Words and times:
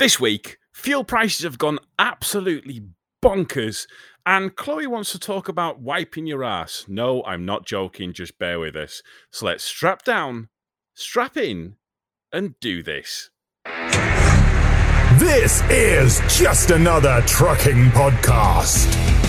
This 0.00 0.18
week, 0.18 0.56
fuel 0.72 1.04
prices 1.04 1.42
have 1.42 1.58
gone 1.58 1.78
absolutely 1.98 2.86
bonkers, 3.22 3.86
and 4.24 4.56
Chloe 4.56 4.86
wants 4.86 5.12
to 5.12 5.18
talk 5.18 5.46
about 5.46 5.82
wiping 5.82 6.26
your 6.26 6.42
ass. 6.42 6.86
No, 6.88 7.22
I'm 7.24 7.44
not 7.44 7.66
joking, 7.66 8.14
just 8.14 8.38
bear 8.38 8.58
with 8.58 8.76
us. 8.76 9.02
So 9.30 9.44
let's 9.44 9.62
strap 9.62 10.02
down, 10.02 10.48
strap 10.94 11.36
in, 11.36 11.76
and 12.32 12.58
do 12.60 12.82
this. 12.82 13.28
This 15.18 15.60
is 15.68 16.22
just 16.34 16.70
another 16.70 17.22
trucking 17.26 17.90
podcast. 17.90 19.19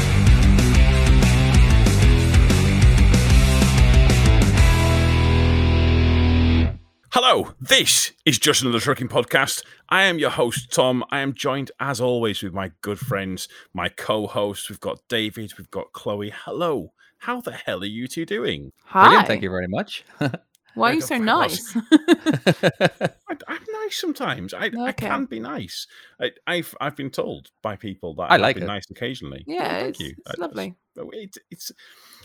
Hello, 7.33 7.53
this 7.61 8.11
is 8.25 8.37
just 8.37 8.61
another 8.61 8.81
trucking 8.81 9.07
podcast. 9.07 9.63
I 9.87 10.01
am 10.03 10.19
your 10.19 10.31
host, 10.31 10.69
Tom. 10.73 11.01
I 11.11 11.21
am 11.21 11.33
joined, 11.33 11.71
as 11.79 12.01
always, 12.01 12.43
with 12.43 12.53
my 12.53 12.73
good 12.81 12.99
friends, 12.99 13.47
my 13.73 13.87
co 13.87 14.27
hosts. 14.27 14.69
We've 14.69 14.81
got 14.81 14.99
David, 15.07 15.53
we've 15.57 15.71
got 15.71 15.93
Chloe. 15.93 16.33
Hello, 16.43 16.91
how 17.19 17.39
the 17.39 17.53
hell 17.53 17.83
are 17.83 17.85
you 17.85 18.09
two 18.09 18.25
doing? 18.25 18.73
Hi. 18.83 19.03
Brilliant, 19.05 19.27
thank 19.27 19.43
you 19.43 19.49
very 19.49 19.69
much. 19.69 20.03
Why 20.75 20.91
are 20.91 20.93
you 20.95 20.99
so 20.99 21.17
nice? 21.19 21.73
I, 21.93 23.09
I'm 23.47 23.63
nice 23.81 23.97
sometimes. 23.97 24.53
I, 24.53 24.69
I 24.81 24.91
can 24.91 25.23
be 25.23 25.39
nice. 25.39 25.87
I, 26.19 26.31
I've 26.45 26.75
I've 26.81 26.97
been 26.97 27.11
told 27.11 27.47
by 27.61 27.77
people 27.77 28.13
that 28.15 28.23
I 28.29 28.35
I've 28.35 28.41
like 28.41 28.55
been 28.57 28.63
it. 28.65 28.67
nice 28.67 28.89
occasionally. 28.91 29.45
yeah, 29.47 29.79
Thank 29.83 29.89
it's, 29.91 29.99
you. 30.01 30.15
it's 30.17 30.31
Uh, 30.31 30.33
lovely. 30.37 30.75
But 30.97 31.05
It's, 31.13 31.37
it's 31.49 31.71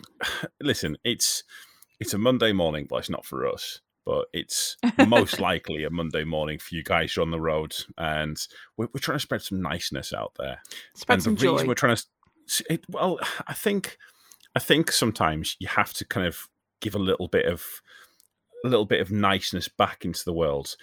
listen. 0.61 0.97
It's 1.05 1.45
it's 2.01 2.13
a 2.13 2.19
Monday 2.19 2.53
morning, 2.53 2.89
but 2.91 2.97
it's 2.97 3.09
not 3.11 3.25
for 3.25 3.47
us. 3.47 3.83
But 4.07 4.29
it's 4.33 4.77
most 5.09 5.41
likely 5.41 5.85
a 5.85 5.91
Monday 5.91 6.25
morning 6.25 6.59
for 6.59 6.75
you 6.75 6.83
guys 6.83 7.13
who 7.13 7.21
are 7.21 7.25
on 7.25 7.33
the 7.33 7.41
road, 7.41 7.75
and 7.99 8.39
we're, 8.77 8.87
we're 8.95 9.01
trying 9.01 9.17
to 9.17 9.23
spread 9.23 9.43
some 9.43 9.61
niceness 9.61 10.15
out 10.15 10.33
there. 10.39 10.63
Spread 10.95 11.17
and 11.17 11.23
some 11.23 11.35
the 11.35 11.41
joy. 11.43 11.53
reason 11.53 11.69
we're 11.69 11.75
trying 11.75 11.97
to, 11.97 12.65
it, 12.71 12.85
well, 12.89 13.19
I 13.49 13.53
think, 13.53 13.99
I 14.55 14.61
think 14.61 14.93
sometimes 14.93 15.57
you 15.59 15.67
have 15.67 15.93
to 15.95 16.05
kind 16.05 16.27
of 16.27 16.49
give 16.81 16.95
a 16.95 17.01
little 17.01 17.27
bit 17.27 17.47
of, 17.47 17.83
a 18.65 18.69
little 18.69 18.87
bit 18.87 19.01
of 19.01 19.11
niceness 19.11 19.69
back 19.69 20.05
into 20.05 20.25
the 20.25 20.33
world. 20.33 20.77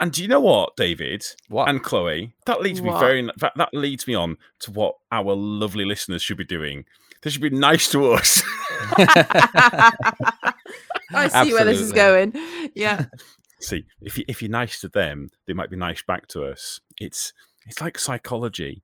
And 0.00 0.12
do 0.12 0.22
you 0.22 0.28
know 0.28 0.40
what, 0.40 0.76
David 0.76 1.24
What? 1.48 1.68
and 1.68 1.82
Chloe? 1.82 2.32
That 2.46 2.60
leads 2.60 2.80
me 2.80 2.90
very. 3.00 3.28
That, 3.38 3.54
that 3.56 3.74
leads 3.74 4.06
me 4.06 4.14
on 4.14 4.36
to 4.60 4.70
what 4.70 4.94
our 5.10 5.34
lovely 5.34 5.84
listeners 5.84 6.22
should 6.22 6.36
be 6.36 6.44
doing. 6.44 6.84
They 7.22 7.30
should 7.30 7.42
be 7.42 7.50
nice 7.50 7.90
to 7.90 8.12
us. 8.12 8.42
I 11.12 11.44
see 11.44 11.52
where 11.52 11.64
this 11.64 11.80
is 11.80 11.92
going. 11.92 12.34
Yeah. 12.74 13.06
See, 13.60 13.84
if 14.00 14.16
you, 14.16 14.24
if 14.28 14.40
you're 14.40 14.50
nice 14.50 14.80
to 14.82 14.88
them, 14.88 15.30
they 15.46 15.52
might 15.52 15.70
be 15.70 15.76
nice 15.76 16.02
back 16.02 16.28
to 16.28 16.44
us. 16.44 16.80
It's 17.00 17.32
it's 17.66 17.80
like 17.80 17.98
psychology. 17.98 18.82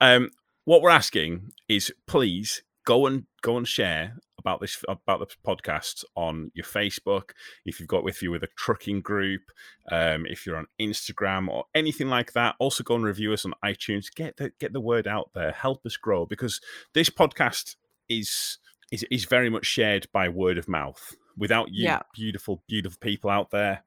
Um, 0.00 0.30
what 0.64 0.82
we're 0.82 0.90
asking 0.90 1.52
is, 1.68 1.90
please 2.06 2.62
go 2.84 3.06
and 3.06 3.24
go 3.42 3.56
and 3.56 3.66
share 3.66 4.16
about 4.38 4.60
this 4.60 4.82
about 4.88 5.20
the 5.20 5.26
podcast 5.46 6.04
on 6.16 6.50
your 6.54 6.64
Facebook. 6.64 7.30
If 7.64 7.78
you've 7.78 7.88
got 7.88 8.04
with 8.04 8.20
you 8.22 8.30
with 8.30 8.42
a 8.42 8.48
trucking 8.56 9.02
group, 9.02 9.42
um, 9.90 10.26
if 10.26 10.44
you're 10.44 10.56
on 10.56 10.66
Instagram 10.80 11.48
or 11.48 11.64
anything 11.74 12.08
like 12.08 12.32
that, 12.32 12.56
also 12.58 12.82
go 12.82 12.96
and 12.96 13.04
review 13.04 13.32
us 13.32 13.44
on 13.44 13.54
iTunes. 13.64 14.14
Get 14.14 14.36
the 14.36 14.50
get 14.58 14.72
the 14.72 14.80
word 14.80 15.06
out 15.06 15.30
there. 15.34 15.52
Help 15.52 15.86
us 15.86 15.96
grow 15.96 16.26
because 16.26 16.60
this 16.94 17.10
podcast 17.10 17.76
is 18.08 18.58
is 18.90 19.04
is 19.10 19.24
very 19.24 19.50
much 19.50 19.66
shared 19.66 20.08
by 20.12 20.28
word 20.28 20.58
of 20.58 20.68
mouth. 20.68 21.16
Without 21.40 21.72
you, 21.72 21.84
Yeah. 21.84 22.00
beautiful, 22.14 22.62
beautiful 22.68 22.98
people 23.00 23.30
out 23.30 23.50
there, 23.50 23.82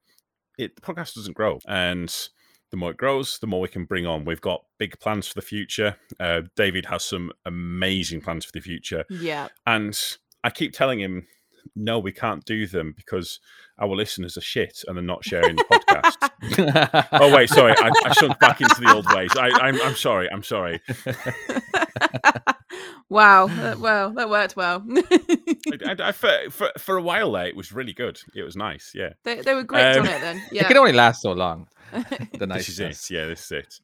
it 0.58 0.76
the 0.76 0.82
podcast 0.82 1.14
doesn't 1.14 1.34
grow. 1.36 1.60
And 1.66 2.14
the 2.70 2.76
more 2.76 2.90
it 2.90 2.96
grows, 2.96 3.38
the 3.38 3.46
more 3.46 3.60
we 3.60 3.68
can 3.68 3.84
bring 3.84 4.04
on. 4.06 4.24
We've 4.24 4.40
got 4.40 4.64
big 4.78 4.98
plans 5.00 5.28
for 5.28 5.34
the 5.34 5.42
future. 5.46 5.96
Uh, 6.20 6.42
David 6.56 6.86
has 6.86 7.04
some 7.04 7.30
amazing 7.46 8.20
plans 8.20 8.44
for 8.44 8.52
the 8.52 8.60
future, 8.60 9.04
Yeah. 9.08 9.48
and 9.66 9.98
I 10.42 10.50
keep 10.50 10.72
telling 10.74 11.00
him, 11.00 11.26
no, 11.76 11.98
we 11.98 12.12
can't 12.12 12.44
do 12.44 12.66
them 12.66 12.92
because 12.94 13.40
our 13.78 13.88
listeners 13.88 14.36
are 14.36 14.40
shit 14.42 14.84
and 14.86 14.96
they're 14.96 15.02
not 15.04 15.24
sharing 15.24 15.56
the 15.56 15.64
podcast. 15.64 17.08
oh 17.12 17.34
wait, 17.34 17.48
sorry, 17.48 17.72
I, 17.78 17.90
I 18.04 18.12
sunk 18.12 18.38
back 18.38 18.60
into 18.60 18.80
the 18.80 18.92
old 18.92 19.06
ways. 19.14 19.30
I, 19.36 19.48
I'm, 19.50 19.80
I'm 19.80 19.94
sorry. 19.96 20.28
I'm 20.30 20.42
sorry. 20.42 20.80
wow. 23.08 23.46
That, 23.64 23.78
well, 23.78 24.10
that 24.12 24.28
worked 24.30 24.56
well. 24.56 24.84
I, 24.96 25.78
I, 25.86 25.96
I- 26.08 26.12
for, 26.12 26.30
for 26.50 26.70
for 26.78 26.96
a 26.96 27.02
while 27.02 27.32
there, 27.32 27.46
it 27.46 27.56
was 27.56 27.72
really 27.72 27.92
good. 27.92 28.18
It 28.34 28.42
was 28.42 28.56
nice. 28.56 28.92
Yeah. 28.94 29.10
they, 29.24 29.40
they 29.42 29.54
were 29.54 29.62
great 29.64 29.96
Um, 29.96 30.06
on 30.06 30.12
it 30.12 30.20
then. 30.20 30.42
It 30.52 30.66
can 30.66 30.76
only 30.76 30.92
last 30.92 31.22
so 31.22 31.32
long. 31.32 31.68
The 31.92 32.46
This 32.46 32.68
is 32.68 32.80
niceness. 32.80 33.10
it. 33.10 33.14
Yeah, 33.14 33.26
this 33.26 33.44
is 33.44 33.52
it. 33.52 33.80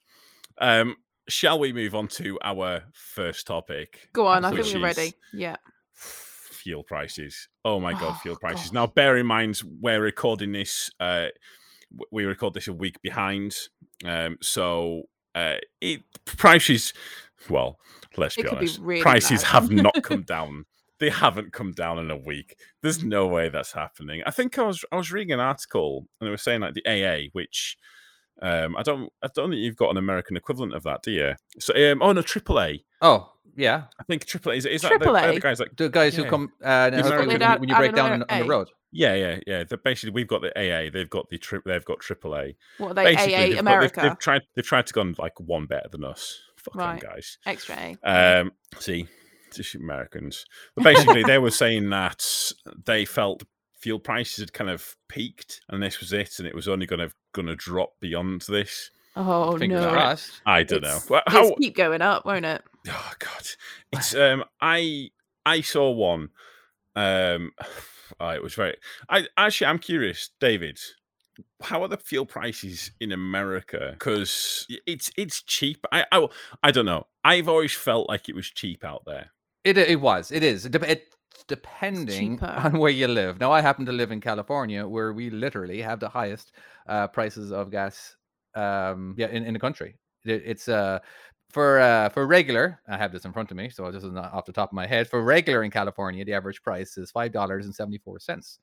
Um, 0.58 0.96
shall 1.28 1.58
we 1.58 1.72
move 1.72 1.94
on 1.94 2.08
to 2.08 2.38
our 2.42 2.82
first 2.92 3.46
topic? 3.46 4.08
Go 4.12 4.26
on. 4.26 4.44
I 4.44 4.50
think 4.50 4.62
which 4.64 4.74
we're 4.74 4.82
ready. 4.82 5.14
Yeah. 5.32 5.56
Fuel 5.94 6.82
prices. 6.82 7.48
Oh 7.64 7.80
my 7.80 7.92
god, 7.92 8.14
Oh, 8.16 8.18
fuel 8.22 8.36
prices. 8.36 8.66
God. 8.70 8.74
Now, 8.74 8.86
bear 8.86 9.16
in 9.16 9.26
mind 9.26 9.62
we're 9.80 10.00
recording 10.02 10.52
this. 10.52 10.90
Uh, 11.00 11.28
we 12.12 12.24
record 12.24 12.54
this 12.54 12.68
a 12.68 12.72
week 12.72 13.00
behind. 13.02 13.56
Um, 14.04 14.36
so 14.42 15.04
uh, 15.34 15.56
it 15.80 16.02
prices. 16.26 16.92
Well, 17.48 17.78
let's 18.16 18.36
It 18.36 18.42
be 18.42 18.48
could 18.48 18.50
be 18.58 18.66
honest. 18.66 18.78
really 18.80 19.02
prices 19.02 19.42
bad. 19.42 19.48
have 19.50 19.70
not 19.70 19.94
come 20.02 20.22
down. 20.22 20.64
They 20.98 21.08
haven't 21.10 21.52
come 21.54 21.72
down 21.72 21.98
in 21.98 22.10
a 22.10 22.16
week. 22.16 22.56
There's 22.82 23.02
no 23.02 23.26
way 23.26 23.48
that's 23.48 23.72
happening. 23.72 24.22
I 24.26 24.30
think 24.30 24.58
I 24.58 24.62
was 24.64 24.84
I 24.92 24.96
was 24.96 25.10
reading 25.10 25.32
an 25.32 25.40
article 25.40 26.06
and 26.20 26.26
they 26.26 26.30
were 26.30 26.36
saying 26.36 26.60
like 26.60 26.74
the 26.74 26.86
AA, 26.86 27.28
which 27.32 27.78
um, 28.42 28.76
I 28.76 28.82
don't 28.82 29.10
I 29.22 29.28
don't 29.34 29.50
think 29.50 29.60
you've 29.62 29.76
got 29.76 29.90
an 29.90 29.96
American 29.96 30.36
equivalent 30.36 30.74
of 30.74 30.82
that, 30.82 31.02
do 31.02 31.10
you? 31.12 31.34
So 31.58 31.72
um, 31.92 32.02
oh 32.02 32.12
no, 32.12 32.20
AAA. 32.20 32.84
Oh, 33.00 33.32
yeah. 33.56 33.84
I 33.98 34.02
think 34.04 34.26
AAA 34.26 34.58
is, 34.58 34.66
is 34.66 34.82
that 34.82 34.98
the, 35.00 35.10
they're 35.12 35.34
the 35.34 35.40
guys 35.40 35.58
like 35.60 35.74
The 35.76 35.88
guys 35.88 36.16
Yeah. 36.18 36.24
who 36.24 36.30
come 36.30 36.52
uh, 36.62 36.90
The 36.90 36.96
help 36.98 37.06
American- 37.06 37.28
when, 37.28 37.40
you- 37.40 37.60
when 37.60 37.68
you 37.70 37.76
break 37.76 37.94
down 37.94 38.12
on, 38.12 38.24
on 38.28 38.40
the 38.40 38.46
road. 38.46 38.68
yeah 38.92 39.14
yeah 39.14 39.38
yeah. 39.46 39.64
They're 39.64 39.78
basically 39.78 40.12
we've 40.12 40.28
got 40.28 40.42
the 40.42 40.50
AA, 40.58 40.90
they've 40.92 41.08
got 41.08 41.30
the 41.30 41.38
tri- 41.38 41.60
they've 41.64 41.84
got 41.84 42.00
AAA. 42.00 42.56
What 42.76 42.90
are 42.90 42.94
they? 42.94 43.04
Basically, 43.14 43.34
AA 43.34 43.38
they've 43.38 43.48
got- 43.48 43.54
they've- 43.54 43.58
America. 43.60 44.00
they've, 44.02 44.18
tried 44.18 44.42
they've 44.54 44.66
tried 44.66 44.86
to 44.88 44.92
go 44.92 45.00
on 45.00 45.14
like 45.18 45.40
one 45.40 45.64
better 45.66 45.88
than 45.90 46.04
us. 46.04 46.38
Fuck 46.64 46.74
them 46.74 46.80
Right. 46.80 47.00
guys. 47.00 47.38
Extra 47.46 47.96
A. 48.04 48.40
Um, 48.40 48.52
see, 48.78 49.06
just 49.54 49.74
Americans. 49.74 50.44
But 50.74 50.84
basically, 50.84 51.22
they 51.22 51.38
were 51.38 51.50
saying 51.50 51.90
that 51.90 52.24
they 52.86 53.04
felt 53.04 53.42
fuel 53.80 53.98
prices 53.98 54.38
had 54.38 54.52
kind 54.52 54.70
of 54.70 54.94
peaked, 55.08 55.60
and 55.68 55.82
this 55.82 56.00
was 56.00 56.12
it, 56.12 56.38
and 56.38 56.46
it 56.46 56.54
was 56.54 56.68
only 56.68 56.86
going 56.86 57.00
to 57.06 57.14
going 57.32 57.46
to 57.46 57.56
drop 57.56 57.90
beyond 58.00 58.42
this. 58.42 58.90
Oh 59.16 59.56
Fingers 59.58 59.82
no. 59.82 59.90
crossed. 59.90 60.40
I 60.46 60.62
don't 60.62 60.84
It's- 60.84 61.08
know. 61.10 61.20
Well, 61.26 61.48
It's 61.48 61.58
keep 61.58 61.74
going 61.76 62.02
up, 62.02 62.24
won't 62.26 62.44
it? 62.44 62.62
Oh 62.88 63.12
God, 63.18 63.46
it's 63.92 64.14
um. 64.14 64.44
I 64.60 65.10
I 65.44 65.60
saw 65.62 65.90
one. 65.90 66.28
Um, 66.96 67.52
oh, 68.20 68.28
it 68.30 68.42
was 68.42 68.54
very. 68.54 68.76
I 69.08 69.26
actually, 69.36 69.66
I'm 69.68 69.78
curious, 69.78 70.30
David. 70.40 70.78
How 71.62 71.82
are 71.82 71.88
the 71.88 71.96
fuel 71.96 72.26
prices 72.26 72.90
in 73.00 73.12
America? 73.12 73.90
Because 73.92 74.66
it's 74.86 75.10
it's 75.16 75.42
cheap. 75.42 75.84
I, 75.92 76.04
I 76.12 76.28
I 76.62 76.70
don't 76.70 76.86
know. 76.86 77.06
I've 77.24 77.48
always 77.48 77.74
felt 77.74 78.08
like 78.08 78.28
it 78.28 78.34
was 78.34 78.48
cheap 78.48 78.84
out 78.84 79.02
there. 79.06 79.30
It 79.64 79.78
it 79.78 80.00
was. 80.00 80.32
It 80.32 80.42
is. 80.42 80.66
It, 80.66 80.72
dep- 80.72 80.88
it's 80.88 81.16
depending 81.46 82.40
on 82.42 82.78
where 82.78 82.90
you 82.90 83.08
live. 83.08 83.40
Now, 83.40 83.52
I 83.52 83.60
happen 83.60 83.86
to 83.86 83.92
live 83.92 84.12
in 84.12 84.20
California, 84.20 84.86
where 84.86 85.12
we 85.12 85.30
literally 85.30 85.82
have 85.82 86.00
the 86.00 86.08
highest 86.08 86.52
uh, 86.88 87.08
prices 87.08 87.52
of 87.52 87.70
gas. 87.70 88.16
Um, 88.54 89.14
yeah, 89.16 89.28
in, 89.28 89.44
in 89.44 89.52
the 89.52 89.60
country. 89.60 89.96
It, 90.24 90.42
it's 90.44 90.68
uh 90.68 90.98
for 91.50 91.78
uh 91.80 92.08
for 92.08 92.26
regular. 92.26 92.80
I 92.88 92.96
have 92.96 93.12
this 93.12 93.24
in 93.24 93.32
front 93.32 93.50
of 93.50 93.56
me, 93.56 93.70
so 93.70 93.90
this 93.92 94.02
is 94.02 94.12
not 94.12 94.32
off 94.32 94.44
the 94.44 94.52
top 94.52 94.70
of 94.70 94.74
my 94.74 94.86
head. 94.86 95.08
For 95.08 95.22
regular 95.22 95.62
in 95.62 95.70
California, 95.70 96.24
the 96.24 96.34
average 96.34 96.62
price 96.62 96.98
is 96.98 97.10
five 97.10 97.32
dollars 97.32 97.66
and 97.66 97.74
seventy 97.74 97.98
four 97.98 98.18
cents. 98.18 98.58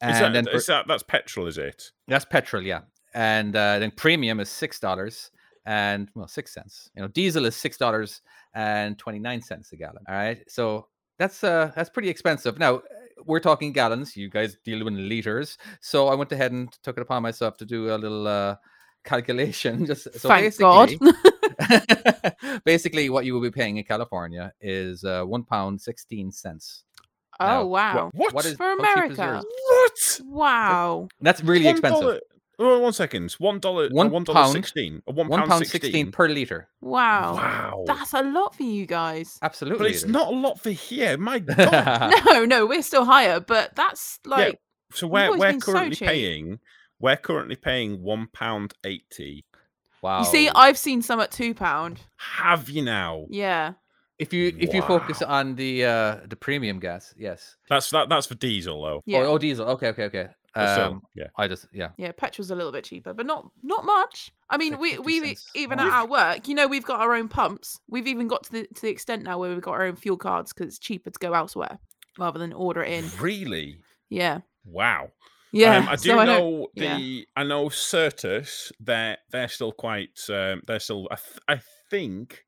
And 0.00 0.12
Is 0.12 0.20
that, 0.20 0.32
then 0.32 0.48
is 0.48 0.66
that 0.66 0.86
that's 0.86 1.02
petrol? 1.02 1.46
Is 1.46 1.58
it? 1.58 1.90
that's 2.06 2.24
petrol, 2.24 2.62
yeah. 2.62 2.80
And 3.14 3.56
uh, 3.56 3.78
then 3.78 3.90
premium 3.90 4.38
is 4.38 4.48
six 4.48 4.78
dollars 4.78 5.30
and 5.66 6.08
well 6.14 6.28
six 6.28 6.54
cents. 6.54 6.90
You 6.94 7.02
know, 7.02 7.08
diesel 7.08 7.44
is 7.44 7.56
six 7.56 7.76
dollars 7.76 8.22
and 8.54 8.98
twenty 8.98 9.18
nine 9.18 9.42
cents 9.42 9.72
a 9.72 9.76
gallon. 9.76 10.04
All 10.08 10.14
right, 10.14 10.38
so 10.48 10.86
that's 11.18 11.42
uh 11.42 11.72
that's 11.74 11.90
pretty 11.90 12.08
expensive. 12.08 12.58
Now 12.58 12.82
we're 13.24 13.40
talking 13.40 13.72
gallons. 13.72 14.16
You 14.16 14.30
guys 14.30 14.56
deal 14.64 14.86
in 14.86 15.08
liters, 15.08 15.58
so 15.80 16.08
I 16.08 16.14
went 16.14 16.32
ahead 16.32 16.52
and 16.52 16.72
took 16.82 16.96
it 16.96 17.02
upon 17.02 17.22
myself 17.22 17.56
to 17.58 17.66
do 17.66 17.94
a 17.94 17.96
little 17.96 18.26
uh 18.26 18.56
calculation. 19.04 19.86
Just 19.90 20.04
so 20.18 20.28
Thank 20.28 20.56
God. 20.58 20.90
basically, 20.90 21.12
basically, 22.64 23.10
what 23.10 23.24
you 23.24 23.34
will 23.34 23.42
be 23.42 23.50
paying 23.50 23.76
in 23.76 23.84
California 23.84 24.52
is 24.60 25.04
uh, 25.04 25.24
one 25.24 25.44
pound 25.44 25.80
sixteen 25.80 26.30
cents. 26.30 26.84
Oh 27.40 27.46
Now, 27.46 27.64
wow. 27.66 28.10
What? 28.14 28.34
What 28.34 28.44
is 28.46 28.54
For 28.56 28.64
how 28.64 28.76
cheap 28.76 29.10
is 29.12 29.18
America. 29.18 29.42
What? 29.68 30.20
Wow. 30.24 31.08
That's 31.20 31.42
really 31.42 31.64
One 31.66 31.74
expensive. 31.74 32.20
Oh, 32.60 32.80
one 32.80 32.92
second. 32.92 33.32
One 33.38 33.60
dollar. 33.60 33.84
Uh, 33.84 33.88
one 33.90 34.10
One 34.10 34.24
dollar 34.24 34.40
pound- 34.40 34.52
sixteen. 34.52 35.00
A 35.06 35.12
one 35.12 35.28
One 35.28 35.38
pound 35.40 35.50
pound 35.50 35.66
sixteen. 35.66 35.80
sixteen 35.92 36.10
per 36.12 36.28
liter. 36.28 36.68
Wow. 36.80 37.34
Wow. 37.34 37.84
That's 37.86 38.12
a 38.14 38.22
lot 38.22 38.54
for 38.56 38.64
you 38.64 38.84
guys. 38.84 39.38
Absolutely, 39.42 39.78
but 39.78 39.90
it's 39.92 40.04
not 40.06 40.26
a 40.28 40.36
lot 40.36 40.58
for 40.60 40.70
here. 40.70 41.16
My 41.16 41.38
God. 41.38 42.12
No, 42.26 42.44
no, 42.44 42.66
we're 42.66 42.82
still 42.82 43.04
higher, 43.04 43.38
but 43.38 43.76
that's 43.76 44.18
like 44.24 44.58
so 44.92 45.06
we're 45.06 45.30
we're 45.30 45.52
been 45.52 45.60
so 45.60 45.72
currently 45.72 45.96
paying. 46.04 46.58
We're 46.98 47.16
currently 47.16 47.54
paying 47.56 48.02
one 48.02 48.26
pound 48.32 48.74
eighty 48.84 49.44
Wow. 50.02 50.20
You 50.20 50.24
see, 50.26 50.48
I've 50.48 50.78
seen 50.78 51.02
some 51.02 51.20
at 51.20 51.30
two 51.30 51.54
pound. 51.54 52.00
Have 52.16 52.68
you 52.68 52.82
now? 52.82 53.26
Yeah. 53.30 53.74
If 54.18 54.32
you 54.32 54.54
if 54.58 54.74
you 54.74 54.82
focus 54.82 55.22
on 55.22 55.54
the 55.54 55.84
uh 55.84 56.16
the 56.26 56.36
premium 56.36 56.80
gas, 56.80 57.14
yes. 57.16 57.56
That's 57.68 57.90
that, 57.90 58.08
that's 58.08 58.26
for 58.26 58.34
diesel 58.34 58.82
though. 58.82 59.02
Yeah. 59.06 59.20
Oh, 59.20 59.32
oh, 59.34 59.38
diesel. 59.38 59.66
Okay, 59.70 59.88
okay, 59.88 60.04
okay. 60.04 60.28
But 60.54 60.72
still, 60.74 60.84
Um, 60.86 61.02
yeah. 61.14 61.26
I 61.36 61.46
just 61.46 61.66
yeah. 61.72 61.90
Yeah, 61.98 62.10
petrol's 62.16 62.50
a 62.50 62.56
little 62.56 62.72
bit 62.72 62.82
cheaper, 62.84 63.14
but 63.14 63.26
not 63.26 63.48
not 63.62 63.84
much. 63.84 64.32
I 64.50 64.56
mean, 64.56 64.72
like 64.72 64.80
we 64.80 64.98
we 64.98 65.20
cents 65.20 65.50
even 65.54 65.78
more. 65.78 65.86
at 65.86 65.92
our 65.92 66.06
work, 66.08 66.48
you 66.48 66.54
know, 66.56 66.66
we've 66.66 66.84
got 66.84 67.00
our 67.00 67.14
own 67.14 67.28
pumps. 67.28 67.78
We've 67.88 68.08
even 68.08 68.26
got 68.26 68.42
to 68.44 68.52
the 68.52 68.66
to 68.74 68.82
the 68.82 68.88
extent 68.88 69.22
now 69.22 69.38
where 69.38 69.50
we've 69.50 69.60
got 69.62 69.72
our 69.74 69.84
own 69.86 69.94
fuel 69.96 70.16
cards 70.16 70.52
because 70.52 70.66
it's 70.68 70.78
cheaper 70.80 71.10
to 71.10 71.18
go 71.20 71.34
elsewhere 71.34 71.78
rather 72.18 72.38
than 72.40 72.52
order 72.52 72.82
it 72.82 72.92
in. 72.92 73.04
Really? 73.20 73.78
Yeah, 74.10 74.38
Wow. 74.64 75.12
yeah. 75.52 75.76
Um, 75.76 75.88
I 75.90 75.96
do 75.96 76.08
so 76.08 76.18
I 76.18 76.24
don't- 76.24 76.38
know 76.40 76.68
yeah. 76.74 76.96
the. 76.96 77.26
I 77.36 77.44
know 77.44 77.66
Certas. 77.68 78.72
They're 78.80 79.18
they're 79.30 79.48
still 79.48 79.70
quite. 79.72 80.18
Um, 80.28 80.62
they're 80.66 80.80
still. 80.80 81.06
I, 81.10 81.16
th- 81.16 81.38
I 81.46 81.60
think, 81.90 82.42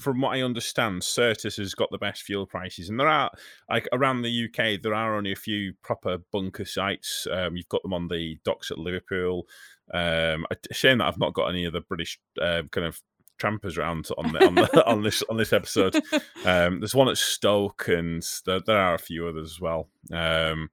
from 0.00 0.20
what 0.20 0.36
I 0.36 0.42
understand, 0.42 1.02
Certas 1.02 1.56
has 1.58 1.74
got 1.74 1.90
the 1.90 1.98
best 1.98 2.22
fuel 2.22 2.46
prices, 2.46 2.88
and 2.88 2.98
there 2.98 3.08
are 3.08 3.30
like 3.68 3.88
around 3.92 4.22
the 4.22 4.44
UK. 4.46 4.80
There 4.82 4.94
are 4.94 5.16
only 5.16 5.32
a 5.32 5.36
few 5.36 5.74
proper 5.82 6.18
bunker 6.32 6.64
sites. 6.64 7.26
Um, 7.30 7.56
you've 7.56 7.68
got 7.68 7.82
them 7.82 7.94
on 7.94 8.08
the 8.08 8.38
docks 8.44 8.70
at 8.70 8.78
Liverpool. 8.78 9.46
Um, 9.92 10.46
shame 10.72 10.98
that 10.98 11.08
I've 11.08 11.18
not 11.18 11.34
got 11.34 11.48
any 11.48 11.64
of 11.64 11.72
the 11.72 11.80
British 11.80 12.18
uh, 12.40 12.62
kind 12.70 12.86
of 12.86 13.00
trampers 13.38 13.78
around 13.78 14.08
on 14.18 14.32
the, 14.32 14.46
on, 14.46 14.54
the, 14.54 14.86
on 14.86 15.02
this 15.02 15.22
on 15.28 15.36
this 15.36 15.52
episode. 15.52 15.96
Um, 16.44 16.80
there's 16.80 16.94
one 16.94 17.08
at 17.08 17.18
Stoke, 17.18 17.88
and 17.88 18.22
there, 18.46 18.60
there 18.60 18.78
are 18.78 18.94
a 18.94 18.98
few 18.98 19.26
others 19.26 19.52
as 19.52 19.60
well. 19.60 19.88
Um, 20.12 20.70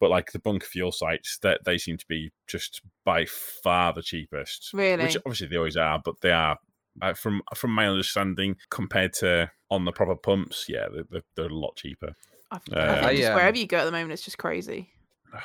but 0.00 0.10
like 0.10 0.32
the 0.32 0.40
bunker 0.40 0.66
fuel 0.66 0.90
sites, 0.92 1.38
that 1.42 1.60
they 1.64 1.78
seem 1.78 1.96
to 1.96 2.06
be 2.08 2.32
just 2.48 2.82
by 3.04 3.24
far 3.24 3.92
the 3.92 4.02
cheapest. 4.02 4.72
Really? 4.74 5.04
which 5.04 5.16
obviously 5.18 5.46
they 5.46 5.56
always 5.56 5.76
are, 5.76 6.00
but 6.04 6.20
they 6.20 6.32
are. 6.32 6.58
Uh, 7.00 7.14
from 7.14 7.42
from 7.54 7.70
my 7.70 7.86
understanding, 7.86 8.56
compared 8.70 9.12
to 9.14 9.50
on 9.70 9.84
the 9.84 9.92
proper 9.92 10.14
pumps, 10.14 10.66
yeah, 10.68 10.86
they're, 10.92 11.04
they're, 11.10 11.22
they're 11.36 11.46
a 11.46 11.54
lot 11.54 11.76
cheaper. 11.76 12.14
I've, 12.50 12.60
Uh, 12.70 12.78
I 12.80 12.94
think 12.94 13.04
I, 13.06 13.16
just 13.16 13.28
um, 13.30 13.34
wherever 13.36 13.56
you 13.56 13.66
go 13.66 13.78
at 13.78 13.84
the 13.84 13.92
moment, 13.92 14.12
it's 14.12 14.22
just 14.22 14.38
crazy. 14.38 14.90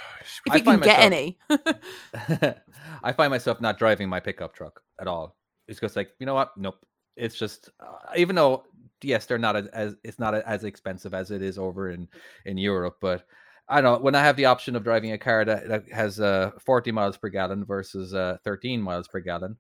If 0.46 0.52
I 0.52 0.56
you 0.58 0.64
can 0.64 0.80
find 0.80 0.84
get 0.84 1.12
myself- 1.12 1.82
any. 2.30 2.56
I 3.04 3.14
find 3.14 3.32
myself 3.32 3.62
not 3.62 3.78
driving 3.80 4.10
my 4.10 4.20
pickup 4.20 4.54
truck 4.54 4.82
at 5.00 5.08
all. 5.08 5.38
It's 5.68 5.80
just 5.80 5.96
like 5.96 6.12
you 6.20 6.26
know 6.26 6.34
what? 6.34 6.52
Nope. 6.58 6.76
It's 7.16 7.38
just 7.38 7.70
uh, 7.80 8.14
even 8.16 8.36
though 8.36 8.64
yes, 9.02 9.26
they're 9.26 9.38
not 9.38 9.56
as, 9.56 9.68
as 9.68 9.96
it's 10.04 10.20
not 10.20 10.34
as 10.36 10.64
expensive 10.64 11.14
as 11.14 11.32
it 11.32 11.42
is 11.42 11.58
over 11.58 11.90
in 11.90 12.08
in 12.46 12.58
Europe, 12.58 12.98
but 13.00 13.26
I 13.70 13.82
don't 13.82 14.00
know 14.00 14.04
when 14.04 14.16
I 14.16 14.22
have 14.24 14.38
the 14.38 14.46
option 14.46 14.76
of 14.76 14.84
driving 14.84 15.12
a 15.12 15.18
car 15.18 15.44
that, 15.46 15.68
that 15.68 15.90
has 15.92 16.20
uh, 16.20 16.52
40 16.60 16.92
miles 16.92 17.18
per 17.18 17.30
gallon 17.30 17.66
versus 17.66 18.14
uh, 18.14 18.38
13 18.44 18.82
miles 18.82 19.08
per 19.08 19.20
gallon. 19.20 19.58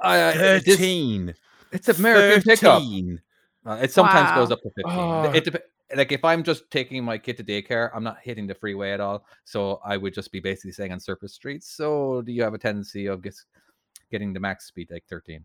I, 0.00 0.22
I- 0.28 0.32
this- 0.32 0.64
Thirteen. 0.64 1.34
it's 1.72 1.88
American 1.88 2.42
pickup. 2.42 2.82
Uh, 3.66 3.78
it 3.82 3.92
sometimes 3.92 4.30
goes 4.36 4.50
up 4.50 4.60
to 4.62 4.70
15. 4.70 4.84
Oh. 4.86 5.30
It 5.32 5.44
dep- 5.44 5.64
like 5.96 6.12
if 6.12 6.24
I'm 6.24 6.44
just 6.44 6.70
taking 6.70 7.02
my 7.04 7.18
kid 7.18 7.36
to 7.38 7.44
daycare, 7.44 7.90
I'm 7.92 8.04
not 8.04 8.18
hitting 8.22 8.46
the 8.46 8.54
freeway 8.54 8.92
at 8.92 9.00
all. 9.00 9.26
So 9.44 9.80
I 9.84 9.96
would 9.96 10.14
just 10.14 10.30
be 10.30 10.38
basically 10.40 10.70
saying 10.72 10.92
on 10.92 11.00
surface 11.00 11.34
streets. 11.34 11.68
So 11.68 12.22
do 12.22 12.30
you 12.32 12.42
have 12.44 12.54
a 12.54 12.58
tendency 12.58 13.06
of 13.06 13.20
gets, 13.22 13.44
getting 14.10 14.32
the 14.32 14.38
max 14.40 14.66
speed 14.66 14.88
like 14.90 15.04
13? 15.10 15.44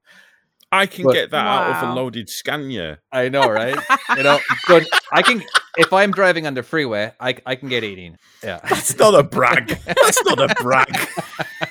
I 0.76 0.86
can 0.86 1.06
But- 1.06 1.14
get 1.14 1.32
that 1.32 1.46
out 1.48 1.72
of 1.72 1.84
a 1.84 1.86
Wow. 1.88 1.96
loaded 1.96 2.30
Scania. 2.30 3.00
I 3.12 3.30
know, 3.30 3.50
right? 3.50 3.78
you 4.18 4.24
know, 4.24 4.40
but 4.68 4.86
I 5.12 5.22
can 5.22 5.44
if 5.78 5.92
I'm 5.92 6.12
driving 6.12 6.48
on 6.48 6.54
the 6.54 6.64
freeway, 6.64 7.12
I 7.20 7.36
I 7.46 7.56
can 7.56 7.70
get 7.70 7.84
18. 7.84 8.18
Yeah. 8.44 8.60
That's 8.70 8.98
not 8.98 9.14
a 9.16 9.24
brag. 9.24 9.68
That's 9.86 10.24
not 10.26 10.40
a 10.40 10.54
brag. 10.62 10.88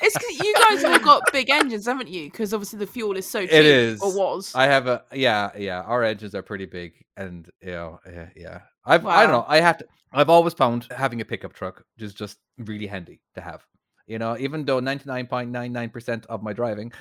It's 0.01 0.17
because 0.17 0.39
you 0.39 0.53
guys 0.69 0.81
have 0.83 1.01
got 1.03 1.23
big 1.31 1.49
engines, 1.49 1.85
haven't 1.85 2.09
you? 2.09 2.25
Because 2.29 2.53
obviously 2.53 2.79
the 2.79 2.87
fuel 2.87 3.15
is 3.17 3.27
so 3.27 3.41
cheap. 3.41 3.51
It 3.53 3.65
is. 3.65 4.01
Or 4.01 4.13
was. 4.15 4.53
I 4.55 4.65
have 4.65 4.87
a 4.87 5.03
yeah, 5.13 5.51
yeah. 5.57 5.81
Our 5.81 6.03
engines 6.03 6.35
are 6.35 6.41
pretty 6.43 6.65
big, 6.65 6.93
and 7.17 7.49
you 7.61 7.71
know, 7.71 7.99
yeah, 8.05 8.29
yeah. 8.35 8.59
I've 8.85 9.05
I 9.05 9.23
don't 9.23 9.31
know. 9.31 9.45
I 9.47 9.59
have 9.61 9.77
to. 9.79 9.85
I've 10.13 10.29
always 10.29 10.53
found 10.53 10.87
having 10.95 11.19
a 11.21 11.25
pickup 11.25 11.53
truck 11.53 11.83
is 11.97 12.13
just 12.13 12.37
really 12.57 12.87
handy 12.87 13.19
to 13.35 13.41
have. 13.41 13.65
You 14.07 14.19
know, 14.19 14.37
even 14.37 14.65
though 14.65 14.79
ninety 14.79 15.05
nine 15.07 15.27
point 15.27 15.49
nine 15.49 15.73
nine 15.73 15.89
percent 15.89 16.25
of 16.27 16.43
my 16.43 16.53
driving 16.53 16.91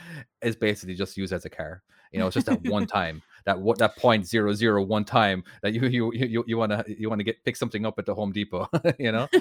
is 0.43 0.57
basically 0.57 0.95
just 0.95 1.17
used 1.17 1.33
as 1.33 1.45
a 1.45 1.51
car. 1.51 1.83
You 2.13 2.21
know, 2.21 2.29
it's 2.29 2.35
just 2.35 2.47
that 2.47 2.63
one 2.63 2.87
time, 2.99 3.23
that 3.45 3.61
what 3.61 3.79
that 3.79 3.97
point 3.97 4.27
zero 4.27 4.55
zero 4.55 4.83
one 4.83 5.05
time 5.05 5.45
that 5.63 5.75
you 5.75 5.87
you 5.87 6.13
you 6.15 6.45
you 6.47 6.57
want 6.57 6.73
to 6.73 6.85
you 6.89 7.09
want 7.09 7.21
to 7.21 7.25
get 7.25 7.45
pick 7.45 7.57
something 7.57 7.85
up 7.85 7.99
at 7.99 8.07
the 8.07 8.15
Home 8.15 8.33
Depot. 8.33 8.69
you 8.99 9.13
know, 9.13 9.29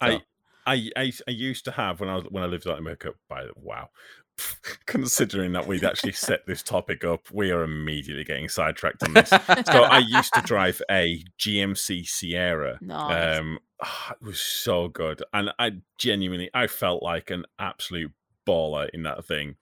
I, 0.00 0.22
I, 0.66 0.90
I, 0.96 1.12
I 1.26 1.30
used 1.30 1.64
to 1.64 1.72
have 1.72 2.00
when 2.00 2.08
I 2.08 2.16
was 2.16 2.24
when 2.30 2.44
I 2.44 2.46
lived 2.46 2.68
out 2.68 2.74
in 2.74 2.78
America. 2.78 3.12
By 3.28 3.44
the 3.44 3.52
wow, 3.56 3.88
considering 4.86 5.52
that 5.52 5.66
we'd 5.66 5.84
actually 5.84 6.12
set 6.12 6.46
this 6.46 6.62
topic 6.62 7.04
up, 7.04 7.30
we 7.32 7.50
are 7.50 7.62
immediately 7.62 8.24
getting 8.24 8.48
sidetracked 8.48 9.02
on 9.02 9.14
this. 9.14 9.28
so 9.30 9.82
I 9.84 9.98
used 9.98 10.32
to 10.34 10.40
drive 10.42 10.80
a 10.90 11.22
GMC 11.38 12.06
Sierra. 12.06 12.78
Nice. 12.80 13.38
Um, 13.38 13.58
ah, 13.82 14.12
it 14.20 14.24
was 14.24 14.40
so 14.40 14.88
good, 14.88 15.22
and 15.32 15.50
I 15.58 15.72
genuinely 15.98 16.50
I 16.54 16.66
felt 16.66 17.02
like 17.02 17.30
an 17.30 17.44
absolute 17.58 18.12
baller 18.46 18.88
in 18.90 19.02
that 19.04 19.24
thing. 19.24 19.56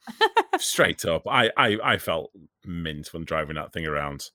Straight 0.59 1.05
up, 1.07 1.27
I, 1.29 1.51
I 1.57 1.79
I 1.85 1.99
felt 1.99 2.31
mint 2.65 3.13
when 3.13 3.25
driving 3.25 3.57
that 3.57 3.73
thing 3.73 3.87
around. 3.87 4.31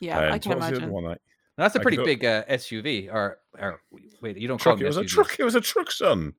yeah, 0.00 0.18
Um, 0.18 0.32
I 0.32 0.38
can 0.38 0.50
what 0.50 0.58
was 0.58 0.66
the 0.68 0.76
other 0.76 0.76
imagine. 0.86 0.92
one 0.92 1.06
I- 1.06 1.18
that's 1.58 1.74
a 1.76 1.80
pretty 1.80 1.98
big 1.98 2.24
uh, 2.24 2.44
SUV. 2.46 3.12
Or, 3.12 3.38
or 3.58 3.82
wait, 4.22 4.38
you 4.38 4.48
don't 4.48 4.56
truck. 4.58 4.78
call 4.78 4.86
It 4.86 4.90
them 4.90 5.02
was 5.02 5.12
a 5.12 5.14
truck. 5.14 5.38
It 5.38 5.44
was 5.44 5.54
a 5.54 5.60
truck, 5.60 5.90
son. 5.92 6.32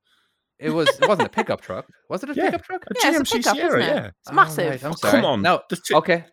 It 0.58 0.70
was. 0.70 0.88
It 0.88 1.08
wasn't 1.08 1.26
a 1.26 1.30
pickup 1.30 1.60
truck. 1.60 1.86
Was 2.08 2.22
it 2.22 2.30
a 2.30 2.34
Yeah. 2.34 2.44
pickup 2.50 2.64
truck? 2.64 2.84
A 2.86 2.94
Yeah, 3.02 3.10
it's 3.10 3.18
a 3.18 3.22
GMC 3.24 3.32
pickup, 3.38 3.56
Sierra. 3.56 3.78
isn't 3.80 3.82
it? 3.92 3.94
Yeah. 3.96 4.06
It's 4.06 4.30
Oh, 4.30 4.32
massive. 4.32 4.70
right, 4.70 4.84
I'm 4.84 4.92
Oh, 4.92 4.94
sorry. 4.94 5.10
come 5.12 5.24
on. 5.24 5.42
No, 5.42 5.62
The 5.68 5.76
two- 5.76 5.96
okay. 5.96 6.24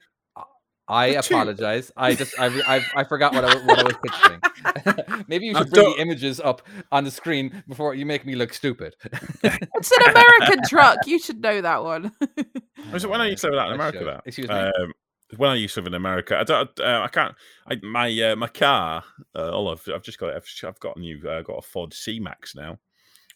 I 0.87 1.13
The 1.15 1.21
two- 1.21 1.35
apologize. 1.35 1.91
I 1.95 2.15
just 2.15 2.37
I, 2.37 2.47
I 2.75 2.85
I 2.95 3.03
forgot 3.05 3.33
what 3.33 3.45
I 3.45 3.55
what 3.65 3.79
I 3.79 3.83
was 3.83 3.95
picturing. 4.03 5.25
Maybe 5.27 5.45
you 5.45 5.55
I 5.55 5.59
should 5.59 5.71
bring 5.71 5.85
don't- 5.85 5.95
the 5.95 6.01
images 6.01 6.39
up 6.41 6.61
on 6.91 7.03
the 7.05 7.11
screen 7.11 7.63
before 7.67 7.95
you 7.95 8.05
make 8.05 8.25
me 8.25 8.35
look 8.35 8.53
stupid. 8.53 8.95
It's 9.43 9.91
an 9.91 10.09
American 10.11 10.59
truck. 10.67 10.97
You 11.07 11.17
should 11.17 11.41
know 11.41 11.61
that 11.61 11.83
one. 11.83 12.11
Was 12.91 13.03
it 13.05 13.09
when 13.09 13.21
I 13.21 13.27
used 13.29 13.41
to 13.43 13.49
live 13.49 13.59
out 13.59 13.67
in 13.67 13.71
I 13.73 13.75
America? 13.75 14.03
That 14.05 14.21
Excuse 14.25 14.49
me. 14.49 14.53
Um, 14.55 14.91
when 15.37 15.49
I 15.49 15.55
used 15.55 15.73
to 15.75 15.79
live 15.79 15.87
in 15.87 15.93
America, 15.93 16.37
I 16.37 16.43
don't. 16.43 16.77
Uh, 16.79 17.01
I 17.03 17.07
can't. 17.07 17.33
I, 17.67 17.77
my 17.83 18.21
uh, 18.21 18.35
my 18.35 18.47
car. 18.49 19.03
Uh, 19.33 19.49
all 19.49 19.69
I've, 19.71 19.87
I've 19.93 20.03
just 20.03 20.19
got. 20.19 20.35
I've, 20.35 20.45
I've 20.65 20.79
got 20.79 20.97
a 20.97 20.99
new. 20.99 21.17
Uh, 21.27 21.41
got 21.41 21.53
a 21.53 21.61
Ford 21.61 21.93
C 21.93 22.19
Max 22.19 22.53
now, 22.53 22.77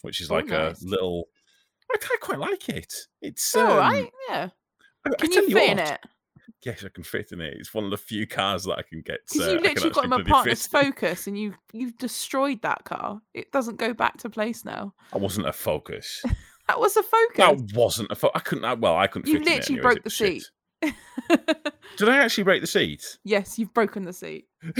which 0.05 0.21
is 0.21 0.31
Oh, 0.31 0.35
like 0.35 0.47
nice. 0.47 0.81
a 0.83 0.87
little. 0.87 1.25
I, 1.91 1.97
I 2.01 2.17
quite 2.21 2.39
like 2.39 2.69
it. 2.69 2.93
It's 3.21 3.55
All 3.55 3.71
um, 3.71 3.77
right. 3.77 4.11
Yeah. 4.29 4.49
I- 5.05 5.09
I 5.11 5.15
Can 5.17 5.31
tell 5.31 5.43
you 5.47 5.55
fit 5.55 5.69
in 5.71 5.79
it? 5.79 5.99
Yes, 6.63 6.83
I 6.83 6.89
can 6.89 7.03
fit 7.03 7.31
in 7.31 7.41
it. 7.41 7.53
It's 7.59 7.73
one 7.75 7.83
of 7.85 7.91
the 7.91 7.97
few 7.97 8.25
cars 8.25 8.63
that 8.63 8.79
I 8.79 8.81
can 8.81 9.01
get. 9.05 9.19
Because 9.31 9.47
uh, 9.47 9.51
you 9.51 9.57
I 9.57 9.61
literally 9.61 9.73
got 9.73 9.85
actually 9.85 10.05
him 10.05 10.13
a 10.13 10.15
bloody 10.15 10.31
partner's. 10.31 10.65
Focus, 10.67 11.27
and 11.27 11.37
you 11.37 11.53
you've 11.73 11.95
destroyed 11.99 12.61
that 12.63 12.85
car. 12.85 13.21
It 13.35 13.51
doesn't 13.51 13.77
go 13.77 13.93
back 13.93 14.17
to 14.19 14.29
place 14.31 14.65
now. 14.65 14.93
I 15.13 15.17
wasn't 15.19 15.47
a 15.47 15.53
Focus. 15.53 16.23
That 16.67 16.79
was 16.79 16.97
a 16.97 17.03
Focus. 17.03 17.37
that 17.37 17.75
wasn't 17.77 18.09
a. 18.09 18.15
Fo- 18.15 18.31
I 18.33 18.39
couldn't. 18.39 18.65
I, 18.65 18.73
well, 18.73 18.97
I 18.97 19.05
couldn't. 19.05 19.27
You 19.31 19.37
fit 19.37 19.47
in 19.47 19.53
it 19.53 19.55
literally 19.57 19.81
broke 19.83 20.03
the 20.03 20.09
seat. 20.09 20.49
Did 21.97 22.09
I 22.09 22.17
actually 22.17 22.43
break 22.43 22.61
the 22.61 22.67
seat? 22.67 23.03
yes, 23.23 23.59
you've 23.59 23.71
broken 23.71 24.03
the 24.03 24.13
seat. 24.13 24.47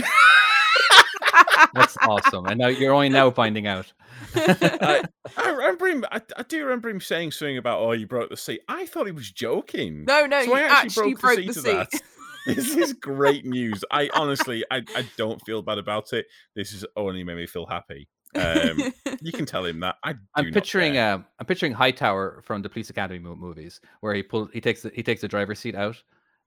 That's 1.74 1.98
awesome. 2.02 2.46
And 2.46 2.60
now 2.60 2.68
you're 2.68 2.94
only 2.94 3.10
now 3.10 3.32
finding 3.32 3.68
out. 3.68 3.92
I, 4.36 5.04
I 5.38 5.50
remember 5.50 5.88
him. 5.88 6.06
I, 6.12 6.22
I 6.38 6.44
do 6.44 6.64
remember 6.64 6.90
him 6.90 7.02
saying 7.02 7.32
something 7.32 7.58
about, 7.58 7.80
"Oh, 7.80 7.92
you 7.92 8.08
broke 8.08 8.30
the 8.30 8.38
seat." 8.38 8.62
I 8.68 8.86
thought 8.86 9.06
he 9.06 9.12
was 9.12 9.32
joking. 9.32 10.06
no, 10.06 10.26
no, 10.26 10.42
So 10.44 10.48
you 10.48 10.54
I 10.56 10.62
actually, 10.62 10.78
actually 10.88 11.14
broke 11.16 11.22
broke 11.22 11.38
the 11.38 11.46
the 11.48 11.54
seat 11.54 11.62
seat. 11.64 12.02
that. 12.48 12.56
This 12.56 12.76
is 12.76 12.94
great 12.94 13.44
news. 13.46 13.84
I 13.90 14.10
honestly, 14.14 14.64
I, 14.70 14.84
I 14.96 15.06
don't 15.18 15.42
feel 15.46 15.64
bad 15.64 15.80
about 15.80 16.14
it. 16.14 16.28
This 16.56 16.72
has 16.74 16.86
only 16.96 17.24
made 17.24 17.38
me 17.38 17.48
feel 17.48 17.66
happy. 17.66 18.08
Um, 18.36 18.94
you 19.22 19.32
can 19.32 19.46
tell 19.46 19.66
him 19.66 19.80
that. 19.80 19.96
I 20.04 20.14
do 20.14 20.20
I'm 20.36 20.52
picturing 20.52 20.94
care. 20.94 21.14
um 21.16 21.26
I'm 21.40 21.46
picturing 21.46 21.72
Hightower 21.72 22.42
from 22.44 22.62
the 22.62 22.70
Police 22.70 22.90
Academy 22.90 23.20
movies 23.20 23.80
where 24.02 24.14
he 24.14 24.22
pulls 24.24 24.50
he 24.54 24.62
takes 24.62 24.82
the, 24.84 24.92
he 24.94 25.02
takes 25.04 25.22
the 25.22 25.28
driver's 25.28 25.58
seat 25.60 25.74
out 25.76 26.02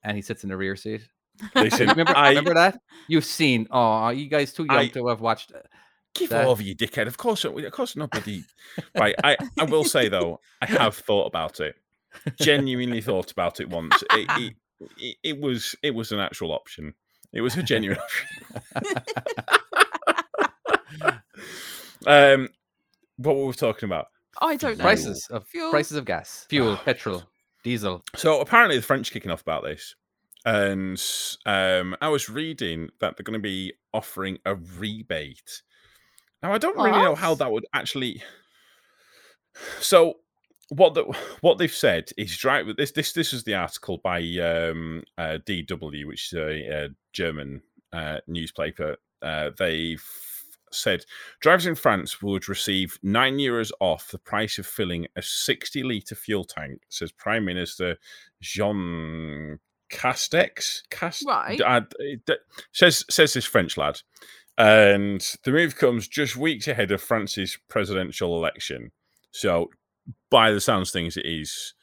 and 0.05 0.15
he 0.17 0.23
sits 0.23 0.45
in 0.45 0.51
the 0.51 0.57
rear 0.57 0.77
seat. 0.77 1.01
Listen, 1.55 1.89
remember, 1.89 2.17
I 2.17 2.29
remember 2.31 2.55
that? 2.55 2.81
You've 3.09 3.25
seen. 3.25 3.67
Oh, 3.71 4.09
you 4.11 4.29
guys 4.29 4.53
too 4.53 4.65
young 4.65 4.77
I- 4.79 4.89
to 4.89 5.07
have 5.09 5.21
watched. 5.21 5.53
uh, 5.53 5.59
give 6.15 6.31
that- 6.31 6.47
over, 6.47 6.63
you 6.63 6.75
dickhead. 6.75 7.07
Of 7.07 7.17
course, 7.17 7.45
of 7.45 7.55
course, 7.73 7.97
nobody. 7.97 8.43
right. 8.97 9.15
I, 9.23 9.37
I 9.59 9.65
will 9.65 9.85
say 9.85 10.09
though, 10.09 10.41
I 10.63 10.67
have 10.67 10.97
thought 10.97 11.27
about 11.27 11.61
it. 11.61 11.77
Genuinely 12.41 13.01
thought 13.01 13.31
about 13.31 13.61
it 13.61 13.69
once. 13.69 14.03
It, 14.13 14.27
it, 14.39 14.55
it, 14.99 15.17
it 15.23 15.41
was 15.41 15.75
it 15.83 15.95
was 15.95 16.11
an 16.13 16.19
actual 16.21 16.53
option. 16.53 16.95
It 17.33 17.43
was 17.43 17.57
a 17.57 17.63
genuine 17.63 17.99
option. 18.77 19.13
um, 22.07 22.49
what 23.17 23.37
were 23.37 23.47
we 23.47 23.53
talking 23.53 23.89
about? 23.89 24.07
I 24.41 24.57
don't 24.57 24.79
know. 24.79 24.83
prices 24.85 25.27
of 25.31 25.47
Fuel. 25.49 25.71
prices 25.71 25.97
of 25.97 26.05
gas, 26.05 26.47
fuel, 26.49 26.77
petrol, 26.85 27.25
diesel. 27.65 28.03
So 28.17 28.41
apparently 28.41 28.77
the 28.77 28.83
French 28.83 29.11
kicking 29.11 29.31
off 29.31 29.43
about 29.43 29.65
this, 29.65 29.95
and 30.49 31.03
um, 31.45 31.95
I 32.01 32.09
was 32.09 32.31
reading 32.31 32.89
that 33.01 33.17
they're 33.17 33.25
going 33.25 33.39
to 33.39 33.39
be 33.39 33.75
offering 33.93 34.39
a 34.47 34.55
rebate. 34.55 35.63
Now 36.43 36.55
I 36.55 36.59
don't 36.59 36.77
really 36.77 36.93
know 36.93 37.15
how 37.15 37.35
that 37.35 37.53
would 37.53 37.67
actually. 37.75 38.23
So 39.81 40.15
what 40.71 40.95
the, 40.95 41.05
what 41.43 41.59
they've 41.59 41.71
said 41.71 42.11
is 42.17 42.35
drive 42.35 42.67
this 42.79 42.93
this 42.93 43.13
this 43.13 43.35
is 43.35 43.45
the 43.45 43.57
article 43.57 43.99
by 44.03 44.21
um, 44.21 45.03
uh, 45.19 45.39
DW, 45.47 46.07
which 46.07 46.33
is 46.33 46.39
a, 46.39 46.85
a 46.85 46.89
German 47.13 47.61
uh, 47.93 48.19
newspaper. 48.27 48.97
Uh, 49.21 49.51
they've 49.59 50.03
said 50.73 51.05
drivers 51.41 51.67
in 51.67 51.75
France 51.75 52.23
would 52.23 52.49
receive 52.49 52.99
nine 53.03 53.37
euros 53.37 53.71
off 53.81 54.09
the 54.09 54.19
price 54.19 54.57
of 54.57 54.67
filling 54.67 55.07
a 55.15 55.21
60 55.21 55.83
litre 55.83 56.15
fuel 56.15 56.45
tank, 56.45 56.81
says 56.89 57.13
Prime 57.13 57.45
Minister 57.45 57.97
Jean 58.41 59.59
Castex. 59.91 60.83
Cast- 60.91 61.25
Right. 61.27 61.61
uh, 61.61 61.81
says 62.73 63.05
says 63.11 63.33
this 63.35 63.45
French 63.45 63.77
lad. 63.77 64.01
And 64.57 65.21
the 65.45 65.53
move 65.53 65.77
comes 65.77 66.09
just 66.09 66.37
weeks 66.37 66.67
ahead 66.67 66.91
of 66.91 67.01
France's 67.01 67.57
presidential 67.69 68.37
election. 68.37 68.91
So, 69.31 69.71
by 70.31 70.51
the 70.51 70.61
sounds 70.61 70.91
things, 70.91 71.17
it 71.17 71.27
is. 71.27 71.75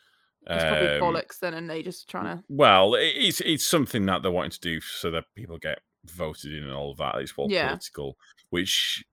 It's 0.48 0.64
probably 0.64 0.90
um, 0.90 1.02
bollocks 1.02 1.40
then, 1.40 1.54
and 1.54 1.70
they 1.70 1.82
just 1.82 2.10
trying 2.10 2.38
to. 2.38 2.44
well, 2.50 2.96
it's 2.96 3.40
it's 3.42 3.66
something 3.66 4.06
that 4.08 4.22
they're 4.24 4.32
wanting 4.32 4.52
to 4.52 4.60
do 4.60 4.82
so 4.82 5.10
that 5.12 5.24
people 5.36 5.58
get 5.58 5.80
voted 6.06 6.54
in 6.54 6.64
and 6.64 6.74
all 6.74 6.92
of 6.92 6.98
that. 6.98 7.16
It's 7.16 7.34
all 7.38 7.48
Yeah. 7.50 7.68
political, 7.70 8.18
which 8.50 9.06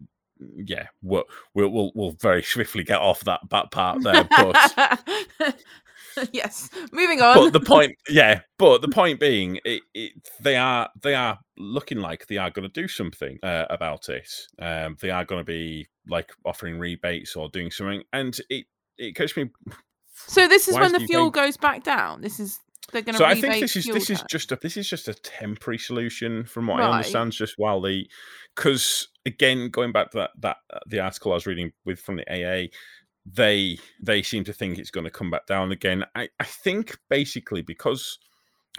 yeah, 0.56 0.88
we'll, 1.00 1.25
we'll 1.54 1.68
we'll 1.70 1.92
we'll 1.94 2.16
very 2.20 2.42
swiftly 2.42 2.82
get 2.82 3.00
off 3.00 3.20
that 3.25 3.40
that 3.50 3.70
part 3.70 4.02
there. 4.02 4.25
But 4.28 5.54
yes. 6.33 6.71
Moving 6.92 7.21
on. 7.21 7.35
but 7.37 7.52
the 7.52 7.61
point, 7.61 7.97
yeah, 8.09 8.40
but 8.59 8.83
the 8.83 8.88
point 8.88 9.21
being, 9.21 9.59
it, 9.64 9.83
it 9.95 10.12
they 10.40 10.57
are 10.57 10.88
they 11.02 11.14
are 11.14 11.38
looking 11.57 11.99
like 11.99 12.26
they 12.26 12.38
are 12.38 12.50
going 12.50 12.69
to 12.69 12.81
do 12.81 12.88
something 12.88 13.38
uh, 13.42 13.66
about 13.71 14.09
it. 14.09 14.28
Um, 14.61 14.97
they 15.00 15.11
are 15.11 15.25
going 15.25 15.40
to 15.40 15.45
be 15.45 15.87
like 16.09 16.31
offering 16.45 16.78
rebates 16.78 17.37
or 17.37 17.49
doing 17.49 17.71
something, 17.71 18.02
and 18.12 18.38
it 18.50 18.66
it 18.99 19.14
catches 19.16 19.37
me 19.37 19.50
so 20.14 20.47
this 20.49 20.69
is 20.69 20.75
when 20.75 20.92
the 20.92 21.00
fuel 21.00 21.25
think- 21.25 21.35
goes 21.35 21.57
back 21.57 21.83
down. 21.85 22.21
This 22.21 22.38
is 22.38 22.61
they're 22.92 23.02
going 23.02 23.14
to. 23.14 23.19
so 23.19 23.25
I 23.25 23.35
think 23.35 23.61
this 23.61 23.76
is 23.76 23.87
this 23.87 24.11
is 24.11 24.23
just 24.28 24.52
a 24.52 24.59
this 24.61 24.76
is 24.76 24.88
just 24.88 25.09
a 25.09 25.14
temporary 25.14 25.78
solution 25.78 26.45
from 26.45 26.66
what 26.66 26.81
I 26.81 26.87
Right. 26.87 26.97
understand. 26.97 27.33
Just 27.33 27.54
while 27.57 27.81
the 27.81 28.09
because 28.54 29.09
again 29.25 29.71
going 29.71 29.92
back 29.92 30.11
to 30.11 30.19
that 30.19 30.31
that 30.40 30.57
uh, 30.73 30.78
the 30.87 31.00
article 31.00 31.33
I 31.33 31.37
was 31.37 31.47
reading 31.47 31.73
with 31.85 32.00
from 32.00 32.16
the 32.16 32.28
AA, 32.31 32.69
they 33.26 33.79
they 34.02 34.23
seem 34.23 34.45
to 34.45 34.52
think 34.52 34.79
it's 34.79 34.91
going 34.91 35.05
to 35.05 35.11
come 35.11 35.31
back 35.31 35.47
down 35.47 35.73
again. 35.73 36.05
I 36.14 36.29
I 36.41 36.45
think 36.45 36.99
basically 37.09 37.62
because 37.62 38.19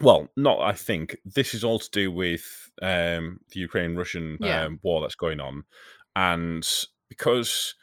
well 0.02 0.28
not 0.36 0.60
I 0.62 0.74
think 0.74 1.18
this 1.24 1.54
is 1.54 1.64
all 1.64 1.80
to 1.80 1.90
do 1.92 2.12
with 2.12 2.44
um 2.82 3.40
the 3.54 3.60
Ukraine 3.62 3.96
Russian 3.96 4.38
Yeah. 4.42 4.64
um, 4.66 4.80
war 4.84 5.02
that's 5.02 5.16
going 5.16 5.40
on, 5.40 5.64
and 6.16 6.68
because 7.10 7.76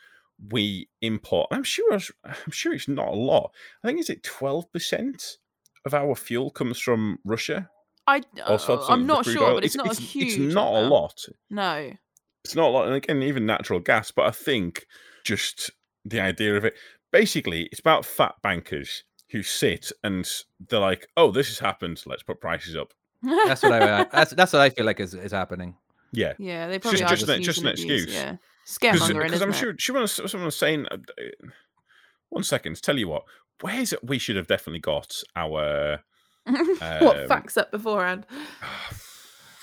we 0.51 0.89
import 1.03 1.49
I'm 1.51 1.65
sure 1.65 1.95
it's- 1.95 2.13
I'm 2.47 2.51
sure 2.53 2.73
it's 2.75 2.89
not 2.89 3.09
a 3.09 3.13
lot. 3.17 3.53
I 3.83 3.89
think 3.89 4.01
is 4.01 4.11
it 4.11 4.23
twelve 4.23 4.71
percent 4.73 5.39
of 5.87 5.95
our 5.95 6.15
fuel 6.15 6.51
comes 6.51 6.79
from 6.79 7.19
Russia. 7.25 7.71
I. 8.07 8.23
Uh, 8.45 8.59
I'm 8.89 9.07
not 9.07 9.25
sure, 9.25 9.43
oil. 9.45 9.55
but 9.55 9.65
it's, 9.65 9.77
not 9.77 9.97
a 9.97 10.01
huge. 10.01 10.29
It's 10.35 10.55
not 10.55 10.75
a 10.75 10.81
lot. 10.81 11.25
No. 11.49 11.93
It's 12.45 12.55
not 12.57 12.69
a 12.69 12.71
lot, 12.71 12.87
and 12.87 12.95
again, 12.97 13.23
even 13.23 13.47
natural 13.47 13.81
gas. 13.81 14.11
But 14.11 14.27
I 14.27 14.31
think 14.31 14.87
just 15.25 15.71
the 16.05 16.21
idea 16.21 16.57
of 16.57 16.65
it, 16.65 16.75
basically, 17.11 17.65
it's 17.65 17.81
about 17.81 18.05
fat 18.05 18.35
bankers 18.43 19.05
who 19.31 19.43
sit 19.43 19.93
and 20.03 20.29
they're 20.69 20.81
like, 20.81 21.09
"Oh, 21.17 21.31
this 21.31 21.49
has 21.49 21.59
happened. 21.59 22.03
Let's 22.07 22.23
put 22.23 22.41
prices 22.41 22.77
up." 22.77 22.93
That's 23.23 23.63
what 23.63 23.73
I. 23.73 24.05
That's 24.13 24.33
that's 24.33 24.53
what 24.53 24.63
I 24.63 24.71
feel 24.71 24.87
like 24.87 25.01
is, 25.01 25.15
is 25.15 25.33
happening. 25.33 25.77
Yeah, 26.13 26.33
yeah, 26.39 26.67
they 26.69 26.79
probably 26.79 27.01
just- 27.01 27.13
are 27.13 27.17
just 27.17 27.27
just, 27.27 27.37
an- 27.37 27.43
just 27.43 27.59
using 27.59 27.69
an 27.69 27.73
abuse, 27.75 28.03
excuse. 28.05 28.15
Yeah. 28.15 28.37
because 28.81 29.01
Scaremongering, 29.09 29.33
isn't 29.33 29.43
I'm 29.43 29.51
it? 29.51 29.57
sure 29.57 29.75
she 29.79 29.93
was 29.93 30.13
someone 30.13 30.47
was 30.47 30.57
saying. 30.57 30.87
Uh, 30.91 30.97
uh, 30.97 31.49
one 32.31 32.45
second, 32.45 32.81
tell 32.83 32.99
you 32.99 33.09
what. 33.09 33.25
Where's 33.61 33.93
it? 33.93 34.03
We 34.03 34.19
should 34.19 34.37
have 34.37 34.47
definitely 34.47 34.81
got 34.81 35.23
our. 35.37 36.01
what 36.45 37.21
um, 37.21 37.29
facts 37.29 37.57
up 37.57 37.71
beforehand? 37.71 38.27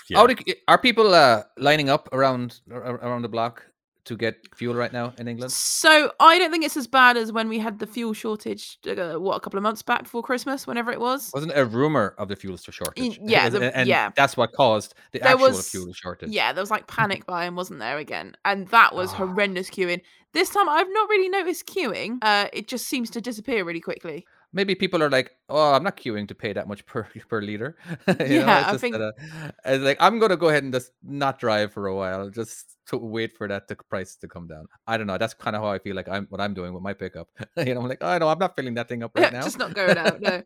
Yeah. 0.10 0.20
How 0.20 0.28
are 0.70 0.78
people 0.78 1.14
uh, 1.14 1.44
lining 1.58 1.90
up 1.90 2.08
around 2.14 2.62
around 2.72 3.24
the 3.24 3.28
block 3.28 3.66
to 4.08 4.18
get 4.18 4.36
fuel 4.56 4.76
right 4.76 4.92
now 4.92 5.14
in 5.18 5.28
England? 5.28 5.52
So 5.52 6.12
I 6.20 6.38
don't 6.40 6.52
think 6.52 6.66
it's 6.66 6.76
as 6.78 6.88
bad 6.88 7.16
as 7.18 7.32
when 7.32 7.48
we 7.48 7.60
had 7.60 7.80
the 7.80 7.88
fuel 7.88 8.14
shortage. 8.14 8.78
Uh, 8.88 9.14
what 9.20 9.36
a 9.36 9.40
couple 9.40 9.58
of 9.58 9.64
months 9.64 9.82
back 9.82 10.04
before 10.04 10.24
Christmas, 10.24 10.66
whenever 10.68 10.92
it 10.92 11.00
was. 11.00 11.32
Wasn't 11.34 11.54
there 11.54 11.64
a 11.64 11.68
rumor 11.68 12.16
of 12.18 12.28
the 12.28 12.36
fuel 12.36 12.58
shortage? 12.58 13.20
yeah, 13.22 13.46
and, 13.48 13.56
the- 13.56 13.78
and 13.78 13.88
yeah. 13.88 14.10
that's 14.16 14.36
what 14.36 14.52
caused 14.54 14.94
the 15.12 15.20
There 15.20 15.30
actual 15.30 15.48
was- 15.50 15.70
fuel 15.70 15.94
shortage. 15.94 16.30
Yeah, 16.32 16.52
there 16.54 16.62
was 16.62 16.72
like 16.72 16.88
panic 16.88 17.26
buying, 17.34 17.56
wasn't 17.56 17.80
there 17.80 17.98
again? 17.98 18.36
And 18.46 18.68
that 18.70 18.96
was 18.96 19.12
Ah. 19.14 19.18
horrendous 19.18 19.70
queuing. 19.70 20.02
This 20.34 20.50
time 20.50 20.68
I've 20.70 20.90
not 20.90 21.10
really 21.10 21.30
noticed 21.30 21.66
queuing. 21.68 22.18
Uh, 22.22 22.48
it 22.54 22.68
just 22.68 22.88
seems 22.88 23.10
to 23.12 23.22
disappear 23.22 23.64
really 23.64 23.80
quickly. 23.82 24.26
Maybe 24.54 24.76
people 24.76 25.04
are 25.04 25.10
like, 25.10 25.32
"Oh, 25.50 25.74
I'm 25.74 25.84
not 25.84 25.98
queuing 25.98 26.28
to 26.30 26.36
pay 26.36 26.54
that 26.54 26.68
much 26.68 26.86
per 26.86 27.04
per 27.30 27.42
liter." 27.42 27.76
You 28.08 28.14
know, 28.42 28.48
Yeah, 28.48 28.60
it's 28.60 28.68
I 28.68 28.72
just 28.72 28.82
think- 28.82 28.96
that, 28.96 29.02
uh, 29.04 29.52
it's 29.66 29.84
like 29.84 29.98
I'm 30.00 30.20
gonna 30.20 30.38
go 30.38 30.50
ahead 30.50 30.64
and 30.64 30.74
just 30.74 30.92
not 31.04 31.40
drive 31.40 31.74
for 31.74 31.88
a 31.88 31.96
while, 31.96 32.30
just 32.30 32.76
to 32.88 32.98
wait 32.98 33.36
for 33.38 33.48
that 33.50 33.68
the 33.68 33.76
price 33.76 34.16
to 34.16 34.28
come 34.30 34.48
down. 34.48 34.66
I 34.88 34.96
don't 34.98 35.08
know. 35.08 35.18
That's 35.18 35.34
kind 35.34 35.56
of 35.56 35.62
how 35.62 35.68
I 35.70 35.80
feel 35.80 35.96
like 35.96 36.08
I'm 36.08 36.26
what 36.30 36.40
I'm 36.40 36.54
doing 36.54 36.74
with 36.74 36.82
my 36.82 36.94
pickup. 36.94 37.28
you 37.58 37.74
know, 37.76 37.82
I'm 37.82 37.88
like, 37.90 38.00
oh 38.02 38.18
no, 38.18 38.30
I'm 38.30 38.40
not 38.40 38.56
filling 38.56 38.74
that 38.76 38.88
thing 38.88 39.04
up 39.04 39.12
right 39.16 39.34
now. 39.34 39.42
just 39.44 39.60
not 39.60 39.74
going 39.74 39.98
out. 39.98 40.22
No. 40.22 40.42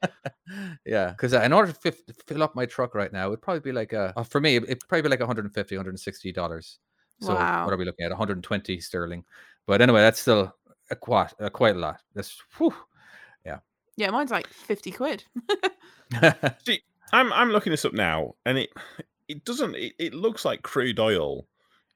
yeah, 0.86 1.12
because 1.12 1.34
in 1.34 1.54
order 1.54 1.72
to 1.72 1.92
fill 2.28 2.44
up 2.44 2.56
my 2.56 2.66
truck 2.66 2.96
right 2.96 3.14
now, 3.14 3.28
it'd 3.28 3.42
probably 3.42 3.62
be 3.62 3.72
like 3.72 3.94
a 3.94 4.14
uh, 4.18 4.24
for 4.24 4.42
me, 4.42 4.56
it'd 4.58 4.82
probably 4.88 5.04
be 5.04 5.10
like 5.10 5.20
150, 5.20 5.76
160 5.78 6.32
dollars. 6.32 6.80
So 7.22 7.36
Wow. 7.36 7.66
what 7.66 7.74
are 7.74 7.78
we 7.78 7.86
looking 7.86 8.06
at? 8.06 8.10
120 8.12 8.80
sterling. 8.80 9.24
But 9.68 9.82
anyway, 9.82 10.02
that's 10.02 10.20
still 10.22 10.56
a 10.90 10.96
quite 10.96 11.34
a 11.40 11.50
quite 11.52 11.76
a 11.76 11.80
lot. 11.80 12.02
That's 12.16 12.42
whew. 12.58 12.74
Yeah, 14.02 14.10
mine's 14.10 14.32
like 14.32 14.48
fifty 14.48 14.92
quid. 14.92 15.24
I'm 17.14 17.32
I'm 17.32 17.52
looking 17.52 17.72
this 17.72 17.86
up 17.86 17.94
now, 17.94 18.34
and 18.48 18.58
it 18.58 18.70
it 19.28 19.46
doesn't. 19.46 19.76
It, 19.76 19.94
it 20.00 20.14
looks 20.16 20.44
like 20.44 20.64
crude 20.64 21.00
oil 21.00 21.48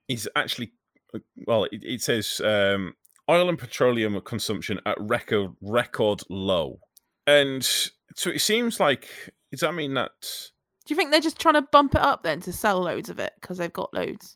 is 0.07 0.29
actually 0.35 0.71
uh, 1.15 1.19
well. 1.47 1.63
It, 1.65 1.83
it 1.83 2.01
says 2.03 2.39
um, 2.43 2.93
oil 3.27 3.49
and 3.49 3.57
petroleum 3.57 4.21
consumption 4.21 4.79
at 4.85 4.97
record 4.99 5.51
record 5.61 6.21
low, 6.29 6.79
and 7.25 7.63
so 7.63 8.29
it 8.29 8.41
seems 8.41 8.79
like 8.79 9.09
does 9.51 9.61
that 9.61 9.73
mean 9.73 9.95
that 9.95 10.11
Do 10.85 10.93
you 10.93 10.95
think 10.95 11.09
they're 11.09 11.19
just 11.19 11.39
trying 11.39 11.55
to 11.55 11.63
bump 11.63 11.95
it 11.95 12.01
up 12.01 12.21
then 12.21 12.39
to 12.41 12.53
sell 12.53 12.79
loads 12.79 13.09
of 13.09 13.17
it 13.17 13.33
because 13.41 13.57
they've 13.57 13.73
got 13.73 13.93
loads 13.93 14.35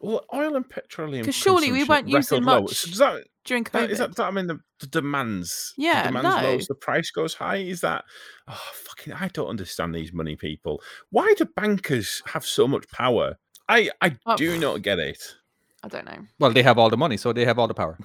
well 0.00 0.24
oil 0.34 0.56
and 0.56 0.68
petroleum. 0.68 1.22
Because 1.22 1.34
surely 1.34 1.72
we 1.72 1.84
weren't 1.84 2.08
using 2.08 2.44
much 2.44 2.74
So 2.74 2.88
does 2.88 2.98
that, 2.98 3.24
during 3.46 3.64
that 3.64 3.72
COVID? 3.72 3.90
is 3.90 3.98
that, 3.98 4.08
does 4.08 4.16
that 4.16 4.34
mean 4.34 4.46
the, 4.48 4.58
the 4.80 4.86
demands 4.88 5.72
the 5.76 5.82
Yeah, 5.84 6.06
demands 6.06 6.24
no. 6.42 6.56
as 6.56 6.66
the 6.66 6.74
price 6.74 7.10
goes 7.10 7.34
high 7.34 7.56
is 7.56 7.80
that 7.80 8.04
oh 8.48 8.70
fucking 8.74 9.12
I 9.14 9.28
don't 9.28 9.48
understand 9.48 9.94
these 9.94 10.12
money 10.12 10.36
people 10.36 10.82
why 11.10 11.32
do 11.38 11.44
bankers 11.46 12.22
have 12.26 12.44
so 12.44 12.68
much 12.68 12.86
power 12.90 13.38
I 13.68 13.90
I 14.02 14.16
Oh, 14.26 14.36
do 14.36 14.58
not 14.58 14.82
get 14.82 14.98
it 14.98 15.36
I 15.82 15.88
don't 15.88 16.04
know. 16.06 16.18
well, 16.40 16.52
they 16.52 16.62
have 16.64 16.78
all 16.78 16.90
the 16.90 16.96
money, 16.96 17.16
so 17.16 17.32
they 17.32 17.44
have 17.44 17.58
all 17.60 17.68
the 17.68 17.74
power. 17.74 17.96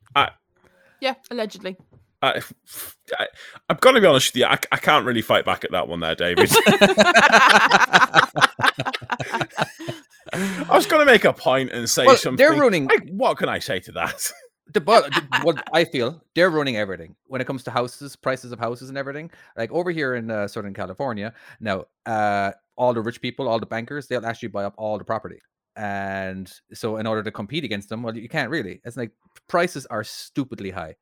Yeah, 0.99 1.15
allegedly. 1.31 1.77
I, 2.21 2.41
I 3.17 3.27
I'm 3.69 3.77
gonna 3.81 3.99
be 3.99 4.05
honest 4.05 4.33
with 4.33 4.39
you 4.41 4.45
I, 4.45 4.59
I 4.71 4.77
can't 4.77 5.03
really 5.05 5.23
fight 5.23 5.43
back 5.45 5.63
at 5.63 5.71
that 5.71 5.87
one 5.87 5.99
there 6.01 6.13
David 6.13 6.51
I 10.33 10.67
was 10.69 10.85
gonna 10.85 11.05
make 11.05 11.25
a 11.25 11.33
point 11.33 11.71
and 11.71 11.89
say 11.89 12.05
Well, 12.05 12.15
something 12.17 12.37
they're 12.37 12.57
ruining- 12.59 12.87
I- 12.91 12.97
what 13.11 13.37
can 13.37 13.49
I 13.49 13.59
say 13.59 13.79
to 13.81 13.91
that 13.93 14.31
the, 14.73 14.81
but 14.81 15.11
what 15.43 15.63
I 15.73 15.85
feel 15.85 16.21
they're 16.35 16.49
running 16.49 16.77
everything 16.77 17.15
when 17.27 17.41
it 17.41 17.47
comes 17.47 17.63
to 17.63 17.71
houses, 17.71 18.15
prices 18.15 18.51
of 18.51 18.59
houses, 18.59 18.89
and 18.89 18.97
everything. 18.97 19.31
Like 19.57 19.71
over 19.71 19.91
here 19.91 20.15
in 20.15 20.31
uh, 20.31 20.47
Southern 20.47 20.73
California, 20.73 21.33
now 21.59 21.85
uh, 22.05 22.51
all 22.75 22.93
the 22.93 23.01
rich 23.01 23.21
people, 23.21 23.47
all 23.47 23.59
the 23.59 23.65
bankers, 23.65 24.07
they'll 24.07 24.25
actually 24.25 24.49
buy 24.49 24.63
up 24.63 24.73
all 24.77 24.97
the 24.97 25.03
property. 25.03 25.39
And 25.75 26.51
so, 26.73 26.97
in 26.97 27.07
order 27.07 27.23
to 27.23 27.31
compete 27.31 27.63
against 27.63 27.89
them, 27.89 28.03
well, 28.03 28.15
you 28.15 28.27
can't 28.27 28.49
really. 28.49 28.81
It's 28.83 28.97
like 28.97 29.11
prices 29.47 29.85
are 29.85 30.03
stupidly 30.03 30.69
high 30.69 30.95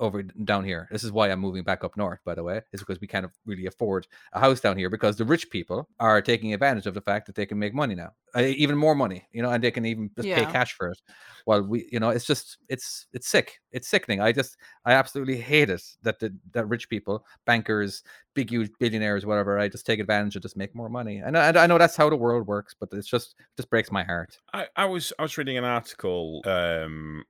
over 0.00 0.22
down 0.22 0.64
here. 0.64 0.88
This 0.90 1.04
is 1.04 1.12
why 1.12 1.30
I'm 1.30 1.38
moving 1.38 1.62
back 1.62 1.84
up 1.84 1.96
north, 1.96 2.20
by 2.24 2.34
the 2.34 2.42
way, 2.42 2.62
is 2.72 2.80
because 2.80 3.00
we 3.00 3.06
can't 3.06 3.30
really 3.46 3.66
afford 3.66 4.06
a 4.32 4.40
house 4.40 4.60
down 4.60 4.76
here 4.76 4.90
because 4.90 5.16
the 5.16 5.24
rich 5.24 5.50
people 5.50 5.88
are 6.00 6.20
taking 6.20 6.52
advantage 6.52 6.86
of 6.86 6.94
the 6.94 7.00
fact 7.00 7.26
that 7.26 7.34
they 7.34 7.46
can 7.46 7.58
make 7.58 7.74
money 7.74 7.94
now, 7.94 8.10
uh, 8.34 8.40
even 8.40 8.76
more 8.76 8.94
money, 8.94 9.28
you 9.32 9.42
know, 9.42 9.50
and 9.50 9.62
they 9.62 9.70
can 9.70 9.84
even 9.84 10.10
just 10.16 10.26
pay 10.28 10.46
cash 10.46 10.72
for 10.72 10.88
it. 10.88 11.00
While 11.44 11.62
we, 11.62 11.88
you 11.92 12.00
know, 12.00 12.10
it's 12.10 12.24
just 12.24 12.58
it's 12.68 13.06
it's 13.12 13.28
sick. 13.28 13.60
It's 13.72 13.88
sickening. 13.88 14.20
I 14.20 14.32
just 14.32 14.56
I 14.84 14.92
absolutely 14.92 15.36
hate 15.36 15.70
it 15.70 15.82
that 16.02 16.18
the 16.18 16.34
that 16.52 16.68
rich 16.68 16.88
people, 16.88 17.24
bankers, 17.46 18.02
big 18.34 18.50
huge 18.50 18.70
billionaires, 18.78 19.26
whatever, 19.26 19.58
I 19.58 19.68
just 19.68 19.86
take 19.86 20.00
advantage 20.00 20.36
of 20.36 20.42
just 20.42 20.56
make 20.56 20.74
more 20.74 20.88
money. 20.88 21.18
And 21.18 21.36
I, 21.36 21.64
I 21.64 21.66
know 21.66 21.78
that's 21.78 21.96
how 21.96 22.10
the 22.10 22.16
world 22.16 22.46
works, 22.46 22.74
but 22.78 22.88
it's 22.92 23.08
just 23.08 23.36
just 23.56 23.70
breaks 23.70 23.92
my 23.92 24.02
heart. 24.02 24.38
I, 24.52 24.66
I 24.76 24.86
was 24.86 25.12
I 25.18 25.22
was 25.22 25.36
reading 25.36 25.58
an 25.58 25.64
article 25.64 26.42
um, 26.46 27.24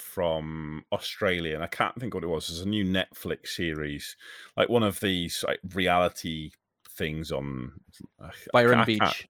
from 0.00 0.84
Australia, 0.92 1.54
and 1.54 1.62
I 1.62 1.68
can't 1.68 1.98
think 1.98 2.14
what 2.14 2.24
it 2.24 2.28
was. 2.28 2.48
There's 2.48 2.60
a 2.60 2.68
new 2.68 2.84
Netflix 2.84 3.48
series, 3.48 4.16
like 4.56 4.68
one 4.68 4.82
of 4.82 5.00
these 5.00 5.44
like 5.46 5.60
reality 5.74 6.50
things 6.90 7.30
on 7.30 7.72
I- 8.20 8.26
I 8.26 8.30
Byron 8.52 8.80
I 8.80 8.84
Beach. 8.84 9.28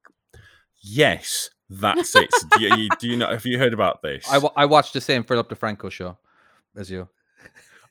Yes, 0.83 1.51
that's 1.69 2.17
it. 2.17 2.31
So 2.33 2.49
do, 2.57 2.63
you, 2.63 2.89
do 2.99 3.09
you 3.09 3.17
know? 3.17 3.29
Have 3.29 3.45
you 3.45 3.59
heard 3.59 3.75
about 3.75 4.03
this? 4.03 4.27
I, 4.31 4.65
watched 4.65 4.95
the 4.95 5.01
same 5.01 5.25
Philip 5.25 5.49
DeFranco 5.51 5.91
show 5.91 6.17
as 6.77 6.91
you. 6.91 7.09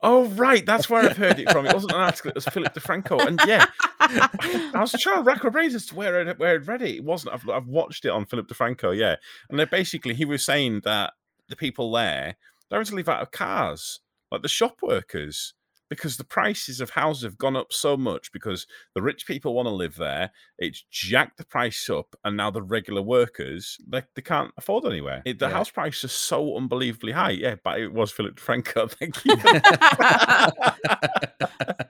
Oh 0.02 0.26
right, 0.30 0.66
that's 0.66 0.90
where 0.90 1.04
I've 1.04 1.18
heard 1.18 1.40
it 1.40 1.52
from. 1.52 1.66
It 1.66 1.74
wasn't 1.74 1.92
an 1.92 2.00
article; 2.02 2.30
it 2.30 2.36
was 2.36 2.46
Philip 2.46 2.74
DeFranco. 2.74 3.26
And 3.26 3.40
yeah, 3.46 3.66
I 4.00 4.70
was 4.80 4.94
trying 4.94 5.18
to 5.18 5.24
rack 5.24 5.44
my 5.44 5.50
brains 5.50 5.76
as 5.76 5.86
to 5.88 5.96
where 5.96 6.28
I, 6.30 6.34
where 6.34 6.56
I'd 6.56 6.68
read 6.68 6.82
it. 6.82 6.96
It 6.96 7.04
wasn't. 7.04 7.34
I've, 7.34 7.50
I've 7.50 7.68
watched 7.68 8.06
it 8.06 8.10
on 8.10 8.26
Philip 8.26 8.48
DeFranco. 8.48 8.98
Yeah, 8.98 9.18
and 9.50 9.70
basically 9.70 10.14
he 10.14 10.24
was 10.26 10.44
saying 10.44 10.82
that 10.86 11.14
the 11.50 11.56
people 11.56 11.92
there 11.92 12.38
they're 12.70 12.80
having 12.80 12.92
to 12.92 12.96
live 12.96 13.10
out 13.10 13.22
of 13.22 13.32
cars, 13.32 14.00
like 14.32 14.42
the 14.42 14.48
shop 14.48 14.78
workers, 14.82 15.54
because 15.90 16.18
the 16.18 16.24
prices 16.24 16.82
of 16.82 16.92
houses 16.92 17.24
have 17.24 17.38
gone 17.40 17.56
up 17.56 17.74
so 17.74 17.98
much 17.98 18.32
because 18.32 18.68
the 18.94 19.02
rich 19.02 19.26
people 19.26 19.56
want 19.56 19.66
to 19.66 19.72
live 19.74 19.96
there. 19.96 20.30
It's 20.60 20.84
jacked 20.92 21.38
the 21.38 21.46
price 21.46 21.90
up, 21.90 22.16
and 22.24 22.38
now 22.38 22.52
the 22.52 22.62
regular 22.62 23.02
workers 23.02 23.76
they, 23.88 24.04
they 24.16 24.22
can't 24.22 24.52
afford 24.58 24.86
anywhere. 24.86 25.24
It, 25.26 25.40
the 25.40 25.48
Yeah. 25.48 25.54
house 25.54 25.72
price 25.72 26.04
is 26.04 26.12
so 26.12 26.56
unbelievably 26.58 27.14
high. 27.14 27.32
Yeah, 27.32 27.56
but 27.64 27.80
it 27.80 27.92
was 27.92 28.12
Philip 28.12 28.40
DeFranco. 28.40 28.92
Thank 28.92 29.26
you. 29.26 29.36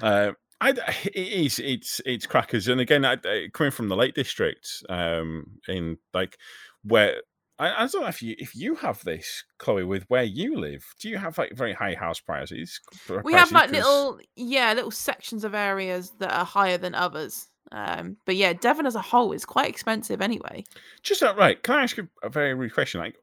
Uh, 0.00 0.32
I, 0.60 0.70
it 0.70 1.16
is 1.16 1.58
it's 1.58 2.00
it's 2.06 2.26
crackers, 2.26 2.68
and 2.68 2.80
again, 2.80 3.04
I, 3.04 3.16
I- 3.24 3.48
coming 3.52 3.70
from 3.70 3.88
the 3.88 3.96
Lake 3.96 4.14
District, 4.14 4.66
um, 4.88 5.44
in 5.68 5.98
like 6.14 6.36
where 6.84 7.20
I, 7.58 7.84
I 7.84 7.86
don't 7.86 8.02
know 8.02 8.08
if 8.08 8.22
you 8.22 8.36
if 8.38 8.54
you 8.54 8.76
have 8.76 9.02
this, 9.04 9.44
Chloe, 9.58 9.84
with 9.84 10.04
where 10.08 10.22
you 10.22 10.58
live. 10.58 10.84
Do 11.00 11.08
you 11.08 11.18
have 11.18 11.38
like 11.38 11.52
very 11.56 11.72
high 11.72 11.94
house 11.94 12.20
prices? 12.20 12.80
we 13.24 13.32
have 13.32 13.52
like 13.52 13.70
little 13.70 14.20
yeah 14.36 14.72
little 14.74 14.90
sections 14.90 15.44
of 15.44 15.54
areas 15.54 16.12
that 16.18 16.32
are 16.32 16.44
higher 16.44 16.78
than 16.78 16.94
others 16.94 17.48
um 17.72 18.16
but 18.24 18.34
yeah 18.34 18.54
devon 18.54 18.86
as 18.86 18.94
a 18.94 19.00
whole 19.00 19.32
is 19.32 19.44
quite 19.44 19.68
expensive 19.68 20.22
anyway 20.22 20.64
Just 21.02 21.20
that 21.20 21.36
right? 21.36 21.62
Can 21.62 21.74
I 21.74 21.82
ask 21.82 21.96
you 21.96 22.08
a 22.22 22.28
very 22.30 22.54
rude 22.54 22.72
question? 22.72 23.00
Like, 23.00 23.16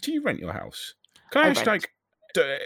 do 0.00 0.12
you 0.12 0.22
rent 0.22 0.40
your 0.40 0.52
house? 0.52 0.94
Can 1.30 1.42
I, 1.42 1.46
I 1.46 1.50
ask, 1.50 1.58
rent. 1.58 1.68
like, 1.68 1.90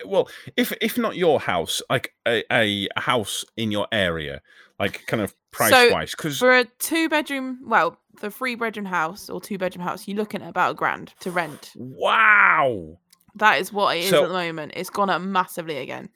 well, 0.05 0.29
if 0.57 0.73
if 0.81 0.99
not 0.99 1.17
your 1.17 1.41
house, 1.41 1.83
like 1.91 2.15
a, 2.27 2.45
a, 2.51 2.89
house 2.97 3.45
in 3.57 3.71
your 3.71 3.87
area, 3.93 4.43
like 4.79 5.07
kind 5.07 5.23
of 5.23 5.35
price 5.51 5.93
wise, 5.93 6.13
because 6.13 6.39
for 6.39 6.57
a 6.57 6.65
two 6.79 7.09
bedroom 7.09 7.59
well 7.67 7.99
the 8.21 8.31
three 8.31 8.55
bedroom 8.55 8.87
house 8.87 9.31
or 9.31 9.41
two 9.41 9.59
bedroom 9.59 9.85
house 9.85 10.07
you're 10.07 10.17
looking 10.17 10.43
at 10.43 10.49
about 10.49 10.73
a 10.73 10.75
grand 10.75 11.15
to 11.21 11.31
rent 11.31 11.73
wow. 11.77 12.99
that 13.35 13.61
is 13.61 13.73
what 13.73 13.97
it 13.97 14.05
is 14.05 14.11
So- 14.11 14.25
at 14.25 14.29
the 14.29 14.35
moment 14.35 14.73
it's 14.77 14.91
gone 14.91 15.11
up 15.11 15.23
massively 15.23 15.79
again 15.79 16.11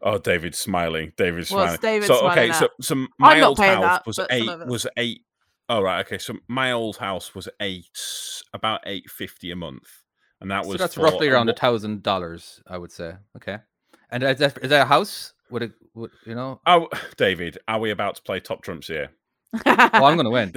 Oh, 0.00 0.16
David's 0.16 0.60
smiling. 0.60 1.12
David's 1.16 1.48
smiling. 1.48 1.76
David 1.82 2.06
so 2.06 2.20
smiling 2.20 2.38
okay, 2.38 2.52
so 2.52 2.66
at? 2.66 2.70
so 2.80 2.94
my 3.18 3.34
I'm 3.34 3.42
old 3.42 3.58
house 3.58 3.82
that, 3.82 4.06
was 4.06 4.20
eight 4.30 4.66
was 4.68 4.86
eight. 4.96 5.22
Oh 5.68 5.82
right, 5.82 6.06
okay. 6.06 6.18
So 6.18 6.36
my 6.46 6.70
old 6.70 6.98
house 6.98 7.34
was 7.34 7.48
eight 7.60 7.98
about 8.54 8.82
eight 8.86 9.10
fifty 9.10 9.50
a 9.50 9.56
month, 9.56 9.97
and 10.40 10.50
that 10.50 10.64
so 10.64 10.70
was 10.70 10.78
that's 10.78 10.94
for 10.94 11.02
roughly 11.02 11.28
around 11.28 11.48
a 11.48 11.54
thousand 11.54 12.02
dollars, 12.02 12.60
I 12.66 12.78
would 12.78 12.92
say. 12.92 13.14
Okay. 13.36 13.58
And 14.10 14.22
is 14.22 14.38
that, 14.38 14.58
is 14.62 14.70
that 14.70 14.82
a 14.82 14.84
house? 14.86 15.32
Would 15.50 15.62
it? 15.62 15.72
Would, 15.94 16.10
you 16.24 16.34
know? 16.34 16.60
Oh, 16.66 16.88
David, 17.16 17.58
are 17.68 17.78
we 17.80 17.90
about 17.90 18.16
to 18.16 18.22
play 18.22 18.40
top 18.40 18.62
trumps 18.62 18.86
here? 18.86 19.10
Well, 19.64 20.04
I'm 20.04 20.16
going 20.16 20.24
to 20.24 20.30
win. 20.30 20.52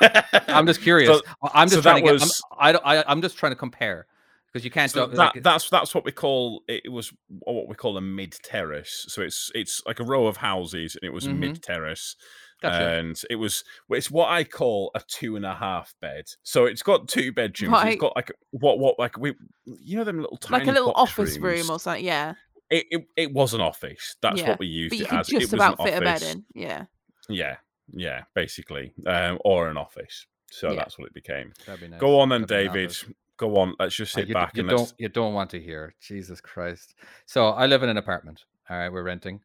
I'm 0.48 0.66
just 0.66 0.80
curious. 0.82 1.08
So- 1.08 1.22
I'm 1.52 1.68
so 1.68 1.76
just 1.76 1.82
trying 1.84 1.96
that 2.04 2.10
to 2.12 2.18
get. 2.18 2.20
was- 2.20 2.42
I'm, 2.58 2.76
I. 2.84 2.96
I, 2.98 3.04
I'm 3.10 3.20
just 3.22 3.36
trying 3.36 3.52
to 3.52 3.56
compare 3.56 4.06
because 4.46 4.64
you 4.64 4.70
can't. 4.70 4.90
So 4.90 5.06
do- 5.06 5.16
that, 5.16 5.34
like, 5.34 5.42
that's 5.42 5.68
that's 5.70 5.94
what 5.94 6.04
we 6.04 6.12
call 6.12 6.62
it 6.68 6.90
was 6.90 7.12
what 7.40 7.68
we 7.68 7.74
call 7.74 7.96
a 7.96 8.00
mid 8.00 8.32
terrace. 8.42 9.06
So 9.08 9.22
it's 9.22 9.50
it's 9.54 9.82
like 9.86 9.98
a 10.00 10.04
row 10.04 10.26
of 10.26 10.36
houses, 10.38 10.96
and 10.96 11.06
it 11.08 11.12
was 11.12 11.26
Mhm. 11.26 11.38
mid 11.38 11.62
terrace. 11.62 12.14
Gotcha. 12.60 12.88
And 12.88 13.20
it 13.30 13.36
was 13.36 13.62
it's 13.90 14.10
what 14.10 14.28
I 14.30 14.42
call 14.44 14.90
a 14.94 15.00
two 15.06 15.36
and 15.36 15.46
a 15.46 15.54
half 15.54 15.94
bed. 16.00 16.24
So 16.42 16.64
it's 16.66 16.82
got 16.82 17.06
two 17.08 17.32
bedrooms. 17.32 17.72
Right. 17.74 17.92
It's 17.92 18.00
got 18.00 18.16
like 18.16 18.32
what 18.50 18.78
what 18.78 18.98
like 18.98 19.16
we 19.18 19.34
you 19.64 19.96
know 19.96 20.04
them 20.04 20.20
little 20.20 20.36
tiny 20.38 20.64
like 20.66 20.68
a 20.68 20.72
little 20.72 20.92
office 20.94 21.38
rooms? 21.38 21.68
room 21.68 21.70
or 21.70 21.78
something 21.78 22.04
yeah 22.04 22.34
It, 22.70 22.86
it 22.90 23.06
it 23.16 23.32
was 23.32 23.54
an 23.54 23.60
office. 23.60 24.16
That's 24.22 24.38
Yeah, 24.38 24.50
what 24.50 24.58
we 24.58 24.66
used 24.66 24.92
but 24.92 24.98
you 24.98 25.04
it 25.04 25.08
could 25.08 25.18
as. 25.20 25.28
just 25.28 25.52
it 25.52 25.56
was 25.56 25.64
about 25.66 25.78
fit 25.78 25.94
a 25.94 26.00
bed 26.00 26.22
in 26.22 26.44
yeah 26.54 26.84
Yeah, 27.28 27.56
yeah, 27.92 28.24
basically, 28.34 28.92
um, 29.06 29.38
or 29.44 29.68
an 29.68 29.76
office. 29.76 30.26
So 30.50 30.68
Yeah. 30.70 30.76
that's 30.76 30.98
what 30.98 31.06
it 31.08 31.14
became. 31.14 31.52
That'd 31.66 31.80
be 31.80 31.88
nice. 31.88 32.00
Go 32.00 32.18
on 32.20 32.28
then, 32.30 32.42
That'd 32.42 32.72
David. 32.72 32.96
Go 33.36 33.56
on. 33.58 33.74
Let's 33.78 33.94
just 33.94 34.16
Uh, 34.16 34.20
sit 34.20 34.28
you, 34.28 34.34
back 34.34 34.56
you 34.56 34.60
and 34.62 34.68
don't 34.70 34.80
let's. 34.80 34.94
you 34.98 35.08
don't 35.08 35.34
want 35.34 35.50
to 35.50 35.60
hear 35.60 35.94
jesus 36.00 36.40
christ 36.40 36.94
so 37.26 37.48
i 37.50 37.66
live 37.66 37.82
in 37.82 37.88
an 37.88 37.96
apartment 37.98 38.44
all 38.68 38.76
right 38.78 38.88
we're 38.90 39.02
renting 39.02 39.40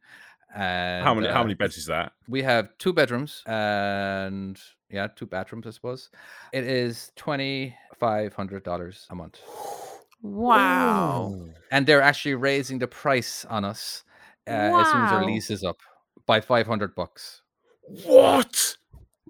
and 0.54 1.04
How 1.04 1.14
many 1.14 1.28
how 1.28 1.40
uh, 1.40 1.44
many 1.44 1.54
beds 1.54 1.76
is 1.76 1.86
that? 1.86 2.12
we 2.28 2.42
have 2.42 2.68
two 2.78 2.92
bedrooms 2.92 3.42
and 3.46 4.60
yeah 4.90 5.08
two 5.14 5.26
bathrooms 5.26 5.66
i 5.66 5.70
suppose. 5.70 6.10
It 6.52 6.64
is 6.64 7.10
$2500 7.16 9.06
a 9.10 9.14
month. 9.14 9.40
Wow. 10.22 11.38
And 11.70 11.86
they're 11.86 12.02
actually 12.02 12.34
raising 12.36 12.78
the 12.78 12.86
price 12.86 13.44
on 13.46 13.64
us 13.64 14.04
uh, 14.46 14.50
as 14.50 14.86
soon 14.90 15.02
as 15.02 15.12
our 15.12 15.24
lease 15.24 15.50
is 15.50 15.64
up 15.64 15.76
by 16.26 16.40
500 16.40 16.94
bucks. 16.94 17.42
What? 18.04 18.76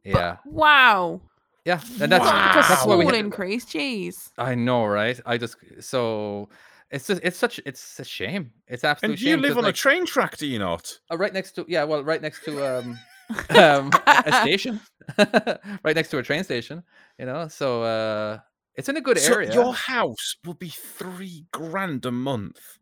yeah. 0.04 0.36
Wow. 0.46 1.20
Yeah 1.64 1.80
and 2.00 2.12
that's 2.12 2.24
That's 2.24 2.26
like 2.26 2.64
a 2.64 2.68
that's 2.68 2.86
why 2.86 2.96
we 2.96 3.04
small 3.06 3.14
increase 3.14 3.64
jeez. 3.64 4.30
I 4.36 4.54
know 4.54 4.84
right? 4.84 5.18
I 5.24 5.38
just 5.38 5.56
so 5.80 6.50
it's 6.94 7.06
just 7.08 7.20
it's 7.24 7.38
such 7.38 7.60
it's 7.66 8.00
a 8.00 8.04
shame 8.04 8.52
it's 8.68 8.84
absolutely 8.84 9.16
And 9.16 9.20
you 9.20 9.36
shame 9.36 9.36
live 9.36 9.56
'cause, 9.56 9.56
on 9.56 9.66
like, 9.66 9.68
a 9.68 9.72
train 9.72 10.04
track, 10.04 10.36
do 10.36 10.48
you 10.48 10.58
not? 10.58 10.98
Uh, 11.10 11.16
right 11.18 11.32
next 11.32 11.52
to 11.52 11.64
yeah, 11.68 11.84
well, 11.84 12.02
right 12.02 12.22
next 12.22 12.44
to 12.44 12.64
um, 12.64 13.00
um 13.54 13.98
a 14.24 14.32
station, 14.32 14.80
right 15.18 15.94
next 15.96 16.08
to 16.10 16.18
a 16.18 16.22
train 16.22 16.44
station. 16.44 16.82
You 17.18 17.26
know, 17.26 17.48
so 17.48 17.82
uh, 17.82 18.38
it's 18.74 18.88
in 18.88 18.96
a 18.96 19.00
good 19.00 19.18
So 19.18 19.34
area. 19.34 19.44
your 19.44 19.74
house 19.74 20.36
will 20.44 20.54
be 20.54 20.68
three 20.68 21.46
grand 21.52 22.04
a 22.06 22.12
month. 22.12 22.78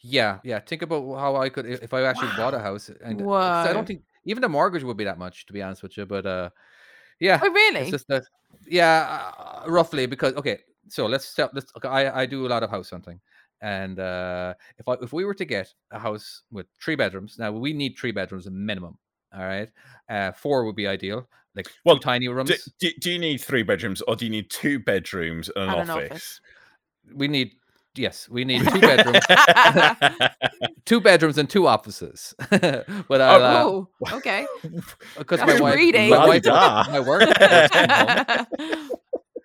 Yeah, 0.00 0.40
yeah. 0.44 0.60
Think 0.60 0.82
about 0.82 1.16
how 1.18 1.36
I 1.36 1.48
could 1.48 1.66
if 1.66 1.82
if 1.82 1.94
I 1.94 2.02
actually 2.02 2.28
bought 2.32 2.54
a 2.54 2.58
Wow. 2.58 2.62
house, 2.62 2.90
and 3.02 3.26
'cause 3.42 3.64
I 3.64 3.72
don't 3.72 3.86
think 3.86 4.02
even 4.24 4.42
the 4.42 4.48
mortgage 4.48 4.82
would 4.84 4.96
be 4.96 5.04
that 5.04 5.18
much, 5.18 5.46
to 5.46 5.52
be 5.52 5.62
honest 5.62 5.82
with 5.82 5.96
you. 5.96 6.06
But 6.06 6.26
uh, 6.26 6.50
yeah, 7.20 7.42
oh 7.42 7.50
really 7.50 7.80
it's 7.80 7.90
just 7.90 8.08
that 8.08 8.24
yeah, 8.66 9.32
uh, 9.38 9.64
roughly 9.70 10.06
because 10.06 10.34
okay. 10.34 10.60
So 10.88 11.06
let's 11.06 11.24
step. 11.26 11.50
Let's. 11.54 11.72
Okay, 11.76 11.88
I 11.88 12.22
I 12.22 12.26
do 12.26 12.46
a 12.46 12.50
lot 12.50 12.62
of 12.62 12.70
house 12.70 12.90
hunting, 12.90 13.20
and 13.64 13.98
uh, 13.98 14.52
if 14.76 14.86
I 14.86 14.92
if 15.00 15.14
we 15.14 15.24
were 15.24 15.32
to 15.34 15.44
get 15.46 15.72
a 15.90 15.98
house 15.98 16.42
with 16.52 16.66
three 16.82 16.96
bedrooms, 16.96 17.36
now 17.38 17.50
we 17.50 17.72
need 17.72 17.96
three 17.98 18.12
bedrooms 18.12 18.46
a 18.46 18.50
minimum. 18.50 18.98
All 19.34 19.42
right, 19.42 19.70
uh, 20.10 20.32
four 20.32 20.66
would 20.66 20.76
be 20.76 20.86
ideal. 20.86 21.26
Like 21.56 21.68
Well, 21.84 21.96
two 21.96 22.02
tiny 22.02 22.28
rooms. 22.28 22.50
Do, 22.50 22.56
do, 22.78 22.90
do 23.00 23.12
you 23.12 23.18
need 23.18 23.38
three 23.38 23.62
bedrooms 23.62 24.02
or 24.02 24.16
do 24.16 24.26
you 24.26 24.30
need 24.30 24.50
two 24.50 24.80
bedrooms 24.80 25.50
and 25.56 25.70
an 25.70 25.70
And 25.70 25.80
an 25.80 25.90
office? 25.90 26.10
office. 26.10 26.40
we 27.14 27.26
need 27.26 27.52
yes, 27.94 28.28
we 28.28 28.44
need 28.44 28.68
two 28.68 28.80
bedrooms, 28.80 29.24
two 30.84 31.00
bedrooms 31.00 31.38
and 31.38 31.48
two 31.48 31.66
offices. 31.66 32.34
but 32.50 33.20
I'll, 33.20 33.42
uh, 33.42 33.64
oh 33.64 33.88
okay 34.12 34.46
because 35.18 35.40
my 35.40 35.46
that's 35.46 35.60
wife, 35.60 35.94
my 36.10 36.26
wife, 36.26 36.44
my 36.44 37.00
work. 37.00 37.30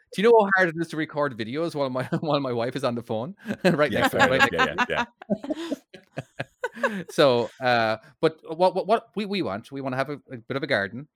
Works 0.09 0.15
from 0.15 0.23
home. 0.23 0.31
Do 0.33 0.39
you 0.39 0.41
know 0.41 0.45
how 0.45 0.49
hard 0.55 0.69
it 0.75 0.81
is 0.81 0.87
to 0.89 0.97
record 0.97 1.37
videos 1.37 1.75
while 1.75 1.89
my 1.89 2.03
while 2.21 2.39
my 2.39 2.53
wife 2.53 2.75
is 2.75 2.83
on 2.83 2.95
the 2.95 3.03
phone? 3.03 3.35
right 3.63 3.91
yeah, 3.91 3.99
next 4.01 4.11
to 4.11 4.17
right 4.17 4.49
yeah, 4.51 4.75
yeah, 4.89 5.05
yeah. 6.87 7.03
so 7.09 7.49
uh 7.61 7.97
but 8.21 8.39
what 8.57 8.75
what, 8.75 8.87
what 8.87 9.09
we, 9.15 9.25
we 9.25 9.41
want 9.41 9.71
we 9.71 9.81
want 9.81 9.93
to 9.93 9.97
have 9.97 10.09
a, 10.09 10.19
a 10.31 10.37
bit 10.37 10.57
of 10.57 10.63
a 10.63 10.67
garden 10.67 11.07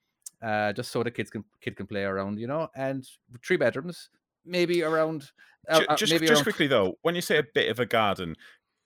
uh 0.41 0.73
just 0.73 0.91
so 0.91 1.03
the 1.03 1.11
kids 1.11 1.29
can 1.29 1.43
kid 1.61 1.75
can 1.75 1.87
play 1.87 2.03
around 2.03 2.39
you 2.39 2.47
know 2.47 2.69
and 2.75 3.07
three 3.43 3.57
bedrooms 3.57 4.09
maybe 4.45 4.83
around 4.83 5.31
uh, 5.69 5.81
uh, 5.87 5.95
just 5.95 6.11
maybe 6.11 6.27
just 6.27 6.39
around, 6.39 6.43
quickly 6.43 6.67
though, 6.67 6.97
when 7.03 7.15
you 7.15 7.21
say 7.21 7.37
a 7.37 7.43
bit 7.43 7.69
of 7.69 7.79
a 7.79 7.85
garden, 7.85 8.35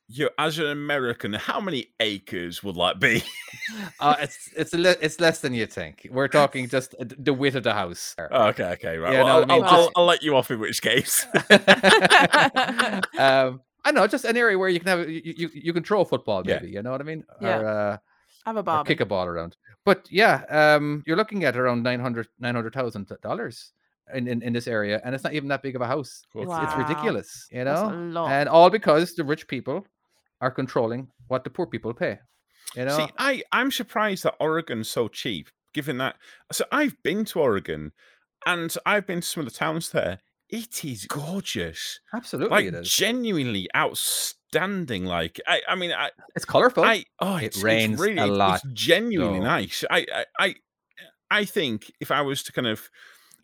you 0.10 0.30
as 0.38 0.58
an 0.60 0.68
American, 0.68 1.34
how 1.34 1.60
many 1.60 1.88
acres 2.00 2.64
would 2.64 2.76
that 2.76 3.00
be? 3.00 3.24
uh, 4.00 4.16
it's 4.22 4.50
it's 4.56 4.74
a 4.74 4.78
le- 4.78 4.96
it's 5.02 5.20
less 5.20 5.40
than 5.42 5.54
you 5.54 5.66
think 5.66 6.08
we're 6.12 6.28
talking 6.30 6.70
just 6.78 6.96
uh, 7.00 7.06
the 7.18 7.34
width 7.34 7.56
of 7.56 7.64
the 7.64 7.74
house 7.74 8.16
okay, 8.20 8.64
okay, 8.72 8.98
right. 8.98 9.14
Yeah, 9.14 9.24
well, 9.24 9.46
no, 9.46 9.54
I 9.54 9.56
I'll, 9.58 9.62
mean, 9.62 9.64
I'll, 9.66 9.84
just- 9.84 9.92
I'll 9.98 10.06
let 10.06 10.24
you 10.24 10.36
off 10.36 10.50
in 10.52 10.60
which 10.60 10.82
case. 10.82 11.26
um 13.18 13.62
I 13.86 13.92
know, 13.92 14.06
just 14.06 14.26
an 14.26 14.36
area 14.36 14.58
where 14.60 14.68
you 14.70 14.80
can 14.82 14.88
have 15.00 15.10
you 15.10 15.22
you, 15.24 15.50
you 15.54 15.74
can 15.74 15.84
throw 15.84 16.02
a 16.02 16.06
football, 16.06 16.44
Yeah. 16.46 16.56
maybe 16.60 16.72
you 16.74 16.82
know 16.82 16.92
what 16.92 17.00
I 17.02 17.06
mean, 17.06 17.24
Yeah. 17.40 17.58
or 17.60 17.66
uh, 17.68 17.98
have 18.46 18.58
a 18.58 18.60
or 18.60 18.64
barbie 18.64 18.88
kick 18.90 19.00
a 19.02 19.06
ball 19.06 19.26
around. 19.26 19.56
But 19.86 20.08
yeah, 20.12 20.44
um, 20.50 21.04
you're 21.08 21.16
looking 21.16 21.46
at 21.46 21.56
around 21.56 21.84
900 21.84 22.28
900000 22.40 23.12
dollars 23.22 23.72
in, 24.14 24.28
in 24.28 24.42
in 24.42 24.52
this 24.54 24.68
area, 24.68 25.00
and 25.06 25.16
it's 25.16 25.24
not 25.24 25.34
even 25.34 25.48
that 25.50 25.62
big 25.62 25.76
of 25.78 25.82
a 25.82 25.88
house. 25.88 26.24
It's, 26.36 26.52
it's 26.52 26.76
ridiculous, 26.76 27.48
you 27.52 27.64
know, 27.64 28.26
and 28.28 28.50
all 28.50 28.70
because 28.70 29.14
the 29.16 29.24
rich 29.24 29.48
people 29.48 29.86
are 30.42 30.52
controlling 30.52 31.08
what 31.28 31.44
the 31.44 31.50
poor 31.50 31.66
people 31.68 31.94
pay. 31.94 32.20
You 32.76 32.86
know, 32.86 32.98
See, 32.98 33.08
I 33.18 33.44
I'm 33.52 33.72
surprised 33.72 34.24
that 34.24 34.36
Oregon's 34.40 34.90
so 34.90 35.08
cheap, 35.08 35.50
given 35.74 35.98
that. 36.00 36.16
So 36.52 36.66
I've 36.72 37.02
been 37.04 37.26
to 37.26 37.40
Oregon, 37.40 37.92
and 38.46 38.76
I've 38.86 39.08
been 39.08 39.22
to 39.22 39.28
some 39.28 39.46
of 39.46 39.52
the 39.52 39.58
towns 39.58 39.90
there. 39.92 40.20
It 40.50 40.86
is 40.86 41.06
gorgeous, 41.06 42.00
absolutely 42.14 42.56
like 42.56 42.66
it 42.66 42.74
is. 42.74 42.90
genuinely 42.90 43.68
outstanding. 43.76 45.06
Like 45.06 45.40
I, 45.48 45.62
I 45.68 45.76
mean, 45.76 45.92
I, 45.92 46.12
It's 46.36 46.46
colorful. 46.46 46.84
I, 46.84 47.04
oh, 47.20 47.36
It 47.38 47.58
rains 47.62 47.94
it's 47.94 48.02
really, 48.02 48.18
a 48.18 48.28
lot, 48.28 48.62
It's 48.64 48.74
genuinely 48.74 49.40
though. 49.40 49.46
nice. 49.46 49.84
I, 49.90 50.06
I, 50.14 50.26
I, 50.40 50.56
I 51.30 51.46
think 51.46 51.92
if 52.00 52.12
I 52.12 52.22
was 52.22 52.44
to 52.44 52.54
kind 52.54 52.68
of, 52.68 52.90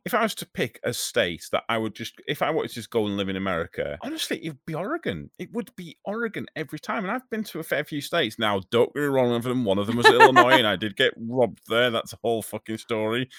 if 0.06 0.14
I 0.14 0.22
was 0.22 0.36
to 0.36 0.46
pick 0.46 0.80
a 0.84 0.94
state 0.94 1.48
that 1.52 1.64
I 1.70 1.78
would 1.78 1.96
just, 1.96 2.16
if 2.28 2.42
I 2.42 2.52
wanted 2.52 2.70
to 2.70 2.74
just 2.76 2.90
go 2.90 3.06
and 3.06 3.16
live 3.16 3.30
in 3.30 3.38
America, 3.38 3.98
honestly, 4.02 4.38
it 4.46 4.50
would 4.50 4.66
be 4.66 4.74
Oregon. 4.76 5.30
It 5.40 5.52
would 5.54 5.74
be 5.78 5.98
Oregon 6.04 6.46
every 6.56 6.80
time. 6.80 7.04
And 7.06 7.12
I've 7.12 7.30
been 7.30 7.44
to 7.46 7.60
a 7.60 7.64
fair 7.64 7.84
few 7.86 8.02
states 8.02 8.38
now. 8.38 8.62
Don't 8.70 8.94
get 8.94 9.00
me 9.02 9.08
wrong 9.08 9.32
with 9.32 9.44
them. 9.44 9.64
One 9.64 9.78
of 9.78 9.88
them 9.88 9.96
was 9.96 10.06
Illinois, 10.08 10.58
and 10.58 10.68
I 10.68 10.76
did 10.76 10.98
get 10.98 11.14
robbed 11.18 11.62
there. 11.70 11.90
That's 11.90 12.12
a 12.14 12.18
whole 12.22 12.42
fucking 12.42 12.80
story. 12.80 13.30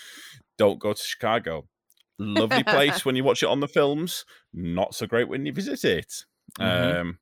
Don't 0.56 0.78
go 0.78 0.92
to 0.94 1.02
Chicago. 1.02 1.66
Lovely 2.18 2.62
place 2.64 3.04
when 3.04 3.16
you 3.16 3.24
watch 3.24 3.42
it 3.42 3.48
on 3.48 3.60
the 3.60 3.68
films. 3.68 4.24
Not 4.54 4.94
so 4.94 5.06
great 5.06 5.28
when 5.28 5.44
you 5.44 5.52
visit 5.52 5.84
it. 5.84 6.24
Mhm. 6.58 7.00
Um, 7.00 7.18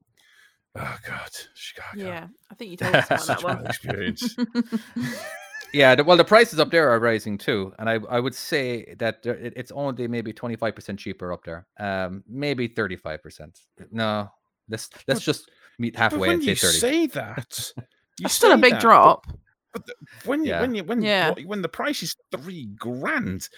oh 0.77 0.97
god, 1.07 1.31
Chicago. 1.55 2.05
Yeah, 2.05 2.27
I 2.51 2.55
think 2.55 2.71
you 2.71 2.77
told 2.77 2.95
us 2.95 3.07
about 3.25 3.41
that 3.41 3.43
one. 3.43 3.67
experience. 3.67 4.37
Yeah, 5.73 6.01
well, 6.03 6.17
the 6.17 6.25
prices 6.25 6.59
up 6.61 6.71
there 6.71 6.91
are 6.91 6.99
rising 7.01 7.39
too, 7.39 7.73
and 7.79 7.89
I 7.89 7.95
I 8.11 8.21
would 8.21 8.35
say 8.35 8.95
that 8.99 9.21
it's 9.25 9.73
only 9.73 10.07
maybe 10.09 10.33
twenty 10.33 10.57
five 10.57 10.75
percent 10.75 10.99
cheaper 10.99 11.33
up 11.33 11.45
there. 11.45 11.67
Um, 11.81 12.23
maybe 12.29 12.69
thirty 12.69 12.97
five 12.97 13.23
percent. 13.23 13.59
No, 13.91 14.29
let's 14.69 14.91
let's 15.09 15.21
But- 15.21 15.25
just 15.25 15.51
meet 15.79 15.95
But 15.95 16.01
halfway 16.01 16.19
when 16.29 16.31
and 16.35 16.43
say 16.45 16.51
you 16.51 16.57
thirty. 16.57 16.79
say 16.79 17.07
that, 17.07 17.73
you 17.79 17.85
That's 18.25 18.35
still 18.35 18.53
a 18.53 18.59
big 18.59 18.73
that, 18.75 18.83
drop. 18.83 19.27
But 19.73 19.87
the, 19.87 19.95
when 20.27 20.45
you 20.45 20.51
Yeah. 20.51 20.61
when 20.61 20.75
you 20.75 20.85
when 20.85 21.01
Yeah. 21.03 21.31
what- 21.31 21.45
when 21.47 21.63
the 21.63 21.69
price 21.69 22.03
is 22.03 22.17
three 22.31 22.67
grand, 22.79 23.49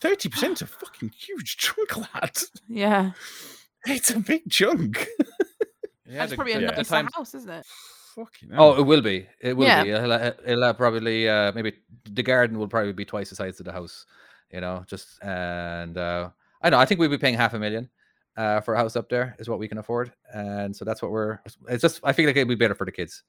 thirty 0.00 0.28
percent 0.28 0.62
a 0.62 0.66
fucking 0.66 1.10
huge 1.10 1.56
chunk, 1.56 1.96
lad. 2.14 2.36
Yeah, 2.68 3.12
It's 3.86 4.10
a 4.10 4.18
big 4.18 4.50
chunk. 4.50 5.06
yeah, 6.04 6.18
that's 6.18 6.30
the- 6.30 6.36
probably 6.36 6.54
a 6.54 6.56
the- 6.58 6.62
yeah. 6.64 6.70
the 6.72 6.76
nicer 6.82 7.08
house, 7.14 7.34
isn't 7.36 7.50
it? 7.50 7.66
Fucking 8.14 8.50
Oh, 8.56 8.74
it 8.78 8.82
will 8.82 9.00
be. 9.02 9.26
It 9.40 9.56
will 9.56 9.66
Yeah. 9.66 9.84
be. 9.84 9.90
It'll, 9.90 10.12
uh, 10.12 10.32
it'll 10.46 10.62
have 10.64 10.76
probably 10.76 11.28
uh, 11.28 11.52
maybe 11.52 11.74
the 12.10 12.22
garden 12.22 12.58
will 12.58 12.68
probably 12.68 12.92
be 12.92 13.04
twice 13.04 13.30
the 13.30 13.36
size 13.36 13.60
of 13.60 13.66
the 13.66 13.72
house. 13.72 14.06
You 14.52 14.60
know, 14.60 14.84
just 14.88 15.22
and 15.22 15.96
uh, 15.96 16.30
I 16.62 16.70
know. 16.70 16.78
I 16.78 16.84
think 16.84 17.00
we'd 17.00 17.10
be 17.10 17.18
paying 17.18 17.36
half 17.36 17.54
a 17.54 17.58
million 17.58 17.88
uh, 18.36 18.60
for 18.62 18.74
a 18.74 18.78
house 18.78 18.96
up 18.96 19.08
there 19.08 19.36
is 19.38 19.48
what 19.48 19.58
we 19.60 19.68
can 19.68 19.78
afford, 19.78 20.12
and 20.34 20.74
so 20.74 20.84
that's 20.84 21.02
what 21.02 21.10
we're. 21.12 21.38
It's 21.68 21.82
just 21.82 22.00
I 22.02 22.12
feel 22.12 22.26
like 22.26 22.36
it'd 22.36 22.48
be 22.48 22.56
better 22.56 22.74
for 22.74 22.84
the 22.84 22.92
kids. 22.92 23.22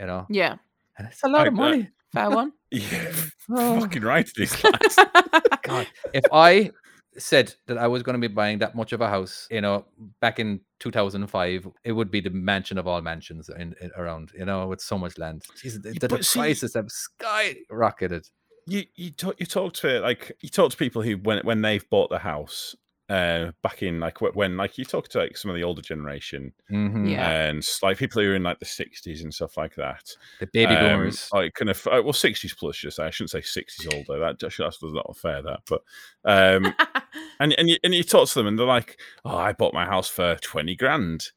You 0.00 0.06
know, 0.06 0.26
Yeah, 0.30 0.56
and 0.98 1.06
it's 1.08 1.22
a 1.22 1.28
lot 1.28 1.42
I- 1.42 1.48
of 1.48 1.54
uh, 1.54 1.56
money. 1.56 1.90
fair 2.14 2.30
one. 2.30 2.52
yeah, 2.70 3.12
Oh. 3.50 3.80
fucking 3.80 4.02
right. 4.02 4.26
It 4.36 4.42
is. 4.42 4.64
lad. 4.64 5.42
God, 5.62 5.86
if 6.14 6.24
I 6.32 6.70
said 7.18 7.54
that 7.66 7.78
I 7.78 7.86
was 7.86 8.02
going 8.02 8.20
to 8.20 8.28
be 8.28 8.32
buying 8.32 8.58
that 8.58 8.74
much 8.74 8.92
of 8.92 9.00
a 9.00 9.08
house, 9.08 9.46
you 9.50 9.60
know, 9.60 9.84
back 10.20 10.38
in 10.38 10.60
2005, 10.80 11.68
it 11.84 11.92
would 11.92 12.10
be 12.10 12.20
the 12.20 12.30
mansion 12.30 12.78
of 12.78 12.86
all 12.86 13.00
mansions 13.00 13.48
in, 13.48 13.74
in 13.80 13.90
around, 13.96 14.32
you 14.36 14.44
know, 14.44 14.66
with 14.66 14.80
so 14.80 14.98
much 14.98 15.18
land. 15.18 15.44
Jesus, 15.60 15.82
the, 15.82 15.92
the 15.92 16.08
prices 16.08 16.74
have 16.74 16.86
skyrocketed. 16.86 18.28
you 18.66 18.84
you 18.94 19.10
talk 19.10 19.38
you 19.38 19.46
talk 19.46 19.74
to 19.74 20.00
like 20.00 20.32
you 20.40 20.48
talk 20.48 20.70
to 20.70 20.76
people 20.76 21.02
who 21.02 21.16
when 21.18 21.44
when 21.44 21.60
they've 21.62 21.88
bought 21.90 22.10
the 22.10 22.18
house 22.18 22.74
uh 23.10 23.50
back 23.62 23.82
in 23.82 24.00
like 24.00 24.18
when 24.22 24.56
like 24.56 24.78
you 24.78 24.84
talk 24.84 25.08
to 25.08 25.18
like 25.18 25.36
some 25.36 25.50
of 25.50 25.54
the 25.56 25.62
older 25.62 25.82
generation 25.82 26.50
Mhm. 26.72 27.10
Yeah. 27.10 27.28
and 27.48 27.62
like 27.82 27.98
people 27.98 28.22
who 28.22 28.30
are 28.30 28.34
in 28.34 28.42
like 28.42 28.60
the 28.60 28.64
60s 28.64 29.22
and 29.22 29.34
stuff 29.34 29.58
like 29.58 29.74
that 29.74 30.04
The 30.40 30.46
baby 30.54 30.72
um, 30.74 30.86
boomers. 31.00 31.28
like 31.30 31.52
kind 31.52 31.68
of 31.68 31.86
uh, 31.86 32.00
well 32.02 32.14
60s 32.14 32.56
plus 32.56 32.78
just 32.78 32.98
i 32.98 33.10
shouldn't 33.10 33.30
say 33.30 33.40
60s 33.40 33.94
older 33.94 34.18
that 34.20 34.40
just 34.40 34.56
that's 34.56 34.82
not 34.82 35.16
fair 35.18 35.42
that 35.42 35.60
but 35.68 35.82
um 36.24 36.74
and 37.40 37.52
and 37.58 37.68
you, 37.68 37.76
and 37.84 37.94
you 37.94 38.02
talk 38.04 38.26
to 38.28 38.34
them 38.36 38.46
and 38.46 38.58
they're 38.58 38.64
like 38.64 38.98
oh 39.26 39.36
i 39.36 39.52
bought 39.52 39.74
my 39.74 39.84
house 39.84 40.08
for 40.08 40.36
20 40.36 40.74
grand 40.74 41.30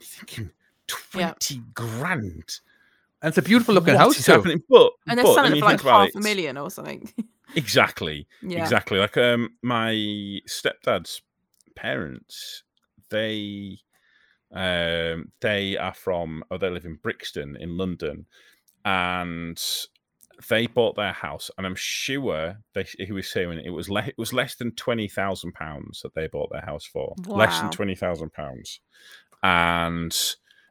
you're 0.00 0.06
thinking 0.06 0.50
20 0.88 1.54
Yeah. 1.54 1.60
grand 1.74 2.58
And 3.22 3.28
it's 3.28 3.38
a 3.38 3.42
beautiful 3.42 3.74
looking 3.74 3.94
What 3.94 4.00
house 4.00 4.18
is 4.18 4.26
too. 4.26 4.32
happening 4.32 4.60
but 4.68 4.90
and 5.06 5.18
they're 5.18 5.24
but 5.24 5.34
selling 5.36 5.52
it 5.56 5.60
for 5.60 5.66
like 5.66 5.80
half 5.82 6.08
it, 6.08 6.14
a 6.16 6.20
million 6.20 6.56
or 6.58 6.68
something. 6.68 7.08
exactly 7.54 8.26
yeah. 8.42 8.62
Exactly. 8.62 8.98
Like 8.98 9.16
um 9.16 9.50
my 9.62 9.92
stepdad's 10.48 11.22
parents, 11.76 12.62
they 13.10 13.78
um 14.52 15.32
they 15.40 15.76
are 15.76 15.94
from 15.94 16.44
oh 16.50 16.58
they 16.58 16.70
live 16.70 16.84
in 16.84 16.98
Brixton 17.02 17.56
in 17.58 17.76
London 17.76 18.26
and 18.84 19.60
they 20.48 20.66
bought 20.66 20.96
their 20.96 21.12
house 21.12 21.50
and 21.56 21.66
I'm 21.66 21.76
sure 21.76 22.56
they 22.74 22.84
he 22.98 23.12
was 23.12 23.30
saying 23.30 23.60
it 23.64 23.70
was 23.70 23.88
le- 23.88 24.06
it 24.06 24.18
was 24.18 24.32
less 24.32 24.56
than 24.56 24.72
twenty 24.72 25.08
thousand 25.08 25.52
pounds 25.52 26.00
that 26.02 26.14
they 26.14 26.26
bought 26.26 26.50
their 26.50 26.64
house 26.64 26.84
for. 26.84 27.14
Less 27.38 27.60
than 27.60 27.70
twenty 27.70 27.94
thousand 27.94 28.32
pounds. 28.32 28.80
And 29.42 30.16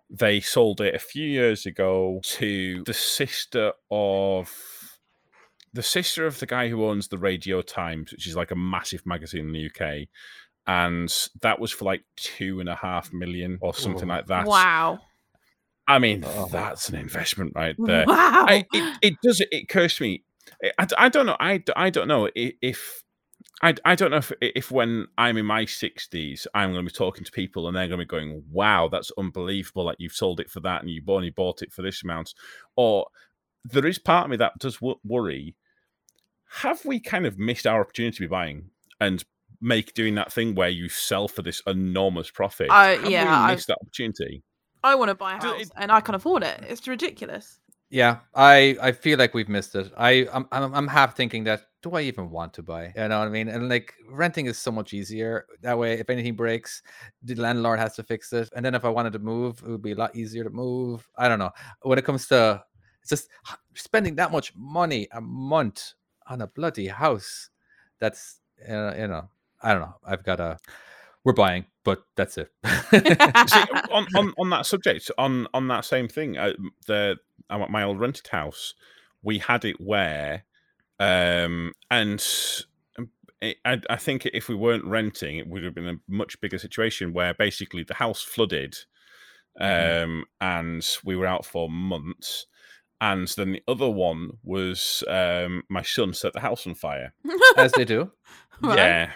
they 0.09 0.41
sold 0.41 0.81
it 0.81 0.93
a 0.93 0.99
few 0.99 1.25
years 1.25 1.65
ago 1.65 2.19
to 2.23 2.83
the 2.85 2.93
sister 2.93 3.71
of 3.89 4.51
the 5.73 5.83
sister 5.83 6.25
of 6.25 6.39
the 6.39 6.45
guy 6.45 6.69
who 6.69 6.85
owns 6.85 7.07
the 7.07 7.17
Radio 7.17 7.61
Times, 7.61 8.11
which 8.11 8.27
is 8.27 8.35
like 8.35 8.51
a 8.51 8.55
massive 8.55 9.05
magazine 9.05 9.47
in 9.47 9.53
the 9.53 9.65
UK, 9.67 10.07
and 10.67 11.11
that 11.41 11.59
was 11.59 11.71
for 11.71 11.85
like 11.85 12.03
two 12.15 12.59
and 12.59 12.69
a 12.69 12.75
half 12.75 13.11
million 13.13 13.57
or 13.61 13.73
something 13.73 14.05
Ooh. 14.09 14.13
like 14.13 14.27
that. 14.27 14.45
Wow. 14.45 14.99
I 15.87 15.99
mean, 15.99 16.23
Oh. 16.25 16.47
that's 16.51 16.89
an 16.89 16.95
investment 16.95 17.53
right 17.55 17.75
there. 17.79 18.05
Wow. 18.07 18.45
I, 18.47 18.65
it, 18.71 18.97
it 19.01 19.13
does 19.23 19.41
it 19.41 19.49
occurs 19.53 19.95
to 19.95 20.03
me 20.03 20.23
I, 20.63 20.71
I, 20.79 20.87
I 21.05 21.09
don't 21.09 21.25
know 21.25 21.35
I, 21.39 21.57
d- 21.57 21.73
I 21.75 21.89
don't 21.89 22.07
know 22.07 22.27
i- 22.27 22.53
if 22.61 23.01
I, 23.63 23.73
I 23.83 23.95
don't 23.95 24.11
know 24.11 24.17
if 24.17 24.31
if 24.41 24.71
when 24.71 25.07
I'm 25.17 25.37
in 25.37 25.45
my 25.45 25.65
60s 25.65 26.45
I'm 26.53 26.71
going 26.71 26.85
to 26.85 26.91
be 26.91 26.95
talking 26.95 27.23
to 27.23 27.31
people 27.31 27.67
and 27.67 27.75
they're 27.75 27.87
going 27.87 27.99
to 27.99 28.05
be 28.05 28.09
going 28.09 28.43
wow 28.51 28.87
that's 28.91 29.11
unbelievable 29.17 29.85
that 29.87 29.97
you've 29.99 30.13
sold 30.13 30.39
it 30.39 30.49
for 30.49 30.59
that 30.61 30.81
and 30.81 30.89
you 30.89 31.01
only 31.07 31.29
bought 31.31 31.61
it 31.61 31.73
for 31.73 31.81
this 31.81 32.03
amount 32.03 32.33
or 32.75 33.07
there 33.65 33.85
is 33.85 33.99
part 33.99 34.25
of 34.25 34.31
me 34.31 34.37
that 34.37 34.53
does 34.59 34.79
worry 35.03 35.55
have 36.53 36.83
we 36.85 36.99
kind 36.99 37.25
of 37.25 37.39
missed 37.39 37.65
our 37.65 37.81
opportunity 37.81 38.15
to 38.17 38.21
be 38.21 38.27
buying 38.27 38.69
and 38.99 39.23
make 39.61 39.93
doing 39.93 40.15
that 40.15 40.33
thing 40.33 40.55
where 40.55 40.69
you 40.69 40.89
sell 40.89 41.27
for 41.27 41.41
this 41.43 41.61
enormous 41.67 42.29
profit 42.29 42.69
I- 42.69 42.95
have 42.95 43.09
yeah, 43.09 43.23
we 43.23 43.29
I- 43.51 43.53
missed 43.55 43.67
that 43.67 43.77
opportunity 43.81 44.43
I 44.83 44.95
want 44.95 45.09
to 45.09 45.15
buy 45.15 45.35
a 45.35 45.41
house 45.41 45.61
it- 45.61 45.71
and 45.77 45.91
I 45.91 46.01
can 46.01 46.15
afford 46.15 46.41
it. 46.43 46.65
It's 46.67 46.87
ridiculous. 46.87 47.59
Yeah, 47.91 48.19
I 48.33 48.77
I 48.81 48.91
feel 48.93 49.19
like 49.19 49.33
we've 49.35 49.49
missed 49.49 49.75
it. 49.75 49.91
I 49.95 50.27
I'm 50.33 50.47
I'm, 50.51 50.73
I'm 50.73 50.87
half 50.87 51.15
thinking 51.15 51.43
that 51.43 51.67
do 51.83 51.91
I 51.91 52.01
even 52.01 52.29
want 52.31 52.53
to 52.55 52.63
buy? 52.63 52.93
You 52.95 53.07
know 53.09 53.19
what 53.19 53.27
I 53.27 53.29
mean? 53.29 53.47
And 53.47 53.69
like 53.69 53.93
renting 54.09 54.45
is 54.47 54.57
so 54.57 54.71
much 54.71 54.93
easier. 54.93 55.45
That 55.61 55.77
way, 55.77 55.99
if 55.99 56.09
anything 56.09 56.35
breaks, 56.35 56.81
the 57.21 57.35
landlord 57.35 57.79
has 57.79 57.95
to 57.97 58.03
fix 58.03 58.33
it. 58.33 58.49
And 58.55 58.63
then 58.65 58.73
if 58.75 58.85
I 58.85 58.89
wanted 58.89 59.13
to 59.13 59.19
move, 59.19 59.61
it 59.63 59.69
would 59.69 59.81
be 59.81 59.91
a 59.91 59.95
lot 59.95 60.15
easier 60.15 60.43
to 60.45 60.49
move. 60.49 61.07
I 61.17 61.27
don't 61.27 61.39
know. 61.39 61.51
When 61.83 61.99
it 61.99 62.05
comes 62.05 62.27
to 62.29 62.63
it's 63.01 63.09
just 63.09 63.29
spending 63.75 64.15
that 64.15 64.31
much 64.31 64.53
money 64.55 65.07
a 65.11 65.21
month 65.21 65.93
on 66.31 66.41
a 66.41 66.47
bloody 66.47 66.87
house, 66.87 67.49
that's 67.99 68.39
uh, 68.67 68.93
you 68.97 69.07
know 69.07 69.29
I 69.61 69.73
don't 69.73 69.81
know. 69.81 69.95
I've 70.05 70.23
got 70.23 70.39
a 70.39 70.57
we're 71.23 71.33
buying, 71.33 71.65
but 71.83 72.03
that's 72.15 72.37
it. 72.37 72.49
See, 72.89 72.99
on, 73.91 74.07
on 74.15 74.33
on 74.39 74.49
that 74.49 74.65
subject, 74.65 75.11
on 75.17 75.47
on 75.53 75.67
that 75.67 75.85
same 75.85 76.07
thing, 76.07 76.37
uh, 76.37 76.53
the 76.87 77.17
uh, 77.49 77.65
my 77.69 77.83
old 77.83 77.99
rented 77.99 78.27
house, 78.27 78.73
we 79.21 79.37
had 79.37 79.65
it 79.65 79.79
where, 79.79 80.45
um, 80.99 81.73
and 81.91 82.25
um, 82.97 83.09
it, 83.41 83.57
I, 83.65 83.81
I 83.89 83.97
think 83.97 84.25
if 84.25 84.47
we 84.49 84.55
weren't 84.55 84.85
renting, 84.85 85.37
it 85.37 85.47
would 85.47 85.63
have 85.63 85.75
been 85.75 85.87
a 85.89 85.99
much 86.07 86.39
bigger 86.41 86.57
situation 86.57 87.13
where 87.13 87.33
basically 87.33 87.83
the 87.83 87.95
house 87.95 88.21
flooded, 88.23 88.77
Mhm. 89.59 90.03
um, 90.03 90.25
and 90.39 90.87
we 91.03 91.15
were 91.15 91.27
out 91.27 91.45
for 91.45 91.69
months. 91.69 92.47
And 93.01 93.27
then 93.29 93.53
the 93.53 93.63
other 93.67 93.89
one 93.89 94.37
was 94.43 95.03
um, 95.07 95.63
my 95.69 95.81
son 95.81 96.13
set 96.13 96.33
the 96.33 96.39
house 96.39 96.67
on 96.67 96.75
fire. 96.75 97.13
As 97.57 97.71
they 97.73 97.85
do. 97.85 98.11
Right. 98.63 98.77
Yeah, 98.77 99.13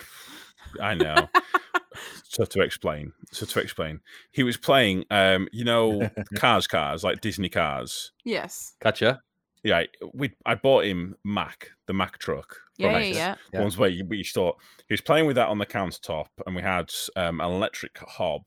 I 0.82 0.95
know. 0.95 1.30
so 2.24 2.45
to 2.45 2.62
explain, 2.62 3.13
so 3.32 3.45
to 3.45 3.60
explain, 3.60 4.00
he 4.32 4.41
was 4.41 4.58
playing, 4.58 5.06
um, 5.12 5.48
you 5.52 5.63
know, 5.63 6.10
cars, 6.36 6.65
cars 6.65 7.04
like 7.04 7.21
Disney 7.21 7.50
cars. 7.50 8.12
Yes. 8.24 8.74
Gotcha. 8.82 9.21
Yeah, 9.63 9.84
we 10.15 10.32
I 10.48 10.56
bought 10.56 10.86
him 10.86 11.15
Mack, 11.24 11.69
the 11.86 11.93
Mack 11.93 12.17
truck. 12.17 12.58
Yeah, 12.78 12.93
from 12.93 13.02
yeah, 13.04 13.10
us. 13.10 13.15
yeah. 13.15 13.36
Yeah. 13.54 13.62
Ones 13.62 13.78
where 13.78 13.89
you, 13.89 14.04
we 14.06 14.24
thought 14.24 14.58
he 14.88 14.93
was 14.93 15.02
playing 15.02 15.28
with 15.28 15.36
that 15.36 15.50
on 15.50 15.60
the 15.60 15.65
countertop, 15.67 16.26
and 16.48 16.56
we 16.56 16.63
had 16.63 16.91
um, 17.15 17.41
an 17.41 17.52
electric 17.52 17.95
hob, 18.00 18.41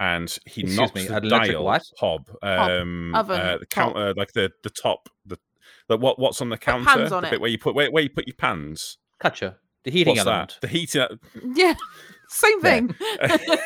and 0.00 0.28
he 0.46 0.62
Excuse 0.62 0.76
knocked 0.76 0.94
me, 0.96 1.06
the 1.06 1.16
an 1.18 1.24
electric 1.26 1.52
dial 1.52 1.64
what? 1.64 1.82
hob, 2.00 2.28
um, 2.42 3.14
Oven 3.14 3.40
uh, 3.40 3.58
the 3.58 3.66
top. 3.66 3.94
counter, 3.94 4.14
like 4.16 4.32
the 4.32 4.50
the 4.64 4.70
top, 4.70 5.08
the 5.26 5.38
like 5.88 6.00
what 6.00 6.18
what's 6.18 6.40
on 6.42 6.48
the 6.48 6.56
pans 6.56 6.84
counter, 6.86 7.14
on 7.14 7.22
the 7.22 7.28
it. 7.28 7.30
bit 7.32 7.40
where 7.40 7.50
you 7.50 7.58
put 7.58 7.74
where, 7.76 7.90
where 7.92 8.02
you 8.02 8.10
put 8.10 8.26
your 8.26 8.34
pans. 8.36 8.98
Gotcha. 9.22 9.58
The 9.84 9.90
heating 9.92 10.16
What's 10.16 10.26
element. 10.26 10.56
that? 10.60 10.60
The 10.62 10.68
heating. 10.68 11.06
Yeah. 11.54 11.74
Same 12.28 12.58
Yeah. 12.62 12.70
thing. 12.80 12.94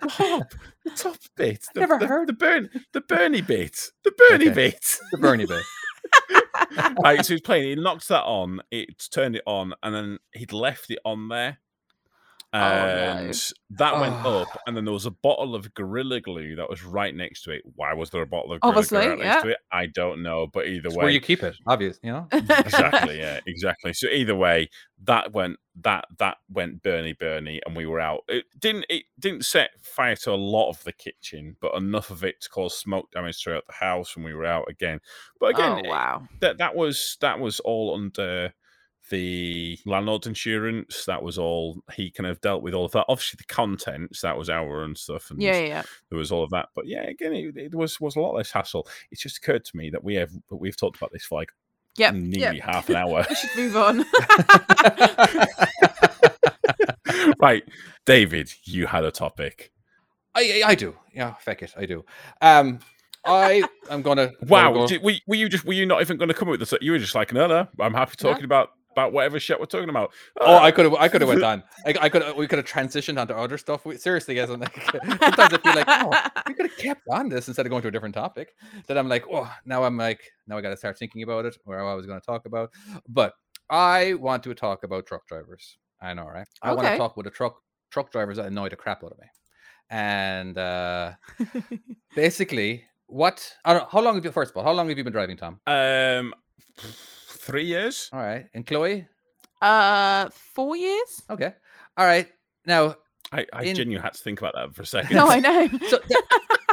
The 0.00 0.08
hob, 0.10 0.50
the 0.84 0.90
top 0.90 1.16
bit. 1.36 1.64
The, 1.74 1.80
Never 1.80 1.98
the, 1.98 2.06
heard- 2.06 2.28
the 2.28 2.32
burn, 2.34 2.68
the 2.92 3.00
Bernie 3.08 3.40
bit, 3.40 3.78
the 4.04 4.12
Bernie 4.12 4.46
Okay. 4.50 4.54
bit. 4.54 4.96
The 5.12 5.18
Bernie 5.18 5.46
bit. 5.46 5.62
right, 7.02 7.24
so 7.24 7.34
he's 7.34 7.40
playing. 7.40 7.68
He 7.68 7.74
knocked 7.82 8.08
that 8.08 8.24
on. 8.24 8.60
It 8.70 9.08
turned 9.10 9.36
it 9.36 9.42
on, 9.46 9.72
and 9.82 9.94
then 9.94 10.18
he'd 10.34 10.52
left 10.52 10.90
it 10.90 10.98
on 11.04 11.28
there, 11.28 11.58
Oh, 12.54 12.58
no. 12.58 12.64
and 13.18 13.50
that 13.70 14.00
went 14.00 14.14
Oh. 14.24 14.42
up. 14.42 14.60
And 14.66 14.76
then 14.76 14.84
there 14.84 14.94
was 14.94 15.06
a 15.06 15.10
bottle 15.10 15.54
of 15.56 15.74
Gorilla 15.74 16.20
Glue 16.20 16.54
that 16.56 16.70
was 16.70 16.84
right 16.84 17.14
next 17.14 17.42
to 17.42 17.50
it. 17.50 17.62
Why 17.74 17.92
was 17.94 18.10
there 18.10 18.22
a 18.22 18.26
bottle 18.26 18.52
of 18.52 18.60
Gorilla 18.60 18.76
Obviously, 18.76 19.00
Glue 19.00 19.08
right 19.10 19.18
next 19.18 19.42
to 19.42 19.48
it? 19.50 19.58
I 19.72 19.86
don't 19.86 20.22
know, 20.22 20.46
but 20.46 20.66
either 20.68 20.86
It's 20.86 20.96
way, 20.96 21.02
where 21.04 21.12
you 21.12 21.20
keep 21.20 21.42
it, 21.42 21.56
obvious, 21.66 21.98
you 22.02 22.12
know? 22.12 22.28
exactly, 22.32 23.18
yeah, 23.18 23.40
exactly. 23.46 23.92
So 23.92 24.06
either 24.08 24.36
way, 24.36 24.70
that 25.02 25.32
went 25.32 25.58
that 25.82 26.04
that 26.18 26.36
went 26.48 26.82
Bernie 26.84 27.12
Bernie, 27.14 27.60
and 27.66 27.74
we 27.74 27.84
were 27.86 27.98
out. 27.98 28.20
It 28.28 28.44
didn't 28.58 28.86
it 28.88 29.02
didn't 29.18 29.44
set 29.44 29.70
fire 29.82 30.14
to 30.16 30.30
a 30.30 30.34
lot 30.36 30.70
of 30.70 30.82
the 30.84 30.92
kitchen, 30.92 31.56
but 31.60 31.74
enough 31.74 32.10
of 32.10 32.22
it 32.24 32.40
to 32.42 32.48
cause 32.48 32.76
smoke 32.78 33.10
damage 33.10 33.42
throughout 33.42 33.66
the 33.66 33.72
house 33.74 34.14
when 34.14 34.24
we 34.24 34.32
were 34.32 34.46
out 34.46 34.66
again. 34.70 35.00
But 35.40 35.50
again, 35.56 35.72
oh 35.72 35.78
it- 35.78 35.88
wow. 35.88 36.28
that 36.40 36.58
that 36.58 36.76
was 36.76 37.16
that 37.20 37.40
was 37.40 37.58
all 37.60 37.94
under 37.94 38.54
the 39.10 39.78
landlord 39.86 40.26
insurance. 40.26 41.04
That 41.04 41.22
was 41.22 41.38
all 41.38 41.82
he 41.94 42.10
kind 42.10 42.26
of 42.26 42.40
dealt 42.40 42.62
with 42.62 42.74
all 42.74 42.84
of 42.86 42.92
that. 42.92 43.04
Obviously, 43.08 43.36
the 43.38 43.52
contents 43.52 44.20
that 44.22 44.36
was 44.38 44.48
our 44.50 44.82
and 44.84 44.96
stuff, 44.96 45.30
and 45.30 45.40
Yeah, 45.42 45.58
yeah, 45.58 45.66
yeah. 45.66 45.82
there 46.10 46.18
was 46.18 46.32
all 46.32 46.42
of 46.42 46.50
that. 46.50 46.68
But 46.74 46.86
yeah, 46.86 47.02
again, 47.02 47.32
it, 47.34 47.56
it 47.56 47.74
was 47.74 48.00
was 48.00 48.16
a 48.16 48.20
lot 48.20 48.34
less 48.34 48.50
hassle. 48.50 48.88
It 49.10 49.18
just 49.18 49.38
occurred 49.38 49.64
to 49.66 49.76
me 49.76 49.90
that 49.90 50.02
we 50.02 50.14
have 50.14 50.30
we've 50.50 50.76
talked 50.76 50.96
about 50.96 51.12
this 51.12 51.24
for 51.24 51.38
like 51.40 51.50
Yep. 51.96 52.14
nearly 52.14 52.56
yep. 52.56 52.64
half 52.64 52.88
an 52.88 52.96
hour. 52.96 53.24
we 53.30 53.34
should 53.36 53.56
move 53.56 53.76
on. 53.76 54.04
right, 57.40 57.62
David, 58.04 58.52
you 58.64 58.86
had 58.86 59.04
a 59.04 59.10
topic. 59.10 59.70
I, 60.34 60.62
I 60.64 60.70
I 60.70 60.74
do. 60.74 60.96
Yeah, 61.12 61.34
feck 61.34 61.62
it, 61.62 61.72
I 61.76 61.86
do. 61.86 62.04
Um, 62.40 62.80
I 63.24 63.62
am 63.88 64.02
gonna. 64.02 64.32
Wow, 64.42 64.72
gonna 64.72 64.78
go- 64.80 64.86
did, 64.88 65.02
were, 65.02 65.12
were 65.26 65.36
you 65.36 65.48
just 65.48 65.64
were 65.64 65.72
you 65.72 65.86
not 65.86 66.00
even 66.00 66.16
going 66.16 66.28
to 66.28 66.34
come 66.34 66.48
up 66.48 66.58
with 66.58 66.60
this? 66.68 66.74
You 66.80 66.92
were 66.92 66.98
just 66.98 67.14
like, 67.14 67.32
no, 67.32 67.46
no, 67.46 67.68
I'm 67.80 67.94
happy 67.94 68.16
No. 68.22 68.30
talking 68.30 68.44
about 68.44 68.70
about 68.94 69.12
whatever 69.12 69.38
shit 69.40 69.58
we're 69.58 69.66
talking 69.66 69.88
about. 69.88 70.12
Oh, 70.40 70.56
Uh, 70.56 70.60
I 70.60 70.70
could 70.70 70.84
have. 70.86 70.94
I 70.94 71.08
could 71.08 71.20
have 71.20 71.28
went 71.28 71.42
on. 71.52 71.62
I, 71.86 71.94
I 72.02 72.08
could. 72.08 72.36
We 72.36 72.46
could 72.46 72.58
have 72.58 72.66
transitioned 72.66 73.20
onto 73.20 73.34
other 73.34 73.58
stuff. 73.58 73.84
We, 73.84 73.96
seriously, 73.96 74.34
guys. 74.34 74.50
I'm 74.50 74.60
like, 74.60 74.74
sometimes 74.92 75.52
I 75.54 75.58
feel 75.58 75.74
like, 75.74 75.86
oh, 75.88 76.12
we 76.48 76.54
could 76.54 76.66
have 76.70 76.78
kept 76.78 77.02
on 77.10 77.28
this 77.28 77.48
instead 77.48 77.66
of 77.66 77.70
going 77.70 77.82
to 77.82 77.88
a 77.88 77.90
different 77.90 78.14
topic. 78.14 78.54
That 78.86 78.96
I'm 78.96 79.08
like, 79.08 79.24
oh, 79.30 79.50
now 79.64 79.84
I'm 79.84 79.96
like, 79.96 80.20
now 80.46 80.56
I 80.56 80.60
got 80.60 80.70
to 80.70 80.76
start 80.76 80.98
thinking 80.98 81.22
about 81.22 81.44
it, 81.44 81.56
or 81.66 81.76
what 81.84 81.90
I 81.90 81.94
was 81.94 82.06
going 82.06 82.20
to 82.20 82.24
talk 82.26 82.46
about. 82.46 82.70
But 83.08 83.34
I 83.68 84.14
want 84.14 84.42
to 84.44 84.54
talk 84.54 84.84
about 84.84 85.06
truck 85.06 85.26
drivers. 85.26 85.76
I 86.00 86.14
know, 86.14 86.26
right? 86.26 86.46
I 86.62 86.72
want 86.72 86.86
to 86.88 86.96
talk 86.96 87.16
with 87.16 87.24
the 87.24 87.30
truck 87.30 87.56
truck 87.90 88.10
drivers 88.12 88.36
that 88.36 88.46
annoy 88.46 88.68
the 88.68 88.76
crap 88.76 89.02
out 89.04 89.12
of 89.12 89.18
me. 89.18 89.26
And 89.90 90.56
uh 90.58 91.12
basically, 92.14 92.84
what? 93.06 93.54
I 93.64 93.74
don't. 93.74 93.90
How 93.90 94.00
long 94.00 94.14
have 94.16 94.24
you? 94.24 94.30
First 94.32 94.50
of 94.52 94.56
all, 94.56 94.64
how 94.64 94.72
long 94.72 94.88
have 94.88 94.96
you 94.98 95.04
been 95.04 95.12
driving, 95.12 95.36
Tom? 95.36 95.60
um, 95.66 96.34
three 97.44 97.64
years. 97.66 98.08
All 98.12 98.20
right, 98.20 98.46
and 98.54 98.66
Chloe. 98.66 99.06
uh, 99.62 100.28
four 100.54 100.76
years? 100.76 101.22
Okay. 101.30 101.52
All 101.96 102.06
right. 102.06 102.28
Now, 102.66 102.96
I, 103.32 103.46
I 103.52 103.64
In- 103.64 103.76
genuinely 103.76 104.02
had 104.02 104.14
to 104.14 104.22
think 104.22 104.40
about 104.40 104.54
that 104.54 104.74
for 104.74 104.82
a 104.82 104.86
second. 104.86 105.14
No, 105.16 105.28
I 105.28 105.38
know. 105.40 105.68
so 105.88 105.98
that, 106.08 106.22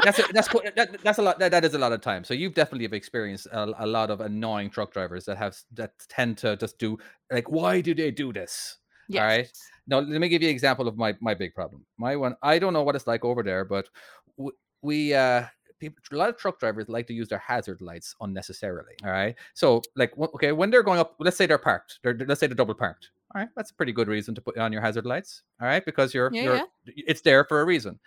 that's 0.03 0.19
a, 0.19 0.23
that's 0.33 0.47
quite- 0.47 0.75
that, 0.75 1.01
that's 1.03 1.19
a 1.19 1.21
lot. 1.21 1.39
That, 1.39 1.51
that 1.51 1.65
is 1.65 1.73
a 1.73 1.79
lot 1.79 1.91
of 1.93 2.01
time. 2.01 2.23
So 2.23 2.33
you've 2.33 2.53
definitely 2.55 2.85
have 2.85 2.93
experienced 2.93 3.47
a, 3.51 3.71
a 3.83 3.85
lot 3.87 4.09
of 4.09 4.21
annoying 4.21 4.69
truck 4.69 4.91
drivers 4.93 5.25
that 5.25 5.37
have 5.37 5.55
that 5.73 5.91
tend 6.09 6.37
to 6.39 6.55
just 6.57 6.77
do 6.79 6.97
like, 7.31 7.49
why 7.51 7.81
do 7.81 7.93
they 7.93 8.11
do 8.11 8.31
this? 8.33 8.77
yes. 9.09 9.21
right. 9.21 9.51
Now 9.87 9.99
let 9.99 10.21
me 10.21 10.29
give 10.29 10.41
you 10.41 10.47
an 10.49 10.53
example 10.55 10.87
of 10.87 10.95
my 10.97 11.15
my 11.19 11.33
big 11.33 11.53
problem. 11.53 11.85
My 11.97 12.15
one, 12.15 12.35
I 12.41 12.59
don't 12.59 12.73
know 12.73 12.83
what 12.83 12.95
it's 12.95 13.07
like 13.07 13.25
over 13.25 13.43
there, 13.43 13.65
but 13.65 13.89
w- 14.37 14.55
we 14.81 15.13
uh 15.13 15.43
people 15.81 15.97
a 16.11 16.15
lot 16.15 16.29
of 16.29 16.37
truck 16.37 16.59
drivers 16.59 16.87
like 16.87 17.07
to 17.07 17.13
use 17.13 17.27
their 17.27 17.39
hazard 17.39 17.81
lights 17.81 18.15
unnecessarily. 18.21 18.93
All 19.03 19.11
right. 19.11 19.35
So 19.53 19.81
like 19.95 20.17
okay, 20.17 20.51
when 20.51 20.69
they're 20.69 20.83
going 20.83 20.99
up, 20.99 21.15
let's 21.19 21.37
say 21.37 21.45
they're 21.45 21.57
parked. 21.57 21.99
They're 22.03 22.17
let's 22.27 22.39
say 22.39 22.47
they're 22.47 22.55
double 22.55 22.75
parked. 22.75 23.09
All 23.33 23.41
right, 23.41 23.49
that's 23.55 23.71
a 23.71 23.73
pretty 23.73 23.93
good 23.93 24.09
reason 24.09 24.35
to 24.35 24.41
put 24.41 24.57
on 24.57 24.73
your 24.73 24.81
hazard 24.81 25.05
lights. 25.05 25.43
All 25.61 25.67
right, 25.67 25.83
because 25.85 26.13
you're 26.13 26.29
Yeah, 26.33 26.43
you're 26.43 26.55
yeah. 26.55 26.63
it's 26.85 27.21
there 27.21 27.45
for 27.45 27.61
a 27.61 27.65
reason. 27.65 27.99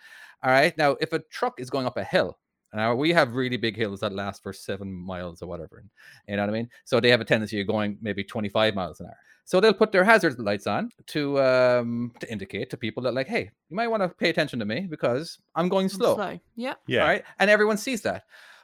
All 0.43 0.51
right. 0.51 0.77
Now, 0.77 0.91
if 1.01 1.13
a 1.13 1.19
truck 1.19 1.59
is 1.59 1.69
going 1.69 1.87
up 1.87 1.97
a 1.97 2.03
hill, 2.03 2.37
now 2.75 2.95
we 2.95 3.13
have 3.13 3.35
really 3.35 3.57
big 3.57 3.75
hills 3.75 3.99
that 4.01 4.13
last 4.13 4.43
for 4.43 4.53
seven 4.53 4.91
miles 4.91 5.41
or 5.41 5.47
whatever. 5.47 5.83
You 6.27 6.35
know 6.35 6.43
what 6.43 6.49
I 6.49 6.53
mean? 6.53 6.69
So 6.83 6.99
they 6.99 7.09
have 7.09 7.21
a 7.21 7.25
tendency 7.25 7.61
of 7.61 7.67
going 7.67 7.97
maybe 8.01 8.23
25 8.23 8.75
miles 8.75 8.99
an 8.99 9.07
hour. 9.07 9.17
So 9.45 9.59
they'll 9.59 9.73
put 9.73 9.91
their 9.91 10.03
hazard 10.03 10.39
lights 10.39 10.65
on 10.65 10.89
to 11.07 11.39
um 11.39 12.11
to 12.19 12.31
indicate 12.31 12.69
to 12.71 12.77
people 12.77 13.03
that 13.03 13.13
like, 13.13 13.27
hey, 13.27 13.51
you 13.69 13.75
might 13.75 13.87
want 13.87 14.03
to 14.03 14.09
pay 14.09 14.29
attention 14.29 14.59
to 14.59 14.65
me 14.65 14.87
because 14.89 15.37
I'm 15.55 15.69
going 15.69 15.85
I'm 15.85 15.89
slow. 15.89 16.15
Slow. 16.15 16.39
Yep. 16.55 16.79
yeah, 16.87 17.01
All 17.01 17.07
right. 17.07 17.23
And 17.39 17.49
everyone 17.49 17.77
sees 17.77 18.01
that. 18.01 18.23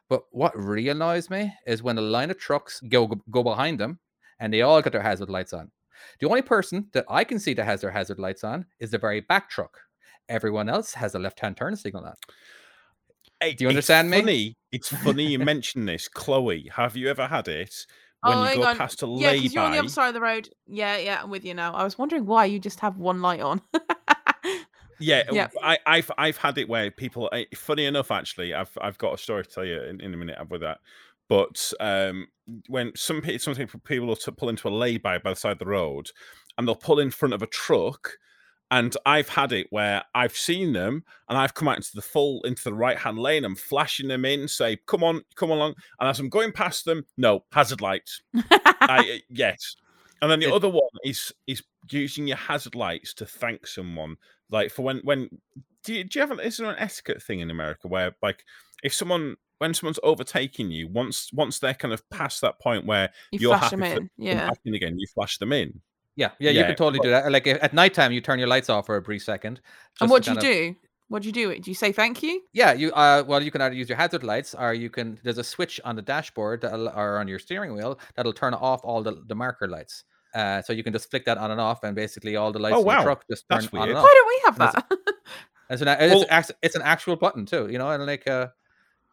But 0.10 0.24
what 0.32 0.58
really 0.58 0.90
annoys 0.90 1.30
me 1.30 1.54
is 1.66 1.84
when 1.84 1.98
a 1.98 2.02
line 2.02 2.32
of 2.32 2.38
trucks 2.38 2.82
go 2.90 3.08
go 3.30 3.44
behind 3.44 3.80
them 3.80 4.00
and 4.40 4.52
they 4.52 4.62
all 4.62 4.82
got 4.82 4.92
their 4.92 5.02
hazard 5.02 5.30
lights 5.30 5.54
on. 5.54 5.72
The 6.20 6.28
only 6.28 6.42
person 6.42 6.88
that 6.94 7.06
I 7.08 7.24
can 7.24 7.40
see 7.40 7.54
that 7.54 7.64
has 7.66 7.82
their 7.82 7.92
hazard 7.92 8.20
lights 8.20 8.44
on 8.44 8.66
is 8.80 8.90
the 8.90 8.98
very 8.98 9.22
back 9.22 9.50
truck. 9.50 9.78
Everyone 10.28 10.68
else 10.68 10.94
has 10.96 11.14
a 11.14 11.20
left-hand 11.20 11.58
turn 11.58 11.76
signal 11.76 12.06
on. 12.06 12.16
Hey, 13.42 13.54
Do 13.54 13.64
you 13.66 13.70
it's 13.70 13.76
understand 13.76 14.10
me? 14.10 14.20
Funny, 14.22 14.58
it's 14.72 14.90
funny 14.90 15.32
you 15.32 15.40
mention 15.40 15.86
this, 15.86 16.08
Chloe. 16.08 16.70
Have 16.76 16.96
you 16.96 17.10
ever 17.10 17.28
had 17.28 17.48
it 17.48 17.74
when 18.22 18.38
oh, 18.38 18.42
you 18.42 18.48
hang 18.50 18.58
go 18.58 18.64
on. 18.68 18.78
past 18.78 19.02
a 19.02 19.08
yeah, 19.08 19.28
lay 19.30 19.38
because 19.38 19.54
you're 19.54 19.64
on 19.64 19.72
the 19.72 19.80
other 19.80 19.90
side 19.90 20.08
of 20.10 20.14
the 20.14 20.22
road. 20.22 20.50
Yeah, 20.68 20.98
yeah, 20.98 21.22
I'm 21.24 21.30
with 21.32 21.44
you 21.44 21.54
now. 21.56 21.74
I 21.74 21.84
was 21.84 21.98
wondering 21.98 22.26
why 22.26 22.46
you 22.46 22.60
just 22.60 22.80
have 22.82 22.98
one 22.98 23.22
light 23.22 23.42
on. 23.42 23.62
Yeah, 25.00 25.24
Yeah. 25.32 25.48
I, 25.64 25.80
I've 25.88 26.12
I've 26.18 26.38
had 26.38 26.60
it 26.60 26.70
where 26.70 26.92
people. 26.92 27.28
eh, 27.34 27.46
Funny 27.56 27.86
enough, 27.86 28.12
actually, 28.12 28.54
I've 28.54 28.72
I've 28.80 29.00
got 29.00 29.16
a 29.16 29.18
story 29.18 29.44
to 29.44 29.50
tell 29.50 29.66
you 29.66 29.82
in, 29.82 30.00
in 30.00 30.14
a 30.14 30.18
minute 30.18 30.38
with 30.50 30.62
that. 30.62 30.78
But 31.28 31.74
um, 31.80 32.28
when 32.68 32.92
some 32.96 33.22
people, 33.22 33.40
some 33.40 33.56
people 33.56 33.80
people 33.84 34.06
will 34.08 34.18
pull 34.38 34.50
into 34.50 34.68
a 34.68 34.70
lay-by 34.70 35.18
by 35.18 35.32
the 35.32 35.36
side 35.36 35.54
of 35.54 35.60
the 35.60 35.66
road, 35.66 36.10
and 36.58 36.68
they'll 36.68 36.76
pull 36.76 37.00
in 37.00 37.10
front 37.10 37.34
of 37.34 37.42
a 37.42 37.48
truck, 37.48 38.12
and 38.72 38.96
I've 39.06 39.28
had 39.28 39.52
it 39.52 39.68
where 39.70 40.04
I've 40.16 40.36
seen 40.36 40.72
them, 40.72 41.04
and 41.28 41.38
I've 41.38 41.54
come 41.54 41.68
out 41.68 41.76
into 41.76 41.92
the 41.94 42.02
full 42.02 42.42
into 42.44 42.64
the 42.64 42.74
right-hand 42.74 43.20
lane. 43.20 43.44
I'm 43.44 43.56
flashing 43.56 44.08
them 44.08 44.24
in, 44.24 44.48
say, 44.48 44.78
"Come 44.88 45.04
on, 45.04 45.22
come 45.36 45.52
along," 45.52 45.76
and 46.00 46.10
as 46.10 46.20
I'm 46.20 46.30
going 46.30 46.54
past 46.54 46.86
them, 46.86 47.06
no 47.18 47.44
hazard 47.52 47.82
lights. 47.82 48.22
I, 48.34 48.40
uh, 48.82 49.18
yes. 49.30 49.76
And 50.22 50.32
then 50.32 50.40
the 50.40 50.54
other 50.54 50.70
one 50.70 50.82
is 51.04 51.34
is 51.48 51.62
using 51.90 52.28
your 52.28 52.38
hazard 52.38 52.76
lights 52.76 53.14
to 53.16 53.26
thank 53.26 53.68
someone, 53.68 54.16
like 54.50 54.72
for 54.72 54.84
when 54.84 55.00
when 55.00 55.30
do 55.84 55.94
you, 55.94 56.04
do 56.06 56.20
you 56.20 56.22
have 56.22 56.32
an, 56.32 56.40
is 56.40 56.58
there 56.58 56.70
an 56.70 56.80
etiquette 56.80 57.22
thing 57.22 57.40
in 57.42 57.50
America 57.50 57.88
where 57.88 58.16
like 58.22 58.46
if 58.84 58.94
someone 58.94 59.36
when 59.58 59.74
someone's 59.74 60.00
overtaking 60.02 60.72
you 60.72 60.88
once 60.88 61.30
once 61.34 61.60
they're 61.60 61.74
kind 61.74 61.94
of 61.94 62.08
past 62.10 62.42
that 62.42 62.60
point 62.60 62.86
where 62.86 63.10
you 63.32 63.40
you're 63.40 63.58
flash 63.58 63.72
happy 63.72 63.76
them 63.76 63.84
in. 63.84 63.96
them 63.96 64.10
Yeah. 64.18 64.52
again, 64.66 64.98
you 64.98 65.08
flash 65.14 65.38
them 65.40 65.52
in. 65.52 65.82
Yeah, 66.16 66.32
yeah, 66.40 66.52
you 66.52 66.60
Yeah, 66.60 66.68
can 66.68 66.76
totally 66.76 67.00
do 67.00 67.10
that. 67.12 67.32
Like 67.32 67.48
if, 67.48 67.58
at 67.64 67.74
nighttime, 67.74 68.12
you 68.12 68.22
turn 68.22 68.38
your 68.40 68.48
lights 68.48 68.70
off 68.70 68.86
for 68.86 68.96
a 68.98 69.02
brief 69.02 69.24
second. 69.24 69.62
And 70.02 70.10
what 70.10 70.24
do 70.24 70.32
you 70.32 70.38
of- 70.38 70.44
do? 70.44 70.76
What 71.08 71.24
do 71.24 71.28
you 71.28 71.34
do? 71.34 71.58
Do 71.60 71.70
you 71.70 71.76
say 71.76 71.92
thank 71.92 72.24
you? 72.24 72.42
Yeah, 72.54 72.72
you 72.72 72.92
uh 72.94 73.24
well 73.28 73.44
you 73.44 73.52
can 73.52 73.62
either 73.62 73.76
use 73.76 73.90
your 73.90 73.98
hazard 73.98 74.24
lights 74.24 74.56
or 74.56 74.74
you 74.74 74.90
can 74.90 75.20
there's 75.24 75.38
a 75.38 75.44
switch 75.44 75.80
on 75.84 75.98
the 75.98 76.02
dashboard 76.02 76.64
or 76.64 77.18
on 77.20 77.28
your 77.28 77.38
steering 77.38 77.74
wheel 77.76 78.00
that'll 78.16 78.32
turn 78.32 78.54
off 78.54 78.80
all 78.86 79.04
the, 79.04 79.22
the 79.28 79.36
marker 79.36 79.68
lights. 79.68 80.06
Uh 80.34 80.62
so 80.62 80.72
you 80.72 80.84
can 80.86 80.94
just 80.94 81.10
flick 81.12 81.26
that 81.26 81.38
on 81.38 81.52
and 81.52 81.60
off 81.60 81.84
and 81.84 81.96
basically 81.96 82.38
all 82.38 82.54
the 82.54 82.60
lights 82.60 82.78
Oh, 82.78 82.90
in 82.90 82.98
the 82.98 83.04
truck 83.04 83.26
just 83.30 83.44
turn 83.50 83.68
on 83.74 83.90
and 83.90 83.98
off. 83.98 84.04
Why 84.06 84.14
don't 84.14 84.28
we 84.28 84.42
have 84.46 84.58
that? 84.60 84.86
It's 85.70 85.82
an 85.82 85.88
it's, 85.88 86.14
Well- 86.32 86.56
it's 86.62 86.76
an 86.76 86.82
actual 86.82 87.16
button 87.18 87.46
too, 87.46 87.68
you 87.70 87.78
know, 87.78 87.90
and 87.90 88.06
like 88.06 88.26
uh 88.28 88.48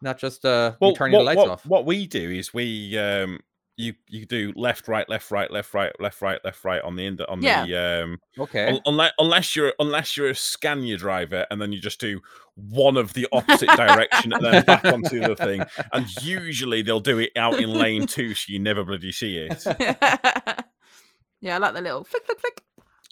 not 0.01 0.17
just 0.19 0.45
uh 0.45 0.73
Well, 0.79 0.91
you 0.91 0.95
turn 0.95 1.11
what, 1.11 1.17
your 1.17 1.25
lights 1.25 1.37
what, 1.37 1.49
off. 1.49 1.65
what 1.65 1.85
we 1.85 2.07
do 2.07 2.29
is 2.31 2.53
we 2.53 2.97
um 2.97 3.39
you 3.79 3.93
you 4.09 4.25
do 4.25 4.51
left 4.57 4.87
right 4.89 5.07
left 5.07 5.31
right 5.31 5.49
left 5.49 5.73
right 5.73 5.93
left 6.01 6.21
right 6.21 6.39
left 6.43 6.65
right 6.65 6.81
on 6.83 6.95
the 6.97 7.05
end 7.05 7.21
on 7.29 7.41
Yeah. 7.41 7.65
the 7.65 7.75
um 8.03 8.19
Okay. 8.37 8.79
unless 8.85 9.13
unless 9.17 9.55
you're 9.55 9.73
unless 9.79 10.17
you're 10.17 10.29
a 10.29 10.35
Scania 10.35 10.97
driver 10.97 11.47
and 11.49 11.61
then 11.61 11.71
you 11.71 11.79
just 11.79 11.99
do 11.99 12.19
one 12.55 12.97
of 12.97 13.13
the 13.13 13.25
opposite 13.31 13.69
direction 13.69 14.33
and 14.33 14.43
then 14.43 14.65
back 14.65 14.83
onto 14.83 15.21
the 15.21 15.35
thing 15.35 15.63
and 15.93 16.05
usually 16.21 16.81
they'll 16.81 16.99
do 16.99 17.19
it 17.19 17.31
out 17.37 17.59
in 17.59 17.69
lane 17.69 18.05
two 18.05 18.33
so 18.33 18.51
you 18.51 18.59
never 18.59 18.83
bloody 18.83 19.13
see 19.13 19.37
it 19.37 19.63
yeah, 21.41 21.55
I 21.55 21.57
like 21.57 21.73
the 21.73 21.81
little 21.81 22.03
flick, 22.03 22.25
flick, 22.25 22.39
flick. 22.41 22.61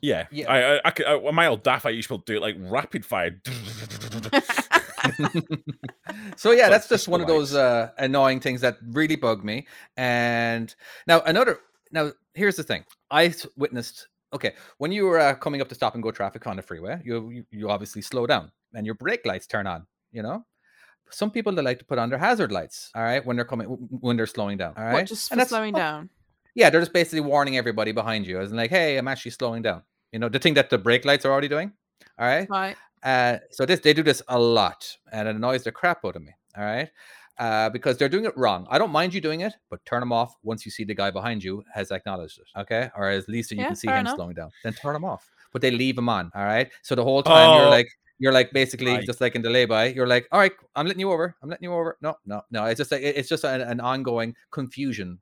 yeah 0.01 0.25
Yeah. 0.31 0.51
I, 0.51 0.75
I, 0.75 0.81
I, 0.85 0.91
could, 0.91 1.05
I 1.05 1.31
my 1.31 1.47
old 1.47 1.63
daft 1.63 1.85
I 1.85 1.91
used 1.91 2.09
to 2.09 2.21
do 2.25 2.35
it 2.35 2.41
like 2.41 2.55
rapid 2.59 3.05
fire 3.05 3.39
so 6.35 6.51
yeah, 6.51 6.69
that's 6.69 6.87
just 6.89 7.07
one 7.07 7.21
of 7.21 7.27
those 7.27 7.53
uh, 7.55 7.89
annoying 7.97 8.39
things 8.39 8.61
that 8.61 8.77
really 8.87 9.15
bug 9.15 9.43
me. 9.43 9.67
And 9.95 10.73
now 11.07 11.21
another. 11.21 11.59
Now 11.91 12.11
here's 12.33 12.55
the 12.55 12.63
thing. 12.63 12.83
I 13.11 13.33
witnessed. 13.55 14.07
Okay, 14.33 14.53
when 14.77 14.91
you 14.91 15.05
were 15.05 15.19
uh, 15.19 15.35
coming 15.35 15.61
up 15.61 15.69
to 15.69 15.75
stop 15.75 15.93
and 15.93 16.03
go 16.03 16.11
traffic 16.11 16.45
on 16.47 16.57
the 16.57 16.61
freeway, 16.61 17.01
you, 17.03 17.29
you 17.29 17.45
you 17.51 17.69
obviously 17.69 18.01
slow 18.01 18.27
down 18.27 18.51
and 18.73 18.85
your 18.85 18.95
brake 18.95 19.25
lights 19.25 19.47
turn 19.47 19.67
on. 19.67 19.85
You 20.11 20.21
know, 20.23 20.45
some 21.09 21.31
people 21.31 21.53
they 21.53 21.61
like 21.61 21.79
to 21.79 21.85
put 21.85 21.97
on 21.97 22.09
their 22.09 22.19
hazard 22.19 22.51
lights. 22.51 22.91
All 22.93 23.03
right, 23.03 23.25
when 23.25 23.35
they're 23.37 23.45
coming 23.45 23.67
when 23.67 24.17
they're 24.17 24.27
slowing 24.27 24.57
down. 24.57 24.73
All 24.77 24.83
right, 24.83 24.93
What, 24.93 25.07
just 25.07 25.31
And 25.31 25.39
that's- 25.39 25.49
slowing 25.49 25.75
oh, 25.75 25.79
down? 25.79 26.09
Yeah, 26.55 26.71
they're 26.71 26.81
just 26.81 26.93
basically 26.93 27.19
warning 27.21 27.55
everybody 27.55 27.91
behind 27.91 28.25
you, 28.25 28.39
as 28.39 28.49
in 28.51 28.57
like, 28.57 28.71
hey, 28.71 28.97
I'm 28.97 29.07
actually 29.07 29.31
slowing 29.31 29.61
down. 29.61 29.83
You 30.11 30.17
know, 30.19 30.27
the 30.27 30.39
thing 30.39 30.55
that 30.55 30.71
the 30.71 30.77
brake 30.79 31.05
lights 31.05 31.23
are 31.23 31.31
already 31.31 31.47
doing. 31.47 31.71
All 32.17 32.25
right. 32.25 32.49
Right. 32.49 32.75
Uh, 33.03 33.37
so 33.51 33.65
this 33.65 33.79
they 33.79 33.93
do 33.93 34.03
this 34.03 34.21
a 34.27 34.39
lot, 34.39 34.97
and 35.11 35.27
it 35.27 35.35
annoys 35.35 35.63
the 35.63 35.71
crap 35.71 36.03
out 36.05 36.15
of 36.15 36.21
me. 36.23 36.31
All 36.57 36.63
right, 36.63 36.89
uh, 37.39 37.69
because 37.69 37.97
they're 37.97 38.09
doing 38.09 38.25
it 38.25 38.35
wrong. 38.37 38.65
I 38.69 38.77
don't 38.77 38.91
mind 38.91 39.13
you 39.13 39.21
doing 39.21 39.41
it, 39.41 39.53
but 39.69 39.83
turn 39.85 39.99
them 40.01 40.11
off 40.11 40.35
once 40.43 40.65
you 40.65 40.71
see 40.71 40.83
the 40.83 40.95
guy 40.95 41.11
behind 41.11 41.43
you 41.43 41.63
has 41.73 41.91
acknowledged 41.91 42.39
it. 42.39 42.47
Okay, 42.59 42.89
or 42.97 43.09
at 43.09 43.29
least 43.29 43.51
you 43.51 43.57
Yeah, 43.57 43.67
can 43.67 43.75
see 43.75 43.87
him 43.87 43.97
enough. 43.97 44.15
slowing 44.15 44.33
down. 44.35 44.51
Then 44.63 44.73
turn 44.73 44.93
them 44.93 45.05
off. 45.05 45.29
But 45.53 45.61
they 45.61 45.71
leave 45.71 45.95
them 45.95 46.09
on. 46.09 46.31
All 46.35 46.43
right. 46.43 46.69
So 46.81 46.93
the 46.95 47.03
whole 47.03 47.23
time 47.23 47.55
you're 47.57 47.67
Oh. 47.67 47.69
like. 47.69 47.87
You're 48.19 48.33
like 48.33 48.51
basically 48.51 48.93
Right. 48.93 49.05
just 49.05 49.21
like 49.21 49.35
in 49.35 49.43
the 49.43 49.49
lay-by. 49.51 49.89
You're 49.89 50.07
like, 50.07 50.27
all 50.31 50.39
right, 50.39 50.51
I'm 50.75 50.87
letting 50.87 50.99
you 50.99 51.11
over. 51.11 51.35
I'm 51.43 51.49
letting 51.49 51.65
you 51.65 51.71
over. 51.71 51.99
No, 52.01 52.17
no, 52.25 52.41
no. 52.49 52.65
It's 52.65 52.79
just 52.79 52.91
like 52.91 53.03
it's 53.03 53.29
just 53.29 53.43
an, 53.43 53.61
an 53.61 53.79
ongoing 53.79 54.33
confusion 54.49 55.19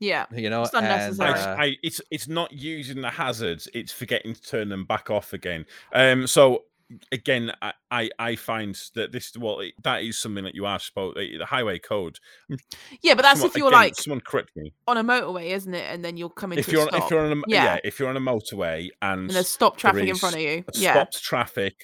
Yeah. 0.00 0.26
You 0.34 0.50
know, 0.50 0.62
It's 0.62 0.74
and, 0.74 0.84
unnecessary. 0.84 1.34
I, 1.38 1.52
uh, 1.52 1.56
I, 1.56 1.76
it's 1.84 2.00
it's 2.10 2.26
not 2.26 2.50
using 2.52 3.00
the 3.00 3.10
hazards; 3.10 3.68
it's 3.74 3.92
forgetting 3.92 4.34
to 4.34 4.42
turn 4.42 4.68
them 4.70 4.84
back 4.86 5.08
off 5.08 5.32
again. 5.32 5.64
Um, 5.92 6.26
so 6.26 6.64
again, 7.10 7.52
I 7.60 7.72
I, 7.90 8.10
I 8.18 8.36
find 8.36 8.76
that 8.94 9.12
this 9.12 9.32
well 9.38 9.62
that 9.84 10.02
is 10.02 10.18
something 10.18 10.44
that 10.44 10.54
you 10.54 10.66
are 10.66 10.78
supposed 10.78 11.16
the 11.16 11.44
highway 11.46 11.78
code. 11.78 12.18
Mm, 12.50 12.58
yeah, 13.02 13.14
but 13.14 13.22
that's 13.22 13.40
someone- 13.40 13.50
if 13.50 13.56
you're 13.56 13.68
again, 13.68 13.80
like 13.80 13.94
someone 13.96 14.20
correct 14.20 14.50
me 14.56 14.72
on 14.86 14.96
a 14.96 15.04
motorway, 15.04 15.50
isn't 15.50 15.74
it? 15.74 15.86
And 15.92 16.04
then 16.04 16.16
you'll 16.16 16.28
come 16.30 16.52
into 16.52 16.60
if 16.60 16.68
you're 16.72 16.88
if 16.92 17.10
you're 17.10 17.24
on 17.24 17.32
a 17.32 17.42
yeah. 17.46 17.64
Yeah. 17.64 17.78
if 17.84 17.98
you're 17.98 18.08
on 18.08 18.16
a 18.16 18.20
motorway 18.20 18.88
and, 19.00 19.20
and 19.22 19.30
there's 19.30 19.48
stop 19.48 19.76
traffic 19.76 20.08
in 20.08 20.16
front 20.16 20.34
of 20.36 20.40
you. 20.40 20.64
Yeah. 20.74 20.92
stopped 20.92 21.22
traffic 21.22 21.74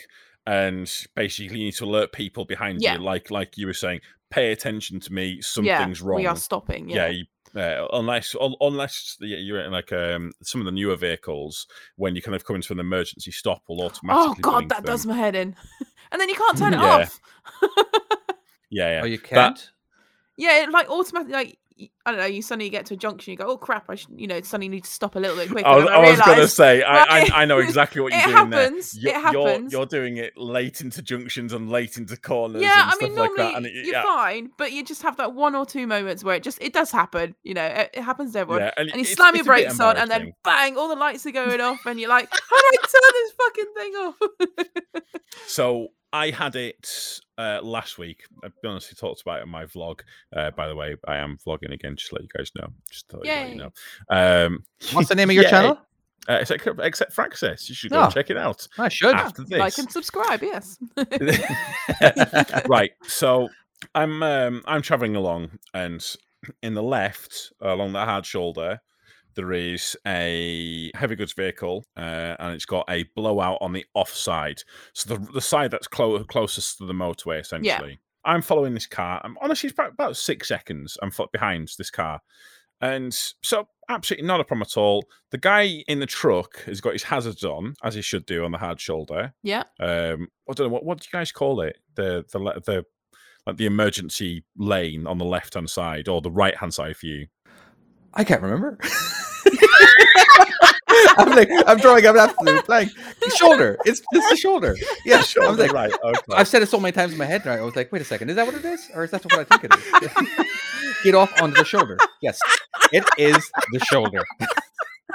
and 0.46 0.90
basically 1.14 1.58
you 1.58 1.64
need 1.66 1.74
to 1.74 1.84
alert 1.84 2.12
people 2.12 2.44
behind 2.44 2.80
Yeah. 2.80 2.94
you, 2.94 3.00
like 3.00 3.30
like 3.30 3.56
you 3.58 3.66
were 3.66 3.74
saying, 3.74 4.00
pay 4.30 4.50
attention 4.52 5.00
to 5.00 5.12
me, 5.12 5.26
yeah. 5.26 5.38
something's 5.42 6.00
wrong. 6.02 6.16
We 6.20 6.26
are 6.26 6.36
stopping. 6.36 6.88
yeah, 6.88 7.06
Yeah. 7.06 7.08
you, 7.08 7.24
uh, 7.56 7.86
unless 7.92 8.34
un- 8.40 8.54
unless 8.60 9.16
yeah, 9.20 9.36
you're 9.38 9.60
in 9.60 9.72
like 9.72 9.92
um 9.92 10.32
some 10.42 10.60
of 10.60 10.64
the 10.64 10.72
newer 10.72 10.96
vehicles 10.96 11.66
when 11.96 12.14
you 12.16 12.22
kind 12.22 12.34
of 12.34 12.44
come 12.44 12.56
into 12.56 12.72
an 12.72 12.80
emergency 12.80 13.30
stop 13.30 13.62
will 13.68 13.80
automatically 13.82 14.08
Oh 14.10 14.34
god, 14.40 14.68
that 14.68 14.78
them. 14.84 14.86
does 14.86 15.06
my 15.06 15.14
head 15.16 15.34
in. 15.34 15.54
and 16.12 16.20
then 16.20 16.28
you 16.28 16.34
can't 16.34 16.58
turn 16.58 16.74
it 16.74 16.80
Yeah. 16.80 16.96
off. 16.96 17.20
yeah 18.70 18.90
yeah 18.90 19.00
oh, 19.02 19.06
you 19.06 19.18
can't. 19.18 19.70
Yeah, 20.36 20.62
it 20.62 20.70
like 20.70 20.88
automatically 20.88 21.32
like 21.32 21.58
y- 21.67 21.67
I 22.04 22.10
don't 22.10 22.18
know. 22.20 22.26
You 22.26 22.42
suddenly 22.42 22.70
get 22.70 22.86
to 22.86 22.94
a 22.94 22.96
junction, 22.96 23.30
you 23.30 23.36
go, 23.36 23.46
"Oh 23.46 23.56
crap! 23.56 23.84
I 23.88 23.94
should, 23.94 24.10
you 24.16 24.26
know, 24.26 24.40
suddenly 24.40 24.68
need 24.68 24.84
to 24.84 24.90
stop 24.90 25.14
a 25.14 25.18
little 25.18 25.36
bit 25.36 25.50
quicker." 25.50 25.66
I 25.68 25.76
was, 25.76 25.84
and 25.86 25.94
I 25.94 26.10
was 26.10 26.20
gonna 26.20 26.48
say 26.48 26.82
I, 26.82 26.96
Right. 27.04 27.32
I 27.32 27.42
I 27.42 27.44
know 27.44 27.58
exactly 27.58 28.00
what 28.00 28.12
you're 28.14 28.22
doing 28.22 28.34
happens, 28.52 28.92
there. 28.92 29.10
it 29.10 29.12
You're, 29.12 29.20
happens. 29.20 29.72
You're, 29.72 29.80
you're 29.80 29.86
doing 29.86 30.16
it 30.16 30.36
late 30.36 30.80
into 30.80 31.02
junctions 31.02 31.52
and 31.52 31.70
late 31.70 31.96
into 31.98 32.16
corners 32.16 32.62
Yeah, 32.62 32.82
and 32.82 32.90
I 32.90 32.92
stuff 32.94 33.02
mean, 33.02 33.10
like 33.16 33.28
normally 33.36 33.44
that. 33.52 33.56
And 33.56 33.66
it, 33.66 33.72
you're 33.74 33.94
yeah, 33.94 34.02
fine, 34.02 34.50
but 34.58 34.72
you 34.72 34.84
just 34.84 35.02
have 35.02 35.16
that 35.18 35.34
one 35.34 35.54
or 35.54 35.64
two 35.66 35.86
moments 35.86 36.24
where 36.24 36.34
it 36.36 36.42
just 36.42 36.58
it 36.60 36.72
does 36.72 36.90
happen. 36.90 37.34
You 37.42 37.54
know, 37.54 37.64
it, 37.66 37.90
it 37.94 38.02
happens 38.02 38.32
to 38.32 38.40
everyone. 38.40 38.62
yeah, 38.62 38.70
and, 38.76 38.90
And 38.90 38.98
you 38.98 39.04
slam 39.04 39.36
your 39.36 39.44
brakes 39.44 39.78
on, 39.78 39.96
and 39.96 40.10
then 40.10 40.32
bang, 40.44 40.76
all 40.76 40.88
the 40.88 40.96
lights 40.96 41.26
are 41.26 41.30
going 41.30 41.60
off, 41.60 41.84
and 41.86 42.00
you're 42.00 42.08
like, 42.08 42.28
"How 42.30 42.56
do 42.56 42.62
I 42.72 42.76
turn 42.82 43.12
this 43.12 43.32
fucking 43.36 43.74
thing 43.76 43.92
off?" 43.94 45.02
So 45.46 45.88
I 46.12 46.30
had 46.30 46.56
it 46.56 47.20
uh, 47.36 47.60
last 47.62 47.98
week. 47.98 48.22
I've 48.42 48.52
honestly 48.64 48.96
talked 48.98 49.20
about 49.20 49.40
it 49.40 49.42
in 49.44 49.48
my 49.50 49.66
vlog. 49.66 50.00
Uh, 50.34 50.50
by 50.52 50.66
the 50.68 50.74
way, 50.74 50.96
I 51.06 51.16
am 51.16 51.36
vlogging 51.46 51.72
again, 51.72 51.96
just 51.96 52.10
to 52.10 52.14
let 52.16 52.22
you 52.22 52.28
guys 52.36 52.50
know. 52.58 52.68
Just 52.90 53.08
to 53.10 53.18
let 53.18 53.50
you 53.50 53.56
know. 53.56 53.70
Um, 54.08 54.64
What's 54.92 55.08
the 55.10 55.14
name 55.14 55.28
of 55.30 55.34
your 55.34 55.44
yeah, 55.44 55.50
channel? 55.50 55.78
Uh, 56.28 56.38
except, 56.40 56.66
except 56.80 57.14
Fraxis. 57.16 57.68
You 57.68 57.74
should 57.74 57.90
go 57.90 58.04
Oh. 58.04 58.10
check 58.10 58.30
it 58.30 58.36
out 58.36 58.66
I 58.78 58.88
should. 58.88 59.14
after 59.14 59.44
this. 59.44 59.58
like 59.58 59.78
and 59.78 59.90
subscribe, 59.90 60.42
yes. 60.42 60.78
right. 62.68 62.90
So 63.06 63.48
I'm 63.94 64.22
um, 64.22 64.62
I'm 64.66 64.82
traveling 64.82 65.16
along, 65.16 65.50
and 65.74 66.04
in 66.62 66.74
the 66.74 66.82
left, 66.82 67.52
along 67.60 67.92
the 67.92 68.04
hard 68.04 68.26
shoulder, 68.26 68.80
there 69.38 69.52
is 69.52 69.96
a 70.04 70.90
heavy 70.94 71.14
goods 71.14 71.32
vehicle, 71.32 71.84
uh, 71.96 72.34
and 72.40 72.54
it's 72.54 72.66
got 72.66 72.84
a 72.90 73.04
blowout 73.14 73.58
on 73.60 73.72
the 73.72 73.86
offside. 73.94 74.62
So 74.94 75.14
the 75.14 75.32
the 75.32 75.40
side 75.40 75.70
that's 75.70 75.86
clo- 75.86 76.24
closest 76.24 76.78
to 76.78 76.86
the 76.86 76.92
motorway, 76.92 77.40
essentially. 77.40 78.00
I'm 78.24 78.42
following 78.42 78.74
this 78.74 78.86
car. 78.86 79.20
I'm 79.22 79.38
honestly 79.40 79.68
it's 79.68 79.74
about, 79.74 79.92
about 79.92 80.16
six 80.16 80.48
seconds. 80.48 80.98
I'm 81.00 81.12
fo- 81.12 81.28
behind 81.32 81.70
this 81.78 81.90
car. 81.90 82.20
And 82.80 83.14
so, 83.14 83.68
absolutely 83.88 84.26
not 84.26 84.40
a 84.40 84.44
problem 84.44 84.62
at 84.62 84.76
all. 84.76 85.04
The 85.30 85.38
guy 85.38 85.84
in 85.86 86.00
the 86.00 86.06
truck 86.06 86.64
has 86.64 86.80
got 86.80 86.94
his 86.94 87.04
hazards 87.04 87.44
on, 87.44 87.74
as 87.84 87.94
he 87.94 88.02
should 88.02 88.26
do 88.26 88.44
on 88.44 88.50
the 88.50 88.58
hard 88.58 88.80
shoulder 88.80 89.34
yeah. 89.42 89.62
um 89.80 90.28
I 90.50 90.52
don't 90.52 90.66
know 90.66 90.72
what 90.72 90.84
what 90.84 91.00
do 91.00 91.06
you 91.10 91.16
guys 91.16 91.30
call 91.30 91.60
it 91.60 91.78
the 91.94 92.24
the 92.32 92.60
the 92.66 92.84
like 93.46 93.56
the 93.56 93.66
emergency 93.66 94.44
lane 94.56 95.06
on 95.06 95.18
the 95.18 95.24
left 95.24 95.54
hand 95.54 95.70
side 95.70 96.08
or 96.08 96.20
the 96.20 96.30
right 96.30 96.56
hand 96.56 96.74
side 96.74 96.96
for 96.96 97.06
you 97.06 97.28
I 98.14 98.24
can't 98.24 98.42
remember. 98.42 98.78
I'm 101.18 101.30
like, 101.30 101.48
I'm 101.66 101.78
drawing 101.78 102.06
up 102.06 102.14
an 102.14 102.20
absolute 102.30 102.66
blank. 102.66 102.90
Shoulder. 103.36 103.76
It's 103.84 104.00
it's 104.12 104.30
the 104.30 104.36
shoulder. 104.36 104.76
Yeah, 105.04 105.22
I 105.42 105.48
was 105.48 105.58
like, 105.58 105.72
right 105.72 105.92
okay. 105.92 106.20
I've 106.32 106.48
said 106.48 106.62
it 106.62 106.68
so 106.68 106.80
many 106.80 106.92
times 106.92 107.12
in 107.12 107.18
my 107.18 107.24
head 107.24 107.44
Right? 107.44 107.58
I 107.58 107.62
was 107.62 107.76
like, 107.76 107.92
wait 107.92 108.02
a 108.02 108.04
second, 108.04 108.30
is 108.30 108.36
that 108.36 108.46
what 108.46 108.54
it 108.54 108.64
is, 108.64 108.88
or 108.94 109.04
is 109.04 109.10
that 109.10 109.24
what 109.24 109.38
I 109.38 109.44
think 109.44 109.64
it 109.64 109.74
is? 110.02 110.46
Get 111.04 111.14
off 111.14 111.40
onto 111.40 111.56
the 111.56 111.64
shoulder. 111.64 111.96
Yes, 112.22 112.38
it 112.92 113.04
is 113.18 113.50
the 113.72 113.80
shoulder. 113.84 114.24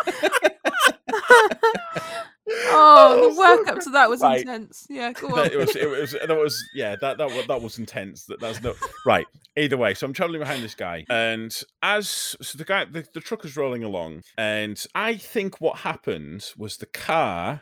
Oh, 2.75 3.29
the 3.29 3.33
so 3.35 3.39
work 3.39 3.67
up 3.67 3.79
to 3.83 3.89
that 3.91 4.09
was 4.09 4.21
Right. 4.21 4.41
intense. 4.41 4.85
Yeah, 4.89 5.11
go 5.13 5.27
That- 5.35 5.45
on. 5.47 5.51
it 5.51 5.57
was 5.57 5.75
it 5.75 5.89
was 5.89 6.11
that 6.11 6.29
was 6.37 6.63
yeah 6.73 6.95
that 7.01 7.17
that 7.17 7.29
wa- 7.29 7.43
that 7.47 7.61
was 7.61 7.77
intense 7.79 8.25
that 8.25 8.39
that's 8.39 8.61
no 8.61 8.73
right 9.05 9.25
either 9.57 9.77
way 9.77 9.93
so 9.93 10.05
i'm 10.07 10.13
traveling 10.13 10.39
behind 10.39 10.63
this 10.63 10.73
guy 10.75 11.05
and 11.09 11.61
as 11.83 12.35
so 12.41 12.57
the 12.57 12.63
guy 12.65 12.85
the, 12.85 13.05
the 13.13 13.19
truck 13.21 13.45
is 13.45 13.55
rolling 13.55 13.83
along 13.83 14.21
and 14.37 14.85
i 14.95 15.15
think 15.15 15.61
what 15.61 15.79
happened 15.79 16.51
was 16.57 16.77
the 16.77 16.85
car 16.87 17.61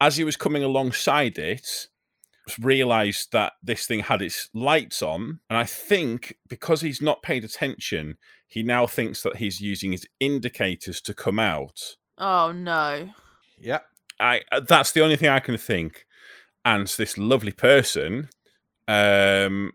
as 0.00 0.16
he 0.16 0.24
was 0.24 0.36
coming 0.36 0.62
alongside 0.62 1.36
it 1.38 1.88
realized 2.58 3.32
that 3.32 3.52
this 3.62 3.86
thing 3.86 4.00
had 4.00 4.22
its 4.22 4.48
lights 4.54 5.02
on 5.02 5.40
and 5.48 5.58
i 5.58 5.64
think 5.64 6.36
because 6.48 6.80
he's 6.80 7.00
not 7.02 7.22
paid 7.22 7.44
attention 7.44 8.16
he 8.48 8.62
now 8.62 8.86
thinks 8.86 9.22
that 9.22 9.36
he's 9.36 9.60
using 9.60 9.92
his 9.92 10.06
indicators 10.18 11.00
to 11.00 11.14
come 11.14 11.38
out 11.38 11.96
Oh 12.22 12.52
no. 12.52 13.10
Yeah. 13.58 13.78
I 14.20 14.42
uh, 14.52 14.60
that's 14.60 14.92
the 14.92 15.02
only 15.02 15.16
thing 15.16 15.28
I 15.28 15.40
can 15.40 15.56
think. 15.56 16.06
And 16.64 16.86
this 16.86 17.16
lovely 17.16 17.52
person, 17.52 18.28
um, 18.86 19.72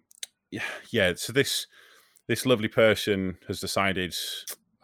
yeah, 0.51 0.62
yeah. 0.91 1.13
So 1.15 1.34
this 1.34 1.67
this 2.27 2.45
lovely 2.45 2.67
person 2.67 3.38
has 3.47 3.60
decided, 3.60 4.15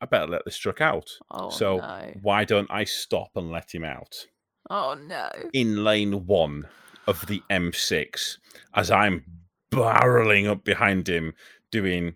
I 0.00 0.06
better 0.06 0.26
let 0.26 0.44
this 0.44 0.56
truck 0.58 0.80
out. 0.80 1.10
Oh 1.30 1.50
so 1.50 1.78
no. 1.78 2.12
why 2.22 2.44
don't 2.44 2.70
I 2.70 2.84
stop 2.84 3.30
and 3.36 3.50
let 3.50 3.74
him 3.74 3.84
out 3.84 4.26
Oh 4.70 4.94
no. 4.94 5.28
in 5.52 5.82
lane 5.84 6.26
one 6.26 6.66
of 7.06 7.26
the 7.26 7.42
M6 7.50 8.38
as 8.74 8.90
I'm 8.90 9.24
barreling 9.70 10.48
up 10.48 10.64
behind 10.64 11.08
him, 11.08 11.34
doing 11.70 12.14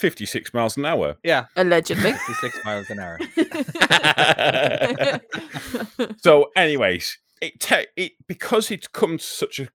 56 0.00 0.54
miles 0.54 0.76
an 0.76 0.86
hour. 0.86 1.16
Yeah. 1.22 1.46
Allegedly. 1.56 2.12
56 2.12 2.64
miles 2.64 2.90
an 2.90 3.00
hour. 3.00 3.18
so 6.18 6.50
anyways 6.56 7.18
it 7.40 7.58
te- 7.60 7.86
it 7.96 8.12
because 8.26 8.70
it's 8.70 8.86
come 8.88 9.18
to 9.18 9.24
such 9.24 9.60
a, 9.60 9.68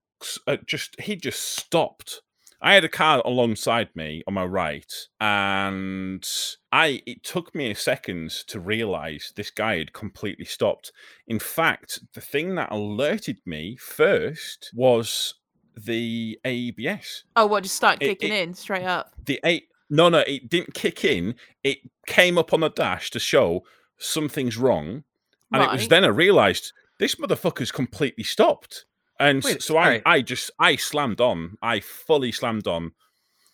a 0.48 0.58
just 0.58 1.00
he 1.00 1.16
just 1.16 1.42
stopped 1.58 2.22
i 2.62 2.74
had 2.74 2.84
a 2.84 2.90
car 2.90 3.22
alongside 3.26 3.90
me 3.96 4.24
on 4.28 4.34
my 4.34 4.46
right 4.46 4.92
and 5.20 6.28
i 6.72 7.02
it 7.06 7.24
took 7.24 7.54
me 7.56 7.72
a 7.72 7.76
second 7.76 8.30
to 8.48 8.60
realize 8.60 9.34
this 9.36 9.52
guy 9.52 9.78
had 9.78 9.94
completely 9.94 10.46
stopped 10.46 10.92
in 11.28 11.40
fact 11.40 12.00
the 12.14 12.22
thing 12.22 12.56
that 12.56 12.72
alerted 12.72 13.40
me 13.46 13.76
first 13.78 14.72
was 14.74 15.36
the 15.78 16.40
ABS. 16.46 17.26
oh, 17.36 17.48
what? 17.48 17.64
Just 17.64 17.76
start 17.76 18.02
It- 18.02 18.08
kicking 18.08 18.32
it- 18.32 18.44
in 18.44 18.54
straight 18.54 18.86
up. 18.86 19.12
the 19.26 19.42
eight 19.44 19.68
no 19.90 20.10
no 20.10 20.20
it 20.20 20.50
didn't 20.50 20.74
kick 20.74 21.04
in 21.06 21.36
it 21.64 21.78
came 22.08 22.38
up 22.38 22.54
on 22.54 22.62
the 22.62 22.70
dash 22.70 23.10
to 23.12 23.20
show 23.20 23.64
something's 23.98 24.58
wrong 24.58 25.04
and 25.52 25.64
it 25.64 25.72
was 25.72 25.88
then 25.88 26.04
I 26.04 26.08
realised 26.08 26.74
this 27.00 27.16
motherfucker's 27.16 27.72
completely 27.72 28.24
stopped. 28.24 28.86
And 29.20 29.44
Wait, 29.44 29.62
so 29.62 29.78
I, 29.78 29.84
alright. 29.84 30.02
I 30.06 30.22
just 30.22 30.52
I 30.60 30.76
slammed 30.76 31.22
on. 31.22 31.58
I 31.62 31.80
fully 31.80 32.32
slammed 32.34 32.68
on. 32.68 32.92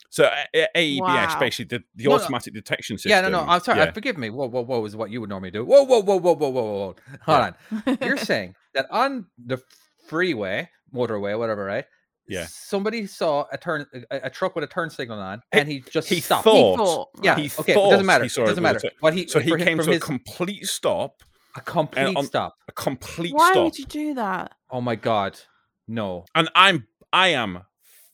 So 0.10 0.30
AEBS 0.76 1.00
Wow. 1.00 1.40
basically 1.40 1.78
the, 1.78 1.84
the 1.96 2.06
No, 2.06 2.12
no. 2.12 2.16
automatic 2.24 2.54
detection 2.54 2.98
system. 2.98 3.12
Yeah, 3.12 3.22
no, 3.22 3.30
no. 3.30 3.42
I'm 3.42 3.62
sorry. 3.62 3.80
yeah. 3.80 3.92
Forgive 3.92 4.18
me. 4.18 4.30
Whoa, 4.30 4.48
whoa, 4.48 4.64
whoa 4.64 4.84
is 4.86 4.96
what 4.96 5.12
you 5.12 5.22
would 5.22 5.30
normally 5.30 5.52
do. 5.52 5.64
Whoa, 5.64 5.84
whoa, 5.84 6.02
whoa, 6.02 6.18
whoa, 6.20 6.36
whoa, 6.36 6.50
whoa, 6.50 6.64
whoa, 6.64 6.96
whoa. 6.96 6.96
Hold 7.26 7.56
on. 7.86 7.98
You're 8.02 8.18
saying 8.18 8.56
that 8.74 8.88
on 8.90 9.28
the 9.44 9.62
freeway, 10.08 10.70
motorway, 10.94 11.38
whatever, 11.38 11.64
right? 11.64 11.86
Yeah. 12.32 12.48
Somebody 12.50 13.06
saw 13.08 13.46
a 13.52 13.58
turn, 13.58 13.86
a, 14.10 14.22
a 14.24 14.30
truck 14.30 14.56
with 14.56 14.64
a 14.64 14.68
turn 14.68 14.90
signal 14.90 15.20
on, 15.20 15.42
and 15.52 15.68
he 15.68 15.82
just 15.82 16.08
he 16.10 16.20
stopped. 16.22 16.44
thought- 16.46 16.72
He 16.72 16.78
thought. 16.78 17.10
yeah. 17.22 17.36
he 17.36 17.52
okay. 17.60 17.74
It 17.74 17.90
doesn't 17.90 18.06
matter. 18.06 18.24
he 18.24 18.28
It 18.28 18.30
saw 18.32 18.44
it 18.44 18.48
doesn't 18.48 18.64
matter. 18.64 18.80
turn- 18.80 18.92
What 19.02 19.14
he 19.14 19.28
So 19.28 19.40
he 19.40 19.56
came 19.58 19.78
from 19.78 19.86
to 19.88 19.92
his, 19.94 20.02
a 20.02 20.06
complete 20.06 20.66
stop. 20.66 21.22
a 21.56 21.62
complete 21.62 22.16
on- 22.16 22.26
stop. 22.26 22.58
A 22.68 22.72
complete 22.72 23.34
Why 23.34 23.52
stop. 23.52 23.64
would 23.66 23.78
you 23.80 23.86
do 23.86 24.14
that? 24.16 24.54
Oh 24.70 24.82
my 24.82 24.96
god, 24.96 25.40
no. 25.88 26.26
And 26.34 26.50
I'm 26.56 26.88
I 27.14 27.28
am 27.30 27.64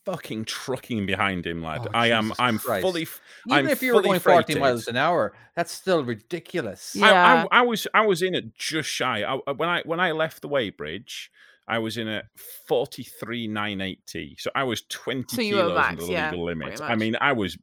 fucking 0.05 0.45
trucking 0.45 1.05
behind 1.05 1.45
him, 1.45 1.61
lad. 1.61 1.81
Oh, 1.85 1.91
I 1.93 2.07
am 2.11 2.33
I'm 2.39 2.57
Christ. 2.59 2.81
fully 2.81 3.01
Even 3.01 3.17
I'm 3.51 3.67
if 3.67 3.83
you 3.83 3.93
were 3.93 4.01
fully 4.01 4.19
going 4.19 4.19
40 4.21 4.55
miles 4.59 4.87
an 4.87 4.95
hour, 4.95 5.33
that's 5.55 5.71
still 5.71 6.03
ridiculous. 6.03 6.93
Yeah. 6.95 7.45
I, 7.51 7.57
I, 7.57 7.59
I 7.59 7.61
was 7.63 7.85
I 7.93 8.05
was 8.07 8.21
in 8.21 8.33
at 8.33 8.55
just 8.55 8.89
shy. 8.89 9.21
I, 9.23 9.37
I- 9.45 9.51
when 9.51 9.69
I 9.69 9.81
when 9.85 9.99
I 9.99 10.13
left 10.13 10.41
the 10.41 10.49
weighbridge, 10.49 11.27
I 11.67 11.79
was 11.79 11.97
in 11.97 12.07
a 12.07 12.23
forty 12.67 13.03
three 13.03 13.47
nine 13.47 13.81
eighty. 13.81 14.35
So 14.39 14.49
I 14.55 14.63
was 14.63 14.83
twenty 14.89 15.35
So 15.35 15.41
kilos 15.41 15.75
max, 15.75 15.89
under 15.89 16.05
the 16.05 16.11
yeah, 16.11 16.31
legal 16.31 16.45
limit. 16.45 16.81
I 16.81 16.95
mean, 16.95 17.15
I 17.19 17.33
was 17.33 17.57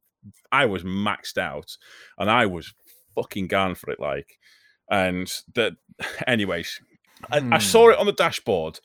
I 0.53 0.67
was 0.67 0.83
maxed 0.83 1.39
out, 1.39 1.77
and 2.19 2.31
I 2.31 2.47
was 2.47 2.73
fucking 3.15 3.49
gone 3.49 3.75
for 3.75 3.91
it. 3.91 4.01
Like, 4.01 4.39
and 4.91 5.31
that. 5.55 5.73
Anyways, 6.27 6.81
I, 7.31 7.39
I 7.53 7.59
saw 7.59 7.87
Hmm. 7.87 7.93
it 7.93 7.99
on 7.99 8.07
the 8.07 8.13
dashboard, 8.13 8.81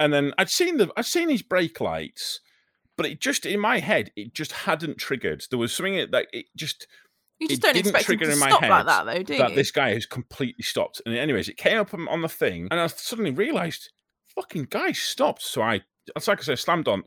and 0.00 0.12
then 0.12 0.32
I'd 0.38 0.50
seen 0.50 0.76
the 0.78 0.90
I'd 0.96 1.04
seen 1.06 1.28
his 1.28 1.42
brake 1.42 1.80
lights, 1.80 2.40
but 2.96 3.06
it 3.06 3.20
just 3.20 3.46
in 3.46 3.60
my 3.60 3.78
head 3.80 4.10
it 4.16 4.34
just 4.34 4.52
hadn't 4.52 4.98
triggered. 4.98 5.44
There 5.50 5.58
was 5.58 5.72
something 5.72 6.10
that 6.10 6.26
it 6.32 6.46
just 6.56 6.86
You 7.38 7.48
just 7.48 7.60
it 7.60 7.62
don't 7.66 7.74
didn't 7.74 8.00
trigger 8.00 8.26
to 8.26 8.32
in 8.32 8.38
my 8.38 8.48
stop 8.48 8.62
like 8.62 8.86
that, 8.86 9.04
though, 9.06 9.22
do 9.22 9.36
that 9.36 9.50
you? 9.50 9.54
this 9.56 9.70
guy 9.70 9.92
has 9.94 10.06
completely 10.06 10.62
stopped. 10.62 11.02
And 11.04 11.16
anyways, 11.16 11.48
it 11.48 11.56
came 11.56 11.78
up 11.78 11.92
on, 11.94 12.08
on 12.08 12.22
the 12.22 12.28
thing, 12.28 12.68
and 12.70 12.80
I 12.80 12.86
suddenly 12.86 13.30
realised, 13.32 13.90
fucking 14.36 14.68
guy 14.70 14.92
stopped. 14.92 15.42
So 15.42 15.62
I, 15.62 15.82
it's 16.16 16.28
like 16.28 16.40
I 16.40 16.42
said, 16.42 16.58
slammed 16.58 16.88
on. 16.88 17.04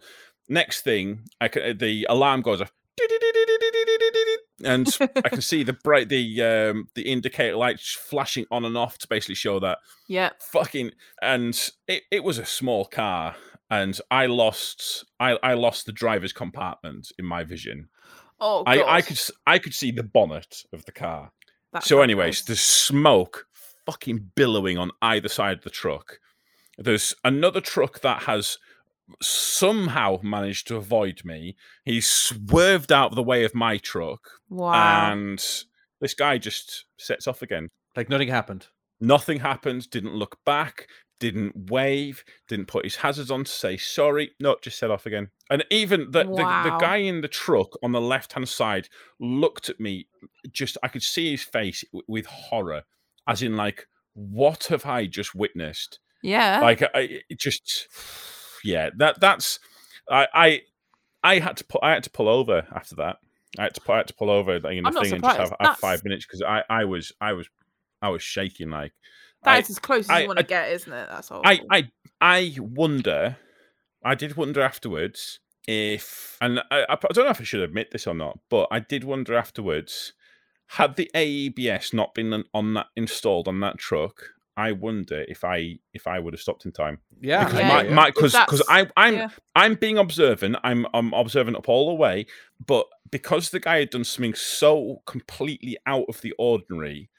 Next 0.50 0.82
thing, 0.82 1.22
I 1.42 1.48
can, 1.50 1.78
the 1.78 2.06
alarm 2.10 2.42
goes 2.42 2.62
off, 2.62 2.72
and 4.64 4.88
I 5.24 5.30
can 5.30 5.42
see 5.42 5.64
the 5.64 5.74
bright, 5.74 6.10
the 6.10 6.42
um, 6.42 6.88
the 6.96 7.04
indicator 7.04 7.56
lights 7.58 7.94
flashing 7.94 8.46
on 8.50 8.66
and 8.66 8.78
off 8.78 8.98
to 9.00 9.08
basically 9.08 9.36
show 9.36 9.60
that 9.60 9.80
Yeah. 10.08 10.30
fucking. 10.40 10.92
And 11.22 11.70
it, 11.88 12.04
it 12.12 12.24
was 12.24 12.38
a 12.38 12.46
small 12.46 12.86
car, 12.86 13.36
and 13.70 14.00
I 14.10 14.26
lost, 14.28 15.06
I, 15.20 15.38
I 15.44 15.54
lost 15.54 15.86
the 15.86 15.92
driver's 15.92 16.34
compartment 16.34 17.12
in 17.20 17.26
my 17.26 17.44
vision. 17.44 17.90
Oh, 18.40 18.64
I, 18.66 18.82
I 18.84 19.02
could 19.02 19.18
s- 19.18 19.32
I 19.46 19.60
could 19.60 19.74
see 19.74 19.92
the 19.92 20.04
bonnet 20.04 20.64
of 20.74 20.86
the 20.86 20.92
car. 20.92 21.32
That's 21.74 21.88
so, 21.88 22.02
anyways, 22.02 22.36
nice. 22.40 22.44
there's 22.44 22.60
smoke 22.62 23.46
fucking 23.86 24.32
billowing 24.36 24.78
on 24.78 24.92
either 25.02 25.28
side 25.30 25.58
of 25.58 25.64
the 25.64 25.70
truck. 25.70 26.20
There's 26.78 27.16
another 27.24 27.62
truck 27.62 28.02
that 28.02 28.24
has 28.24 28.58
somehow 29.22 30.20
managed 30.22 30.68
to 30.68 30.76
avoid 30.76 31.22
me. 31.24 31.56
He 31.86 32.02
swerved 32.02 32.92
out 32.92 33.12
of 33.12 33.16
the 33.16 33.24
way 33.24 33.44
of 33.44 33.56
my 33.56 33.78
truck, 33.78 34.22
Wow. 34.50 35.12
and 35.12 35.44
this 36.02 36.14
guy 36.14 36.38
just 36.38 36.86
sets 36.98 37.28
off 37.28 37.42
again. 37.42 37.70
Like 37.96 38.10
nothing 38.10 38.28
happened. 38.30 38.68
Nothing 39.00 39.40
happened. 39.40 39.90
Didn't 39.90 40.14
look 40.16 40.38
back. 40.46 40.88
Didn't 41.20 41.72
wave. 41.72 42.24
Didn't 42.48 42.68
put 42.68 42.84
his 42.86 42.98
hazards 42.98 43.32
on 43.32 43.44
to 43.46 43.52
say 43.52 43.78
sorry. 43.78 44.32
No, 44.40 44.56
just 44.62 44.78
set 44.78 44.92
off 44.92 45.06
again. 45.08 45.30
And 45.50 45.66
even 45.72 46.12
the 46.12 46.24
the, 46.24 46.36
the 46.36 46.78
guy 46.80 46.98
in 46.98 47.22
the 47.22 47.28
truck 47.28 47.70
on 47.82 47.92
the 47.92 48.02
left 48.02 48.34
hand 48.34 48.48
side 48.50 48.88
looked 49.20 49.70
at 49.70 49.80
me. 49.80 50.08
Just 50.52 50.78
I 50.84 50.90
could 50.90 51.02
see 51.04 51.32
his 51.32 51.42
face 51.44 51.84
w- 51.92 52.04
with 52.08 52.28
horror, 52.28 52.84
as 53.28 53.42
in 53.42 53.56
like, 53.56 53.88
what 54.14 54.66
have 54.66 54.86
I 54.86 55.08
just 55.08 55.34
witnessed? 55.34 56.00
Yeah. 56.28 56.60
Like 56.62 56.82
I 56.84 57.22
it 57.30 57.40
just 57.40 57.88
yeah. 58.64 58.90
That 58.98 59.20
that's 59.20 59.60
I 60.10 60.28
I 60.34 60.62
I 61.24 61.40
had 61.40 61.58
to 61.58 61.64
pull 61.66 61.82
I 61.84 61.92
had 61.92 62.04
to 62.04 62.10
pull 62.10 62.30
over 62.30 62.68
after 62.74 62.96
that. 62.98 63.18
I 63.58 63.64
had 63.64 63.74
to 63.76 63.82
I 63.92 63.98
had 63.98 64.08
to 64.08 64.14
pull 64.14 64.30
over 64.30 64.60
like, 64.60 64.76
in 64.76 64.84
the 64.84 64.90
I'm 64.90 64.94
thing 64.94 65.14
and 65.14 65.24
just 65.24 65.38
have, 65.38 65.54
have 65.60 65.78
five 65.78 66.04
minutes 66.04 66.26
because 66.26 66.42
I 66.42 66.64
I 66.70 66.86
was 66.86 67.12
I 67.22 67.34
was 67.34 67.48
I 68.02 68.10
was 68.10 68.22
shaking 68.22 68.70
like. 68.70 68.94
That 69.44 69.56
I- 69.56 69.60
is 69.60 69.70
as 69.70 69.80
close 69.80 70.06
as 70.06 70.10
I- 70.10 70.20
you 70.22 70.28
want 70.28 70.40
to 70.40 70.46
get, 70.46 70.72
isn't 70.72 70.92
it? 70.92 71.08
That's 71.10 71.32
all. 71.32 71.42
I, 71.46 71.62
I 71.72 71.90
I 72.20 72.56
wonder. 72.60 73.38
I 74.04 74.16
did 74.16 74.38
wonder 74.38 74.62
afterwards 74.62 75.40
if, 75.68 76.38
and 76.40 76.60
I, 76.72 76.86
I 76.90 76.96
don't 76.96 77.26
know 77.26 77.30
if 77.30 77.42
I 77.42 77.44
should 77.44 77.62
admit 77.62 77.92
this 77.92 78.08
or 78.08 78.14
not, 78.14 78.40
but 78.50 78.68
I 78.72 78.80
did 78.80 79.04
wonder 79.04 79.36
afterwards. 79.36 80.14
Had 80.72 80.98
the 80.98 81.10
AEBS 81.16 81.94
not 81.94 82.14
been 82.14 82.44
on 82.54 82.74
that 82.74 82.88
installed 82.96 83.48
on 83.48 83.60
that 83.62 83.78
truck, 83.78 84.32
I 84.58 84.72
wonder 84.72 85.24
if 85.28 85.44
I 85.44 85.78
if 85.94 86.08
I 86.08 86.18
would 86.20 86.34
have 86.34 86.42
stopped 86.42 86.66
in 86.66 86.72
time 86.72 87.00
Yeah. 87.22 87.46
because 87.46 87.60
Yeah, 87.60 87.68
my 87.68 87.84
yeah. 87.84 87.94
my 87.94 88.06
because 88.08 88.34
because 88.34 88.60
That's- 88.68 88.90
I 88.98 89.06
I'm 89.08 89.14
yeah. 89.16 89.30
I'm 89.56 89.76
being 89.76 89.98
observant. 89.98 90.56
I'm 90.64 90.86
I'm 90.94 91.14
observant 91.14 91.56
up 91.58 91.70
all 91.70 91.88
the 91.90 91.94
way, 91.96 92.26
but 92.66 92.88
because 93.12 93.52
the 93.52 93.60
guy 93.60 93.80
had 93.80 93.92
done 93.92 94.04
something 94.04 94.34
so 94.34 95.02
completely 95.06 95.78
out 95.86 96.06
of 96.10 96.20
the 96.22 96.34
ordinary, 96.40 97.10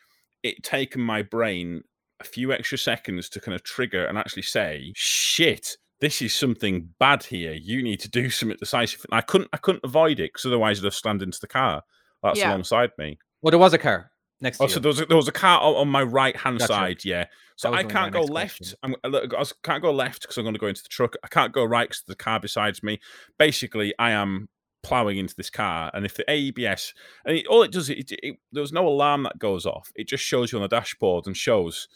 it 0.42 0.62
taken 0.62 1.00
my 1.00 1.22
brain 1.22 1.82
a 2.20 2.24
few 2.24 2.52
extra 2.52 2.76
seconds 2.76 3.28
to 3.30 3.40
kind 3.40 3.54
of 3.54 3.62
trigger 3.62 4.04
and 4.04 4.18
actually 4.18 4.42
say, 4.42 4.92
"Shit, 4.96 5.76
this 6.00 6.20
is 6.20 6.34
something 6.34 6.88
bad 6.98 7.22
here. 7.22 7.52
You 7.52 7.82
need 7.82 8.00
to 8.00 8.08
do 8.10 8.28
something 8.30 8.56
decisive." 8.58 9.04
And 9.10 9.16
I 9.16 9.20
couldn't 9.20 9.48
I 9.52 9.58
couldn't 9.58 9.84
avoid 9.84 10.18
it 10.18 10.32
because 10.32 10.46
otherwise 10.46 10.80
I'd 10.80 10.84
have 10.84 10.94
slammed 10.94 11.22
into 11.22 11.38
the 11.40 11.46
car 11.46 11.84
that's 12.22 12.40
Yeah. 12.40 12.48
alongside 12.50 12.90
me. 12.98 13.18
Well, 13.42 13.52
there 13.52 13.60
was 13.60 13.72
a 13.74 13.78
car 13.78 14.10
next 14.40 14.58
to 14.58 14.64
Also, 14.64 14.76
you. 14.76 14.80
there 14.82 14.88
was 14.88 15.00
a, 15.00 15.06
there 15.06 15.16
was 15.16 15.28
a 15.28 15.32
car 15.32 15.60
on, 15.60 15.74
on 15.74 15.88
my 15.88 16.02
right 16.02 16.36
hand 16.36 16.58
Gotcha. 16.58 16.72
side. 16.72 17.04
Yeah, 17.04 17.26
so 17.56 17.68
I 17.70 17.82
gonna 17.82 17.88
be 17.88 17.94
my 17.94 18.00
can't 18.00 18.12
go 18.12 18.20
left. 18.22 18.58
question. 18.58 18.78
I'm, 18.82 18.94
I 19.04 19.08
look- 19.08 19.34
I 19.34 19.40
s- 19.40 19.54
can't 19.62 19.82
go 19.82 19.92
left 19.92 20.22
because 20.22 20.36
I'm 20.38 20.44
going 20.44 20.54
to 20.54 20.60
go 20.60 20.66
into 20.66 20.82
the 20.82 20.88
truck. 20.88 21.14
I 21.24 21.28
can't 21.28 21.52
go 21.52 21.64
right 21.64 21.88
because 21.88 22.02
the 22.06 22.14
car 22.16 22.38
besides 22.40 22.82
me. 22.82 23.00
Basically, 23.38 23.94
I 23.98 24.10
am 24.12 24.48
plowing 24.82 25.18
into 25.18 25.34
this 25.34 25.50
car, 25.50 25.90
and 25.92 26.06
if 26.06 26.14
the 26.14 26.24
AEBS 26.28 26.92
and 27.24 27.36
it, 27.36 27.46
all 27.48 27.62
it 27.62 27.72
does, 27.72 27.90
it, 27.90 28.10
it, 28.12 28.36
there 28.52 28.60
was 28.60 28.72
no 28.72 28.86
alarm 28.86 29.24
that 29.24 29.38
goes 29.38 29.66
off. 29.66 29.90
It 29.96 30.06
just 30.08 30.22
shows 30.24 30.52
you 30.52 30.58
on 30.58 30.62
the 30.62 30.68
dashboard 30.68 31.26
and 31.26 31.36
shows 31.36 31.88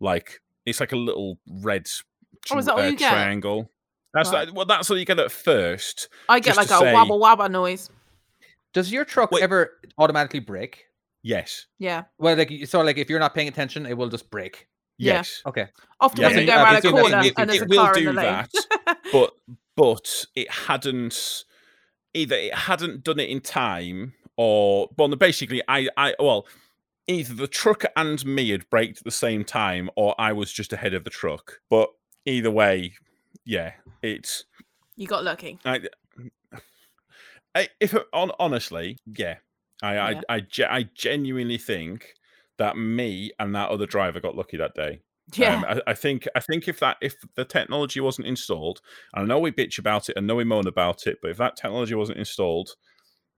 like 0.00 0.40
it's 0.64 0.80
like 0.80 0.92
a 0.92 0.96
little 0.96 1.38
red 1.62 1.88
Oh, 2.50 2.58
is 2.58 2.66
that 2.66 2.74
all 2.74 2.80
uh, 2.80 2.86
you 2.86 2.96
get? 2.96 3.10
triangle. 3.10 3.70
That's 4.14 4.30
Right. 4.30 4.46
like, 4.46 4.56
well, 4.56 4.64
that's 4.64 4.90
all 4.90 4.96
you 4.96 5.04
get 5.04 5.18
at 5.18 5.30
first. 5.32 6.08
I 6.28 6.40
get 6.40 6.56
like 6.56 6.66
a 6.70 6.78
say- 6.78 6.94
wabba 6.94 7.20
wabba 7.20 7.50
noise. 7.50 7.90
Does 8.72 8.92
your 8.92 9.04
truck 9.04 9.32
Wait. 9.32 9.42
ever 9.42 9.72
automatically 9.98 10.40
brake? 10.40 10.84
Yes, 11.28 11.66
Yeah. 11.78 12.04
Well, 12.18 12.36
like 12.38 12.50
so, 12.66 12.80
like 12.80 12.96
if 12.96 13.10
you're 13.10 13.20
not 13.20 13.34
paying 13.34 13.48
attention, 13.48 13.84
it 13.84 13.96
will 13.98 14.08
just. 14.08 14.32
Yeah. 14.32 14.56
yes. 14.96 15.42
Okay. 15.46 15.66
Often 16.00 16.20
Yeah, 16.22 16.28
when 16.28 16.38
you 16.40 16.46
go 16.46 16.54
around 16.62 16.76
a 16.76 16.90
corner 16.90 17.18
in- 17.18 17.32
and 17.36 17.50
there's 17.50 17.60
it 17.60 17.64
a 17.64 17.68
will 17.68 17.76
car 17.84 17.98
in 17.98 18.04
do 18.04 18.04
the 18.06 18.12
lane. 18.14 18.46
but 19.12 19.30
but 19.76 20.24
it 20.34 20.50
hadn't 20.50 21.44
either 22.14 22.34
it 22.34 22.54
hadn't 22.54 23.04
done 23.04 23.20
it 23.20 23.28
in 23.28 23.40
time 23.40 24.14
or 24.36 24.88
well 24.96 25.08
basically 25.16 25.62
i 25.68 25.88
i 25.96 26.14
well 26.18 26.46
either 27.06 27.34
the 27.34 27.46
truck 27.46 27.84
and 27.96 28.24
me 28.24 28.50
had 28.50 28.68
braked 28.70 28.98
at 28.98 29.04
the 29.04 29.10
same 29.10 29.44
time 29.44 29.88
or 29.96 30.14
i 30.18 30.32
was 30.32 30.50
just 30.52 30.72
ahead 30.72 30.94
of 30.94 31.04
the 31.04 31.10
truck 31.10 31.60
but 31.68 31.90
either 32.24 32.50
way 32.50 32.92
yeah 33.44 33.72
it's 34.02 34.44
you 34.96 35.06
got 35.06 35.22
lucky. 35.22 35.58
i, 35.64 35.80
I 37.54 37.68
if 37.78 37.94
on 38.12 38.32
honestly 38.40 38.96
yeah 39.06 39.36
I, 39.82 39.94
Yeah. 39.94 40.20
I 40.28 40.34
i 40.36 40.46
i 40.78 40.88
genuinely 40.94 41.58
think 41.58 42.14
that 42.58 42.76
me 42.76 43.30
and 43.38 43.54
that 43.54 43.68
other 43.70 43.86
driver 43.86 44.18
got 44.20 44.34
lucky 44.34 44.56
that 44.56 44.74
day 44.74 45.00
Yeah. 45.36 45.56
um, 45.56 45.64
I, 45.68 45.80
I 45.92 45.94
think 45.94 46.26
I 46.34 46.40
think 46.40 46.66
if 46.68 46.80
that 46.80 46.96
if 47.00 47.14
the 47.36 47.44
technology 47.44 48.00
wasn't 48.00 48.26
installed, 48.28 48.80
and 49.14 49.22
I 49.24 49.26
know 49.26 49.38
we 49.38 49.52
bitch 49.52 49.78
about 49.78 50.08
it, 50.08 50.16
and 50.16 50.26
know 50.26 50.34
we 50.36 50.44
moan 50.44 50.66
about 50.66 51.06
it, 51.06 51.18
but 51.22 51.30
if 51.30 51.36
that 51.36 51.54
technology 51.56 51.94
wasn't 51.94 52.18
installed, 52.18 52.70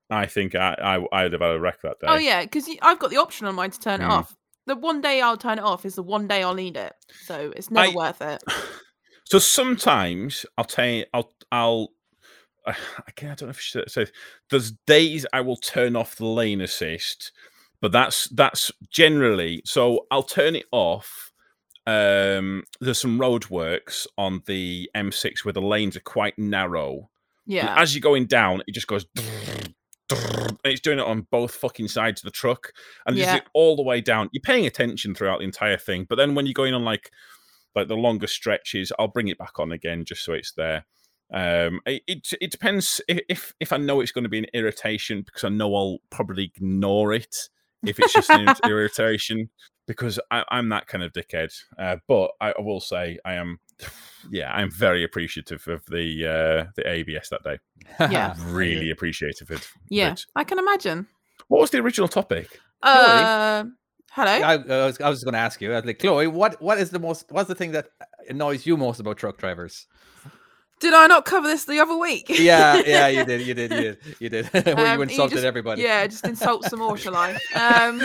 I 0.09 0.27
think 0.27 0.55
I, 0.55 0.75
I 0.81 1.07
I'd 1.25 1.33
have 1.33 1.43
had 1.43 1.51
a 1.53 1.61
wreck 1.61 1.83
that 1.83 1.99
day. 2.01 2.07
oh 2.09 2.17
yeah, 2.17 2.43
because 2.43 2.69
I've 2.83 2.99
got 2.99 3.11
the 3.11 3.17
option 3.19 3.47
on 3.47 3.55
mine 3.57 3.71
to 3.73 3.81
turn 3.81 4.01
it 4.01 4.05
Mm. 4.05 4.11
off. 4.11 4.35
The 4.67 4.77
one 4.77 5.01
day 5.01 5.21
I'll 5.21 5.37
turn 5.37 5.59
it 5.59 5.65
off 5.65 5.85
is 5.85 5.95
the 5.97 6.03
one 6.03 6.29
day 6.29 6.43
I'll 6.43 6.55
need 6.55 6.77
it. 6.77 6.93
So 7.27 7.53
it's 7.57 7.71
never 7.71 7.89
I- 7.91 7.95
worth 7.95 8.23
it. 8.23 8.43
So 9.25 9.39
sometimes 9.39 10.45
I'll 10.59 10.65
tell 10.65 10.89
you, 10.89 11.05
I'll 11.53 11.93
I'll 12.67 12.75
again 13.09 13.31
I 13.31 13.35
don't 13.35 13.43
know 13.43 13.51
if 13.51 13.57
I 13.59 13.61
should 13.61 13.91
say 13.91 14.07
there's 14.51 14.73
days 14.87 15.27
I 15.33 15.41
will 15.41 15.57
turn 15.57 15.97
off 15.97 16.17
the 16.17 16.27
lane 16.27 16.61
assist, 16.61 17.33
but 17.81 17.93
that's 17.93 18.29
that's 18.29 18.71
generally 18.91 19.63
so 19.65 20.07
I'll 20.11 20.23
turn 20.23 20.57
it 20.57 20.67
off. 20.73 21.33
Um, 21.87 22.63
there's 22.81 23.01
some 23.01 23.19
roadworks 23.19 24.07
on 24.17 24.43
the 24.47 24.89
M6 24.95 25.45
where 25.45 25.53
the 25.53 25.63
lanes 25.63 25.97
are 25.97 26.01
quite 26.01 26.39
narrow. 26.39 26.93
And 27.47 27.55
Yeah. 27.55 27.75
As 27.81 27.95
you're 27.95 28.01
going 28.03 28.27
down, 28.27 28.63
it 28.67 28.73
just 28.73 28.87
goes. 28.87 29.07
And 30.13 30.73
it's 30.73 30.81
doing 30.81 30.99
it 30.99 31.05
on 31.07 31.27
both 31.31 31.55
fucking 31.55 31.87
sides 31.89 32.21
of 32.21 32.25
the 32.25 32.31
truck, 32.33 32.73
and 33.07 33.17
Yeah. 33.17 33.37
it 33.37 33.45
all 33.55 33.77
the 33.77 33.83
way 33.83 34.01
down. 34.01 34.29
You're 34.33 34.43
paying 34.43 34.67
attention 34.67 35.15
throughout 35.15 35.39
the 35.39 35.45
entire 35.45 35.79
thing, 35.79 36.05
but 36.09 36.17
then 36.17 36.35
when 36.35 36.47
you're 36.47 36.53
going 36.53 36.75
on 36.75 36.85
like 36.85 37.11
like 37.77 37.87
the 37.89 37.97
longer 37.97 38.27
stretches, 38.27 38.93
I'll 38.99 39.07
bring 39.09 39.29
it 39.29 39.39
back 39.39 39.59
on 39.61 39.71
again 39.73 40.05
just 40.05 40.25
so 40.25 40.33
it's 40.33 40.53
there. 40.53 40.85
Um, 41.33 41.81
it 41.87 42.03
it, 42.07 42.29
it 42.41 42.51
depends 42.51 43.01
if 43.09 43.55
if 43.61 43.73
I 43.73 43.77
know 43.77 44.01
it's 44.01 44.13
going 44.13 44.25
to 44.25 44.31
be 44.31 44.39
an 44.39 44.47
irritation 44.53 45.23
because 45.23 45.45
I 45.45 45.49
know 45.49 45.75
I'll 45.75 45.99
probably 46.11 46.45
ignore 46.45 47.13
it 47.13 47.37
if 47.85 47.99
it's 47.99 48.13
just 48.13 48.31
an 48.31 48.55
irritation 48.65 49.51
because 49.87 50.21
I, 50.31 50.45
I'm 50.51 50.69
that 50.69 50.87
kind 50.87 51.03
of 51.03 51.13
dickhead. 51.13 51.53
Uh, 51.79 51.97
but 52.07 52.31
I, 52.41 52.53
I 52.57 52.61
will 52.61 52.81
say 52.81 53.19
I 53.25 53.35
am, 53.35 53.59
yeah, 54.31 54.53
I'm 54.53 54.71
very 54.71 55.03
appreciative 55.03 55.67
of 55.67 55.85
the 55.87 56.27
uh, 56.27 56.71
the 56.77 56.89
ABS 56.89 57.29
that 57.31 57.43
day. 57.43 57.59
Yeah. 58.11 58.35
Really 58.47 58.91
appreciative 58.91 59.51
of 59.51 59.57
it. 59.59 59.69
yeah. 59.89 60.13
it. 60.13 60.25
I 60.37 60.45
can 60.45 60.59
imagine. 60.59 61.07
What 61.49 61.61
was 61.61 61.71
the 61.71 61.79
original 61.79 62.09
topic? 62.09 62.61
Uh, 62.83 63.65
hello. 64.13 64.31
I, 64.31 64.53
I 64.55 64.87
was, 64.87 65.01
I 65.01 65.09
was 65.11 65.25
going 65.25 65.35
to 65.35 65.41
ask 65.41 65.61
you, 65.61 65.73
like, 65.73 65.99
Chloe, 65.99 66.29
what 66.29 66.63
what 66.63 66.79
is 66.79 66.91
the 66.91 67.01
most 67.01 67.31
what's 67.31 67.49
the 67.49 67.55
thing 67.55 67.73
that 67.73 67.89
annoys 68.29 68.67
you 68.67 68.77
most 68.77 69.01
about 69.01 69.17
truck 69.17 69.39
drivers? 69.39 69.87
Did 70.81 70.95
I 70.95 71.07
not 71.07 71.25
cover 71.27 71.47
this 71.47 71.65
the 71.67 71.79
other 71.79 71.97
week? 71.97 72.27
Yeah, 72.41 72.81
yeah, 72.87 73.07
you 73.09 73.25
did, 73.25 73.47
you 73.47 73.53
did, 73.55 73.71
you 73.71 73.81
did, 73.81 73.99
you 74.19 74.29
did. 74.31 74.47
Where 74.53 74.79
Um, 74.79 74.79
you 74.79 74.95
you 74.95 75.03
insulted 75.03 75.35
just- 75.35 75.45
everybody. 75.45 75.83
Yeah, 75.83 76.07
just 76.07 76.25
insult 76.27 76.65
some 76.65 76.79
more, 76.81 76.97
shall 76.97 77.15
I? 77.17 77.39
Um, 77.55 78.01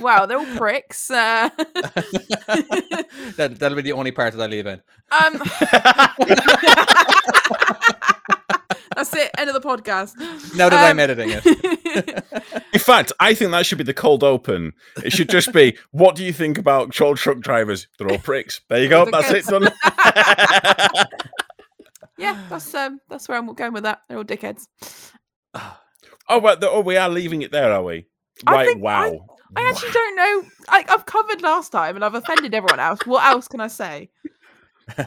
wow, 0.00 0.26
they're 0.26 0.38
all 0.38 0.56
pricks. 0.56 1.10
Uh, 1.10 1.48
that 3.36 3.56
that'll 3.58 3.76
be 3.76 3.82
the 3.82 3.92
only 3.92 4.12
part 4.12 4.34
that 4.34 4.42
I 4.42 4.46
leave 4.46 4.66
in. 4.66 4.80
um, 5.10 5.40
that's 9.10 9.24
it. 9.24 9.30
End 9.38 9.48
of 9.50 9.54
the 9.54 9.66
podcast. 9.66 10.16
Now 10.56 10.68
that 10.68 10.84
I'm 10.90 10.92
Um, 10.96 11.00
editing 11.00 11.30
it. 11.30 12.62
In 12.72 12.80
fact, 12.80 13.12
I 13.20 13.34
think 13.34 13.50
that 13.52 13.66
should 13.66 13.78
be 13.78 13.84
the 13.84 13.94
cold 13.94 14.22
open. 14.24 14.72
It 15.04 15.12
should 15.12 15.28
just 15.28 15.52
be, 15.52 15.76
what 15.90 16.14
do 16.16 16.24
you 16.24 16.32
think 16.32 16.58
about 16.58 16.90
troll 16.92 17.14
truck 17.16 17.40
drivers? 17.40 17.88
They're 17.98 18.10
all 18.10 18.18
pricks. 18.18 18.60
There 18.68 18.82
you 18.82 18.88
go. 18.88 19.04
They're 19.04 19.22
That's 19.22 19.30
it 19.30 19.46
done. 19.46 19.70
yeah, 22.18 22.44
that's 22.48 22.74
um, 22.74 23.00
that's 23.08 23.28
where 23.28 23.38
I'm 23.38 23.52
going 23.54 23.72
with 23.72 23.84
that. 23.84 24.02
They're 24.08 24.18
all 24.18 24.24
dickheads. 24.24 24.66
Oh, 26.30 26.40
well, 26.40 26.58
the, 26.58 26.68
oh, 26.68 26.80
we 26.80 26.98
are 26.98 27.08
leaving 27.08 27.40
it 27.40 27.52
there, 27.52 27.72
are 27.72 27.82
we? 27.82 28.04
Right. 28.46 28.66
think 28.66 28.80
I- 28.80 28.82
wow. 28.82 29.26
I 29.56 29.62
actually 29.70 29.92
don't 29.92 30.14
know. 30.14 30.42
I, 30.68 30.84
I've 30.90 31.06
covered 31.06 31.40
last 31.40 31.72
time, 31.72 31.94
and 31.96 32.04
I've 32.04 32.12
offended 32.14 32.52
everyone 32.52 32.80
else. 32.80 33.00
What 33.06 33.24
else 33.24 33.48
can 33.48 33.60
I 33.62 33.68
say? 33.68 34.10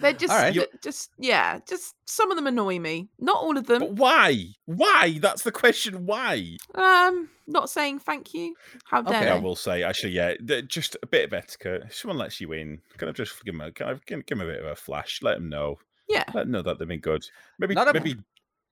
They're 0.00 0.12
just, 0.12 0.32
right. 0.32 0.52
ju- 0.52 0.66
just 0.82 1.10
yeah, 1.18 1.60
just 1.68 1.94
some 2.04 2.30
of 2.30 2.36
them 2.36 2.46
annoy 2.46 2.78
me. 2.78 3.08
Not 3.18 3.36
all 3.36 3.56
of 3.56 3.66
them. 3.66 3.80
But 3.80 3.92
why? 3.92 4.46
Why? 4.66 5.18
That's 5.20 5.42
the 5.42 5.52
question. 5.52 6.06
Why? 6.06 6.56
Um, 6.74 7.28
not 7.46 7.70
saying 7.70 8.00
thank 8.00 8.34
you. 8.34 8.54
How 8.84 9.02
dare 9.02 9.20
Okay. 9.20 9.30
I 9.30 9.38
will 9.38 9.56
say, 9.56 9.82
actually, 9.82 10.12
yeah, 10.12 10.34
just 10.66 10.96
a 11.02 11.06
bit 11.06 11.26
of 11.26 11.32
etiquette. 11.32 11.82
If 11.86 11.94
someone 11.96 12.18
lets 12.18 12.40
you 12.40 12.52
in, 12.52 12.80
can 12.98 13.08
I 13.08 13.12
just 13.12 13.44
give 13.44 13.54
them 13.54 13.60
a, 13.60 13.70
can 13.70 13.86
I 13.88 13.94
give, 14.06 14.26
give 14.26 14.40
'em 14.40 14.46
a 14.48 14.50
bit 14.52 14.60
of 14.60 14.66
a 14.66 14.76
flash? 14.76 15.20
Let 15.22 15.34
them 15.34 15.48
know. 15.48 15.78
Yeah. 16.08 16.24
Let 16.34 16.44
them 16.44 16.50
know 16.50 16.62
that 16.62 16.78
they've 16.78 16.88
been 16.88 17.00
good. 17.00 17.24
Maybe, 17.58 17.74
Not 17.74 17.88
a- 17.94 18.00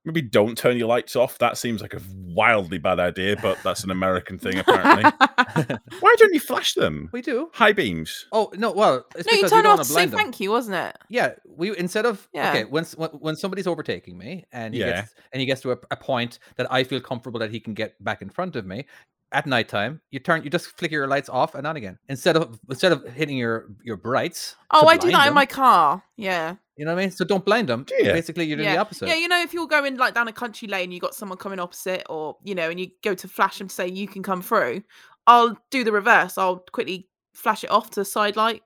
maybe, 0.04 0.20
maybe 0.20 0.22
don't 0.22 0.56
turn 0.56 0.76
your 0.76 0.88
lights 0.88 1.16
off. 1.16 1.38
That 1.38 1.56
seems 1.58 1.80
like 1.82 1.94
a 1.94 2.00
wildly 2.14 2.78
bad 2.78 2.98
idea, 3.00 3.36
but 3.40 3.58
that's 3.62 3.84
an 3.84 3.90
American 3.90 4.38
thing, 4.38 4.58
apparently. 4.58 5.04
Why 6.00 6.14
don't 6.18 6.32
you 6.34 6.40
flash 6.40 6.74
them? 6.74 7.08
we 7.12 7.22
do. 7.22 7.50
High 7.54 7.72
beams. 7.72 8.26
Oh 8.32 8.50
no, 8.56 8.70
well, 8.72 9.04
it's 9.16 9.26
no, 9.26 9.32
you 9.32 9.38
because 9.38 9.50
turned 9.50 9.58
we 9.60 9.62
don't 9.62 9.72
off 9.72 9.78
want 9.78 9.80
to 9.80 9.88
to 9.88 9.94
say 9.94 9.94
blind 9.94 10.12
them. 10.12 10.18
thank 10.18 10.40
you, 10.40 10.50
wasn't 10.50 10.76
it? 10.76 10.96
Yeah, 11.08 11.32
we 11.46 11.76
instead 11.76 12.06
of 12.06 12.28
Yeah. 12.32 12.50
okay, 12.50 12.64
when, 12.64 12.84
when 12.96 13.10
when 13.10 13.36
somebody's 13.36 13.66
overtaking 13.66 14.16
me 14.18 14.44
and 14.52 14.74
he 14.74 14.80
Yeah. 14.80 15.02
gets 15.02 15.14
and 15.32 15.40
he 15.40 15.46
gets 15.46 15.60
to 15.62 15.72
a, 15.72 15.76
a 15.90 15.96
point 15.96 16.38
that 16.56 16.70
I 16.72 16.84
feel 16.84 17.00
comfortable 17.00 17.40
that 17.40 17.50
he 17.50 17.60
can 17.60 17.74
get 17.74 18.02
back 18.02 18.22
in 18.22 18.30
front 18.30 18.56
of 18.56 18.66
me 18.66 18.86
at 19.34 19.46
nighttime, 19.46 20.00
you 20.10 20.18
turn 20.18 20.42
you 20.44 20.50
just 20.50 20.76
flicker 20.76 20.94
your 20.94 21.06
lights 21.06 21.28
off 21.30 21.54
and 21.54 21.66
on 21.66 21.76
again 21.76 21.98
instead 22.08 22.36
of 22.36 22.58
instead 22.68 22.92
of 22.92 23.04
hitting 23.14 23.36
your 23.38 23.68
your 23.82 23.96
brights. 23.96 24.56
Oh, 24.70 24.86
I 24.86 24.96
do 24.96 25.08
blind 25.08 25.14
that 25.16 25.28
in 25.28 25.34
my 25.34 25.46
car. 25.46 26.02
Yeah. 26.16 26.56
You 26.76 26.86
know 26.86 26.94
what 26.94 27.00
I 27.00 27.04
mean? 27.04 27.10
So 27.10 27.24
don't 27.24 27.44
blind 27.44 27.68
them. 27.68 27.84
Do 27.84 27.94
ya? 27.98 28.12
Basically, 28.14 28.44
you're 28.46 28.56
doing 28.56 28.68
yeah. 28.68 28.74
the 28.76 28.80
opposite. 28.80 29.06
Yeah, 29.08 29.16
you 29.16 29.28
know, 29.28 29.40
if 29.42 29.52
you're 29.52 29.66
going 29.66 29.96
like 29.98 30.14
down 30.14 30.28
a 30.28 30.32
country 30.32 30.66
lane, 30.68 30.90
you 30.90 31.00
got 31.00 31.14
someone 31.14 31.36
coming 31.38 31.58
opposite, 31.58 32.04
or 32.08 32.36
you 32.42 32.54
know, 32.54 32.70
and 32.70 32.80
you 32.80 32.88
go 33.02 33.14
to 33.14 33.28
flash 33.28 33.58
them 33.58 33.68
to 33.68 33.74
say 33.74 33.88
you 33.88 34.08
can 34.08 34.22
come 34.22 34.40
through, 34.40 34.82
I'll 35.26 35.58
do 35.70 35.84
the 35.84 35.92
reverse. 35.92 36.38
I'll 36.38 36.58
quickly 36.72 37.08
flash 37.34 37.62
it 37.64 37.70
off 37.70 37.90
to 37.90 38.00
the 38.00 38.04
side 38.06 38.36
light, 38.36 38.62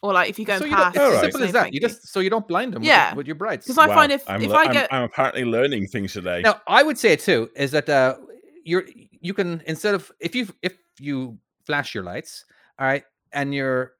or 0.00 0.12
like 0.12 0.30
if 0.30 0.38
you 0.38 0.44
go 0.44 0.58
so 0.58 0.64
you 0.64 0.70
don't, 0.70 0.80
past. 0.80 0.96
it's 0.96 1.04
Alright. 1.04 1.16
as 1.16 1.20
simple 1.32 1.42
as 1.42 1.52
that. 1.52 1.74
You 1.74 1.80
just 1.80 2.06
so 2.06 2.20
you 2.20 2.30
don't 2.30 2.46
blind 2.46 2.72
them. 2.72 2.84
Yeah. 2.84 3.10
with, 3.10 3.18
with 3.18 3.26
your 3.26 3.36
brights. 3.36 3.66
'Cause 3.66 3.78
I 3.78 3.88
find 3.88 4.12
if- 4.12 4.28
I'm, 4.30 4.42
if 4.42 4.50
le- 4.50 4.56
I 4.56 4.62
I'm- 4.62 4.72
get- 4.72 4.92
I'm 4.92 5.02
apparently 5.02 5.44
learning 5.44 5.88
things 5.88 6.12
today. 6.12 6.42
Now, 6.42 6.60
I 6.68 6.84
would 6.84 6.98
say 6.98 7.16
too 7.16 7.50
is 7.56 7.72
that 7.72 7.88
uh, 7.88 8.16
you're 8.64 8.84
you 9.20 9.34
can 9.34 9.60
instead 9.66 9.94
of 9.96 10.12
if 10.20 10.36
you 10.36 10.46
if 10.62 10.76
you 11.00 11.36
flash 11.66 11.94
your 11.96 12.04
lights, 12.04 12.44
all 12.78 12.86
right, 12.86 13.02
and 13.32 13.52
you're 13.52 13.92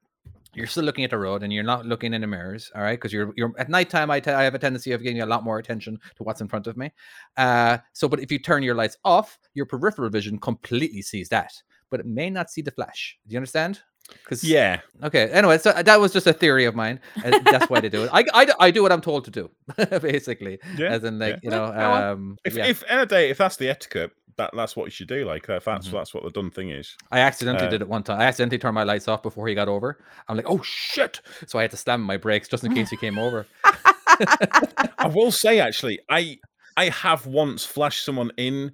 you're 0.55 0.67
still 0.67 0.85
looking 0.85 1.05
at 1.05 1.11
the 1.11 1.19
road 1.19 1.43
and 1.43 1.53
you're 1.53 1.65
not 1.65 1.87
looking 1.87 2.15
in 2.15 2.21
the 2.21 2.27
mirrors, 2.27 2.71
all 2.75 2.83
right, 2.83 2.99
because 2.99 3.13
you're 3.13 3.33
you're 3.37 3.53
at 3.59 3.69
nighttime. 3.69 4.11
I 4.11 4.21
have 4.25 4.55
a 4.55 4.59
tendency 4.59 4.93
of 4.93 5.03
getting 5.03 5.21
a 5.21 5.27
lot 5.27 5.45
more 5.45 5.59
attention 5.59 5.99
to 6.17 6.23
what's 6.23 6.41
in 6.41 6.49
front 6.49 6.67
of 6.67 6.77
me. 6.77 6.93
Uh, 7.37 7.79
so, 7.93 8.09
but 8.09 8.21
if 8.21 8.31
you 8.33 8.39
turn 8.39 8.63
your 8.63 8.75
lights 8.75 8.97
off, 9.05 9.39
your 9.55 9.67
peripheral 9.67 10.11
vision 10.11 10.39
completely 10.39 11.03
sees 11.03 11.29
that, 11.29 11.53
but 11.91 12.01
it 12.01 12.07
may 12.07 12.31
not 12.31 12.51
see 12.51 12.63
the 12.63 12.73
flash. 12.73 13.19
Do 13.27 13.33
you 13.33 13.39
understand? 13.39 13.81
Because 14.25 14.43
yeah. 14.43 14.81
Okay. 15.03 15.29
Anyway, 15.31 15.59
so 15.59 15.73
that 15.73 16.01
was 16.01 16.13
just 16.13 16.27
a 16.27 16.33
theory 16.33 16.65
of 16.65 16.75
mine. 16.75 17.01
That's 17.23 17.71
why 17.71 17.81
they 17.81 17.89
do 17.89 18.05
it. 18.05 18.11
I, 18.13 18.25
I, 18.35 18.47
I 18.59 18.71
do 18.71 18.83
what 18.83 18.93
I'm 18.93 19.01
told 19.01 19.25
to 19.27 19.31
do, 19.31 19.51
basically. 20.01 20.59
Yeah. 20.77 20.89
As 20.89 21.05
in, 21.05 21.19
like 21.19 21.35
yeah. 21.35 21.39
you 21.43 21.51
know, 21.51 21.65
um, 21.67 22.37
If, 22.45 22.57
yeah. 22.57 22.67
if 22.67 22.83
of 22.91 23.09
day, 23.09 23.31
if 23.31 23.39
that's 23.39 23.57
the 23.57 23.69
etiquette, 23.69 24.11
that, 24.41 24.51
that's 24.55 24.75
what 24.75 24.87
you 24.87 24.91
should 24.91 25.09
do. 25.09 25.25
Like, 25.25 25.49
if 25.49 25.65
that's 25.65 25.89
Mhm. 25.89 25.93
that's 25.93 26.15
what 26.15 26.25
the 26.25 26.31
done 26.31 26.51
thing 26.51 26.71
is. 26.71 26.97
I 27.11 27.21
accidentally 27.21 27.67
uh, 27.67 27.71
did 27.71 27.83
it 27.83 27.89
one 27.89 28.03
time. 28.03 28.21
I 28.21 28.25
accidentally 28.25 28.59
turned 28.59 28.75
my 28.75 28.83
lights 28.85 29.07
off 29.09 29.23
before 29.23 29.47
he 29.49 29.55
got 29.55 29.69
over. 29.69 30.03
I'm 30.29 30.37
like, 30.37 30.49
oh 30.49 30.63
shit! 30.63 31.21
So 31.47 31.59
I 31.59 31.63
had 31.63 31.71
to 31.73 31.77
slam 31.77 32.01
my 32.03 32.17
brakes 32.17 32.49
just 32.49 32.65
in 32.65 32.75
case 32.75 32.91
he 32.91 32.97
came 32.97 33.19
over. 33.19 33.47
I 33.67 35.11
will 35.15 35.31
say, 35.31 35.61
actually, 35.61 36.01
I 36.09 36.39
I 36.77 36.89
have 36.89 37.27
once 37.27 37.65
flashed 37.67 38.05
someone 38.05 38.31
in 38.37 38.73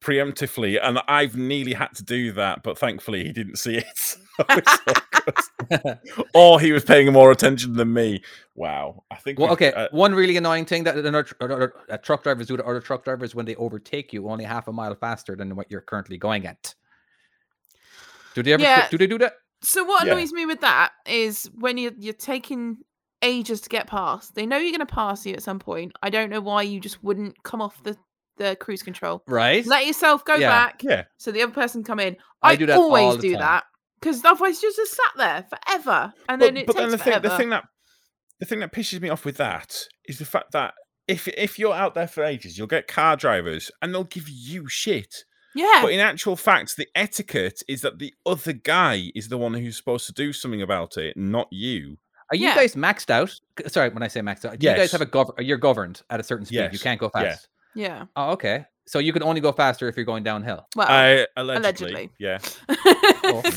preemptively, 0.00 0.78
and 0.82 1.00
I've 1.08 1.36
nearly 1.36 1.72
had 1.74 1.94
to 1.96 2.04
do 2.04 2.32
that, 2.32 2.62
but 2.62 2.78
thankfully 2.78 3.24
he 3.24 3.32
didn't 3.32 3.56
see 3.56 3.76
it. 3.76 4.16
So 4.38 4.44
it's 4.50 4.78
all 4.86 4.94
good. 5.10 5.34
or 6.34 6.60
he 6.60 6.72
was 6.72 6.84
paying 6.84 7.12
more 7.12 7.30
attention 7.30 7.74
than 7.74 7.92
me. 7.92 8.22
Wow, 8.54 9.04
I 9.10 9.16
think. 9.16 9.38
Well, 9.38 9.48
we've- 9.50 9.66
okay. 9.66 9.72
uh, 9.72 9.88
one 9.90 10.14
really 10.14 10.36
annoying 10.36 10.64
thing 10.64 10.84
that 10.84 10.96
another 10.96 11.22
tr- 11.24 11.34
other- 11.40 11.74
uh, 11.90 11.96
truck 11.98 12.22
drivers 12.22 12.46
do 12.46 12.56
to 12.56 12.64
other 12.64 12.80
truck 12.80 13.04
drivers 13.04 13.34
when 13.34 13.46
they 13.46 13.54
overtake 13.56 14.12
you 14.12 14.28
only 14.28 14.44
half 14.44 14.68
a 14.68 14.72
mile 14.72 14.94
faster 14.94 15.36
than 15.36 15.54
what 15.56 15.70
you're 15.70 15.80
currently 15.80 16.18
going 16.18 16.46
at. 16.46 16.74
Do 18.34 18.42
they 18.42 18.52
ever? 18.52 18.62
Yeah. 18.62 18.88
Do 18.88 18.98
they 18.98 19.06
do 19.06 19.18
that? 19.18 19.34
So 19.62 19.84
what 19.84 20.06
Yeah. 20.06 20.12
annoys 20.12 20.32
me 20.32 20.46
with 20.46 20.60
that 20.60 20.92
is 21.06 21.50
when 21.54 21.78
you're 21.78 21.92
you're 21.98 22.12
taking 22.14 22.78
ages 23.22 23.60
to 23.62 23.68
get 23.68 23.86
past. 23.88 24.34
They 24.34 24.46
know 24.46 24.58
you're 24.58 24.70
going 24.76 24.86
to 24.86 24.94
pass 24.94 25.26
you 25.26 25.34
at 25.34 25.42
some 25.42 25.58
point. 25.58 25.90
I 26.02 26.10
don't 26.10 26.30
know 26.30 26.40
why 26.40 26.62
you 26.62 26.78
just 26.78 27.02
wouldn't 27.02 27.42
come 27.42 27.60
off 27.60 27.82
the 27.82 27.96
the 28.36 28.56
cruise 28.60 28.84
control. 28.84 29.24
Right. 29.26 29.66
Let 29.66 29.84
yourself 29.86 30.24
go 30.24 30.36
Yeah. 30.36 30.48
back 30.48 30.84
yeah, 30.84 31.04
so 31.16 31.32
the 31.32 31.42
other 31.42 31.52
person 31.52 31.82
come 31.82 31.98
in. 31.98 32.16
I 32.40 32.52
I, 32.52 32.56
do 32.56 32.66
that 32.66 32.76
always 32.78 33.16
do 33.16 33.32
time. 33.32 33.40
that 33.40 33.64
because 34.00 34.24
otherwise 34.24 34.62
you're 34.62 34.72
just 34.72 34.92
sat 34.94 35.16
there 35.16 35.46
forever, 35.48 36.12
and 36.28 36.38
but, 36.40 36.46
then 36.46 36.56
it 36.56 36.66
but 36.66 36.72
takes 36.74 36.82
then 36.82 36.90
the 36.90 36.98
Thing, 36.98 37.22
the 37.22 37.36
thing 37.36 37.50
that 37.50 37.64
the 38.40 38.46
thing 38.46 38.60
that 38.60 38.72
pisses 38.72 39.00
me 39.00 39.08
off 39.08 39.24
with 39.24 39.36
that 39.38 39.84
is 40.06 40.18
the 40.18 40.24
fact 40.24 40.52
that 40.52 40.74
if 41.06 41.26
if 41.28 41.58
you're 41.58 41.74
out 41.74 41.94
there 41.94 42.06
for 42.06 42.22
ages, 42.24 42.56
you'll 42.58 42.66
get 42.66 42.86
car 42.86 43.16
drivers 43.16 43.70
and 43.82 43.92
they'll 43.94 44.04
give 44.04 44.28
you 44.28 44.68
shit. 44.68 45.24
yeah, 45.54 45.80
But 45.82 45.92
in 45.92 46.00
actual 46.00 46.36
fact, 46.36 46.76
the 46.76 46.86
etiquette 46.94 47.62
is 47.68 47.80
that 47.80 47.98
the 47.98 48.14
other 48.26 48.52
guy 48.52 49.10
is 49.14 49.28
the 49.28 49.38
one 49.38 49.54
who's 49.54 49.76
supposed 49.76 50.06
to 50.06 50.12
do 50.12 50.32
something 50.32 50.62
about 50.62 50.96
it, 50.96 51.16
not 51.16 51.48
you. 51.50 51.96
Are 52.30 52.36
you 52.36 52.48
Yeah. 52.48 52.54
guys 52.54 52.74
maxed 52.74 53.08
out? 53.10 53.34
Sorry, 53.68 53.88
when 53.88 54.02
I 54.02 54.08
say 54.08 54.20
maxed 54.20 54.44
out, 54.44 54.58
do 54.58 54.68
you 54.68 54.76
guys 54.76 54.92
have 54.92 55.00
a 55.00 55.06
gov? 55.06 55.30
You're 55.38 55.56
governed 55.56 56.02
at 56.10 56.20
a 56.20 56.22
certain 56.22 56.44
speed. 56.46 56.68
You 56.72 56.78
can't 56.78 57.00
go 57.00 57.08
fast. 57.08 57.24
Yeah. 57.24 57.30
fast. 57.32 57.48
yeah. 57.74 58.04
Oh, 58.14 58.30
okay. 58.32 58.66
So 58.88 58.98
you 58.98 59.12
can 59.12 59.22
only 59.22 59.40
go 59.40 59.52
faster 59.52 59.86
if 59.88 59.96
you're 59.96 60.04
going 60.06 60.22
downhill. 60.24 60.66
Well, 60.74 60.88
I 60.88 61.26
allegedly, 61.36 62.08
allegedly. 62.08 62.10
yeah. 62.18 62.38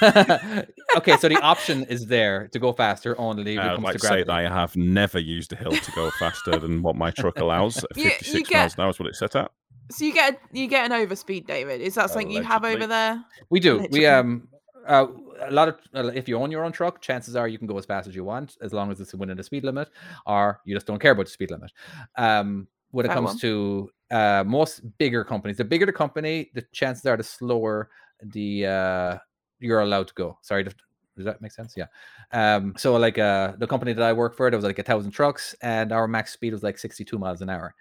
Okay, 0.96 1.16
so 1.16 1.28
the 1.28 1.40
option 1.40 1.84
is 1.84 2.06
there 2.06 2.48
to 2.48 2.58
go 2.58 2.72
faster 2.72 3.18
only 3.20 3.56
when 3.56 3.66
it 3.66 3.70
I'd 3.70 3.74
comes 3.74 3.84
like 3.84 3.92
to 3.94 3.98
to 4.00 4.06
say 4.06 4.22
that. 4.22 4.30
I 4.30 4.42
have 4.42 4.76
never 4.76 5.18
used 5.18 5.52
a 5.52 5.56
hill 5.56 5.72
to 5.72 5.92
go 5.92 6.10
faster 6.18 6.56
than 6.58 6.82
what 6.82 6.96
my 6.96 7.10
truck 7.10 7.38
allows. 7.44 7.84
You- 7.96 8.04
you 8.04 8.10
56 8.10 8.48
get- 8.48 8.56
miles 8.58 8.74
an 8.74 8.80
hour 8.82 8.90
is 8.90 8.98
what 8.98 9.08
it's 9.08 9.18
set 9.18 9.36
at. 9.36 9.50
so 9.90 10.04
you 10.04 10.12
get 10.12 10.34
a, 10.34 10.38
you 10.58 10.66
get 10.68 10.90
an 10.90 10.92
overspeed, 11.06 11.46
David. 11.46 11.80
Is 11.80 11.94
that 11.96 12.10
something 12.10 12.30
you 12.30 12.42
have 12.42 12.64
over 12.64 12.86
there? 12.86 13.22
We 13.50 13.60
do. 13.60 13.74
Allegedly. 13.76 14.00
We 14.00 14.06
um 14.06 14.48
uh, 14.86 15.06
a 15.40 15.50
lot 15.50 15.68
of 15.68 15.78
uh, 15.94 16.08
if 16.14 16.28
you 16.28 16.38
own 16.38 16.50
your 16.50 16.64
own 16.64 16.72
truck, 16.72 17.00
chances 17.00 17.34
are 17.36 17.48
you 17.48 17.58
can 17.58 17.66
go 17.66 17.76
as 17.78 17.86
fast 17.86 18.06
as 18.06 18.14
you 18.14 18.22
want 18.24 18.56
as 18.62 18.72
long 18.72 18.90
as 18.92 19.00
it's 19.00 19.14
within 19.14 19.36
the 19.36 19.42
speed 19.42 19.64
limit, 19.64 19.88
or 20.26 20.60
you 20.64 20.74
just 20.76 20.86
don't 20.86 21.00
care 21.00 21.12
about 21.12 21.26
the 21.26 21.32
speed 21.32 21.50
limit. 21.50 21.72
Um, 22.16 22.68
when 22.90 23.04
it 23.06 23.08
Fair 23.08 23.16
comes 23.16 23.28
one. 23.30 23.38
to 23.38 23.90
uh, 24.14 24.44
most 24.46 24.80
bigger 24.98 25.24
companies, 25.24 25.56
the 25.56 25.64
bigger 25.64 25.86
the 25.86 25.92
company, 25.92 26.50
the 26.54 26.62
chances 26.72 27.04
are 27.06 27.16
the 27.16 27.22
slower 27.24 27.90
the 28.22 28.66
uh, 28.66 29.18
you're 29.60 29.80
allowed 29.80 30.08
to 30.08 30.14
go. 30.14 30.38
Sorry, 30.42 30.62
does 30.62 30.74
does 31.16 31.24
that 31.24 31.40
make 31.40 31.52
sense? 31.52 31.74
Yeah. 31.76 31.86
Um, 32.32 32.74
so 32.76 32.96
like 32.96 33.18
uh, 33.18 33.52
the 33.58 33.66
company 33.66 33.92
that 33.92 34.02
I 34.02 34.12
work 34.12 34.36
for, 34.36 34.50
there 34.50 34.58
was 34.58 34.64
like 34.64 34.78
a 34.78 34.82
thousand 34.82 35.12
trucks, 35.12 35.54
and 35.62 35.92
our 35.92 36.08
max 36.08 36.32
speed 36.32 36.52
was 36.52 36.62
like 36.62 36.78
62 36.78 37.18
miles 37.18 37.40
an 37.40 37.50
hour. 37.50 37.74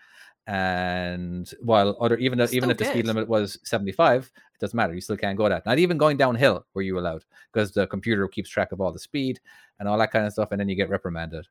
And 0.46 1.50
while 1.62 1.96
other 2.02 2.18
even 2.18 2.38
though, 2.38 2.48
even 2.52 2.70
if 2.70 2.78
the 2.78 2.86
speed 2.86 3.08
limit 3.08 3.28
was 3.30 3.58
75, 3.64 4.26
it 4.26 4.60
doesn't 4.60 4.76
matter. 4.76 4.94
You 4.94 5.02
still 5.02 5.18
can't 5.18 5.38
go 5.38 5.48
that. 5.48 5.66
Not 5.66 5.80
even 5.80 5.98
going 5.98 6.18
downhill 6.18 6.66
were 6.74 6.82
you 6.82 7.00
allowed 7.00 7.24
because 7.52 7.72
the 7.72 7.88
computer 7.88 8.28
keeps 8.28 8.50
track 8.50 8.72
of 8.72 8.82
all 8.82 8.92
the 8.92 9.00
speed 9.00 9.40
and 9.80 9.88
all 9.88 9.98
that 9.98 10.12
kind 10.12 10.26
of 10.26 10.34
stuff, 10.34 10.52
and 10.52 10.60
then 10.60 10.68
you 10.68 10.76
get 10.76 10.90
reprimanded. 10.90 11.48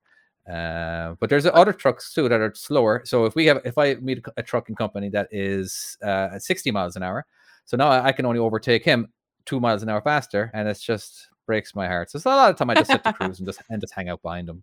Uh, 0.50 1.14
but 1.20 1.30
there's 1.30 1.46
other 1.46 1.72
trucks 1.72 2.12
too 2.12 2.28
that 2.28 2.40
are 2.40 2.54
slower. 2.54 3.02
So 3.04 3.26
if 3.26 3.34
we 3.34 3.46
have, 3.46 3.60
if 3.64 3.78
I 3.78 3.94
meet 3.94 4.24
a 4.36 4.42
trucking 4.42 4.74
company 4.74 5.08
that 5.10 5.28
is 5.30 5.96
uh, 6.02 6.30
at 6.34 6.42
60 6.42 6.70
miles 6.72 6.96
an 6.96 7.02
hour, 7.02 7.26
so 7.64 7.76
now 7.76 7.88
I 7.88 8.08
I 8.08 8.12
can 8.12 8.26
only 8.26 8.40
overtake 8.40 8.84
him 8.84 9.08
two 9.44 9.60
miles 9.60 9.82
an 9.82 9.88
hour 9.88 10.02
faster, 10.02 10.50
and 10.54 10.68
it's 10.68 10.82
just 10.82 11.28
breaks 11.46 11.74
my 11.74 11.86
heart. 11.86 12.10
So 12.10 12.16
it's 12.16 12.26
a 12.26 12.28
lot 12.28 12.50
of 12.50 12.56
time 12.56 12.70
I 12.70 12.74
just 12.74 12.90
sit 12.90 13.02
the 13.02 13.12
cruise 13.18 13.38
and 13.38 13.46
just 13.46 13.62
and 13.68 13.80
just 13.80 13.94
hang 13.94 14.08
out 14.08 14.22
behind 14.22 14.48
him. 14.48 14.62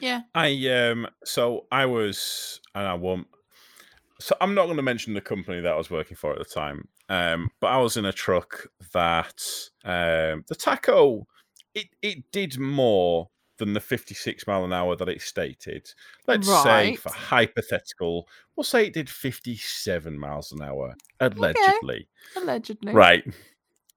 Yeah. 0.00 0.22
I 0.34 0.68
um 0.68 1.06
so 1.24 1.66
I 1.70 1.86
was 1.86 2.60
and 2.74 2.86
I 2.86 2.94
won't 2.94 3.26
so 4.18 4.36
I'm 4.40 4.54
not 4.54 4.66
going 4.66 4.76
to 4.76 4.82
mention 4.82 5.14
the 5.14 5.20
company 5.20 5.60
that 5.60 5.72
I 5.72 5.76
was 5.76 5.90
working 5.90 6.16
for 6.16 6.32
at 6.32 6.38
the 6.38 6.44
time. 6.44 6.88
Um 7.08 7.50
but 7.60 7.68
I 7.68 7.78
was 7.78 7.96
in 7.96 8.04
a 8.04 8.12
truck 8.12 8.66
that 8.92 9.42
um 9.84 10.44
the 10.48 10.56
tacho 10.56 11.24
it 11.74 11.86
it 12.02 12.30
did 12.32 12.58
more 12.58 13.30
than 13.60 13.74
the 13.74 13.80
56 13.80 14.46
mile 14.46 14.64
an 14.64 14.72
hour 14.72 14.96
that 14.96 15.08
it 15.08 15.22
stated. 15.22 15.92
Let's 16.26 16.48
say 16.62 16.96
for 16.96 17.10
hypothetical, 17.10 18.28
we'll 18.56 18.64
say 18.64 18.86
it 18.86 18.94
did 18.94 19.08
57 19.08 20.18
miles 20.18 20.50
an 20.50 20.62
hour 20.62 20.96
allegedly. 21.20 22.08
Allegedly. 22.36 22.92
Right. 22.92 23.24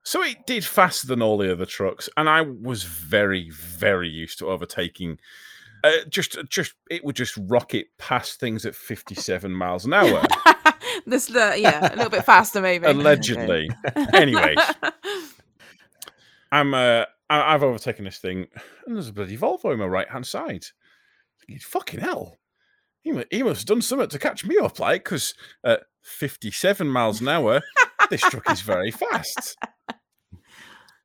So 0.03 0.21
it 0.21 0.45
did 0.45 0.65
faster 0.65 1.07
than 1.07 1.21
all 1.21 1.37
the 1.37 1.51
other 1.51 1.65
trucks, 1.65 2.09
and 2.17 2.29
I 2.29 2.41
was 2.41 2.83
very, 2.83 3.49
very 3.49 4.09
used 4.09 4.39
to 4.39 4.49
overtaking. 4.49 5.17
Uh, 5.81 5.91
just, 6.09 6.37
just 6.49 6.73
it 6.89 7.03
would 7.05 7.15
just 7.15 7.37
rocket 7.37 7.87
past 7.97 8.39
things 8.39 8.65
at 8.65 8.75
fifty-seven 8.75 9.53
miles 9.53 9.85
an 9.85 9.93
hour, 9.93 10.21
this 11.05 11.33
uh, 11.33 11.55
yeah, 11.57 11.93
a 11.93 11.95
little 11.95 12.09
bit 12.09 12.25
faster 12.25 12.61
maybe. 12.61 12.85
allegedly. 12.85 13.69
Anyways, 14.13 14.57
I'm, 16.51 16.73
uh, 16.73 17.05
I- 17.29 17.53
I've 17.53 17.63
overtaken 17.63 18.05
this 18.05 18.19
thing, 18.19 18.47
and 18.85 18.95
there's 18.95 19.09
a 19.09 19.13
bloody 19.13 19.37
Volvo 19.37 19.71
in 19.73 19.79
my 19.79 19.85
right-hand 19.85 20.25
side. 20.27 20.65
Thinking, 21.39 21.59
Fucking 21.59 21.99
hell! 21.99 22.37
he, 23.01 23.11
mu- 23.11 23.23
he 23.29 23.43
must 23.43 23.61
have 23.61 23.65
done 23.67 23.81
something 23.81 24.07
to 24.09 24.19
catch 24.19 24.45
me 24.45 24.57
up, 24.57 24.79
like, 24.79 25.03
because 25.03 25.33
at 25.65 25.83
57 26.03 26.87
miles 26.87 27.19
an 27.21 27.27
hour, 27.27 27.61
this 28.09 28.21
truck 28.21 28.49
is 28.49 28.61
very 28.61 28.91
fast. 28.91 29.57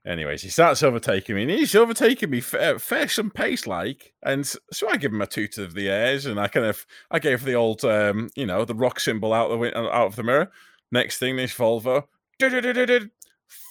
Anyways, 0.06 0.42
he 0.42 0.48
starts 0.48 0.82
overtaking 0.82 1.34
me, 1.36 1.42
and 1.42 1.50
he's 1.50 1.74
overtaking 1.74 2.30
me 2.30 2.40
fair, 2.40 2.78
fair 2.78 3.08
some 3.08 3.30
pace, 3.30 3.66
like. 3.66 4.14
And 4.22 4.46
so 4.46 4.88
I 4.88 4.96
give 4.96 5.12
him 5.12 5.20
a 5.20 5.26
toot 5.26 5.58
of 5.58 5.74
the 5.74 5.88
airs, 5.90 6.24
and 6.24 6.38
I 6.40 6.48
kind 6.48 6.64
of, 6.66 6.86
I 7.10 7.18
gave 7.18 7.44
the 7.44 7.54
old, 7.54 7.84
um, 7.84 8.30
you 8.34 8.46
know, 8.46 8.64
the 8.64 8.74
rock 8.74 9.00
symbol 9.00 9.32
out 9.34 9.48
the 9.48 9.76
out 9.76 10.06
of 10.06 10.16
the 10.16 10.22
mirror. 10.22 10.50
Next 10.90 11.18
thing, 11.18 11.36
this 11.36 11.52
Volvo, 11.52 12.04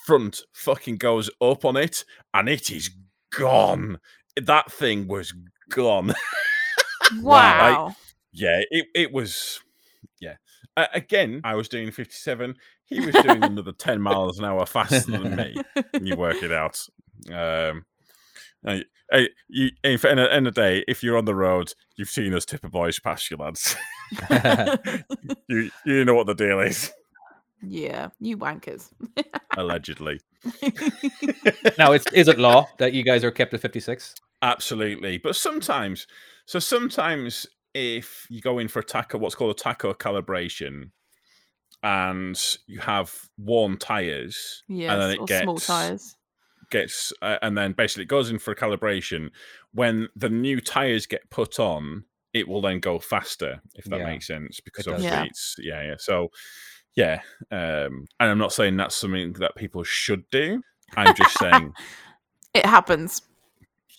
front 0.08 0.42
fucking 0.54 0.96
goes 0.96 1.30
up 1.42 1.66
on 1.66 1.76
it, 1.76 2.06
and 2.34 2.48
it 2.48 2.72
is 2.72 2.90
gone. 3.32 4.00
That 4.42 4.72
thing 4.72 5.08
was 5.08 5.34
gone. 5.70 6.14
Wow. 7.22 7.96
Yeah, 8.34 8.64
it, 8.70 8.88
it 8.94 9.14
was. 9.14 9.62
Yeah. 10.20 10.36
Uh, 10.76 10.88
again, 10.94 11.40
I 11.46 11.56
was 11.56 11.70
doing 11.70 11.90
57. 11.90 12.56
He 12.84 13.00
was 13.00 13.16
doing 13.24 13.46
another 13.46 13.72
10 13.72 14.02
miles 14.02 14.40
an 14.40 14.44
hour 14.44 14.66
faster 14.66 15.10
than 15.10 15.34
me. 15.38 15.56
You 16.02 16.18
work 16.18 16.44
it 16.44 16.52
out. 16.52 16.86
Um, 17.32 17.86
uh, 18.66 18.80
you, 19.48 19.70
in 19.86 19.98
the 20.02 20.28
end 20.30 20.48
of 20.48 20.56
the 20.56 20.62
day, 20.62 20.84
if 20.88 21.02
you're 21.02 21.18
on 21.18 21.24
the 21.24 21.34
road, 21.34 21.72
you've 21.96 22.10
seen 22.10 22.34
us 22.34 22.44
tipper 22.44 22.68
boys 22.68 23.00
past 23.00 23.32
you, 23.32 23.38
lads. 23.38 23.78
you, 25.48 25.72
you 25.86 26.04
know 26.04 26.14
what 26.14 26.28
the 26.28 26.36
deal 26.36 26.60
is, 26.60 26.92
yeah, 27.62 28.10
you 28.20 28.38
wankers. 28.38 28.92
allegedly. 29.56 30.20
now, 31.78 31.92
it's 31.92 32.06
is 32.14 32.28
it 32.28 32.40
law 32.40 32.68
that 32.78 32.94
you 32.94 33.04
guys 33.04 33.24
are 33.24 33.32
kept 33.32 33.54
at 33.54 33.62
56? 33.62 34.16
Absolutely. 34.42 35.18
But 35.18 35.36
sometimes, 35.36 36.08
so 36.46 36.60
sometimes 36.60 37.48
if 37.74 38.28
you 38.30 38.42
go 38.42 38.60
in 38.60 38.68
for 38.68 38.80
a 38.80 38.84
tacho, 38.84 39.20
what's 39.20 39.36
called 39.36 39.60
a 39.60 39.62
tacho 39.64 39.94
calibration, 39.96 40.92
and 41.84 42.40
you 42.66 42.80
have 42.80 43.14
worn 43.38 43.78
tires, 43.78 44.64
yes, 44.68 44.92
and 44.92 45.02
then 45.02 45.12
it 45.12 45.20
or 45.20 45.28
gets 45.28 45.42
small 45.42 45.60
tires. 45.60 46.16
gets, 46.70 47.14
uh, 47.22 47.38
and 47.42 47.58
then 47.58 47.74
basically 47.74 48.04
it 48.04 48.10
goes 48.10 48.30
in 48.30 48.40
for 48.40 48.52
a 48.52 48.56
calibration. 48.56 49.30
When 49.74 50.08
the 50.16 50.30
new 50.30 50.60
tires 50.62 51.06
get 51.06 51.30
put 51.30 51.60
on, 51.60 52.06
it 52.34 52.48
will 52.48 52.62
then 52.62 52.80
go 52.80 53.00
faster, 53.00 53.62
if 53.76 53.86
that 53.86 53.98
Yeah, 53.98 54.06
makes 54.06 54.28
sense, 54.28 54.60
because 54.60 54.86
does. 54.86 54.94
obviously 54.94 55.18
Yeah. 55.18 55.26
it's 55.26 55.56
yeah, 55.60 55.84
yeah. 55.84 55.96
So 55.98 56.30
yeah, 56.98 57.22
um, 57.52 58.06
and 58.20 58.30
I'm 58.30 58.38
not 58.38 58.52
saying 58.52 58.76
that's 58.76 58.96
something 58.96 59.32
that 59.40 59.56
people 59.56 59.84
should 59.84 60.30
do. 60.30 60.62
I'm 60.98 61.16
just 61.16 61.38
saying 61.40 61.74
It 62.54 62.66
happens. 62.66 63.22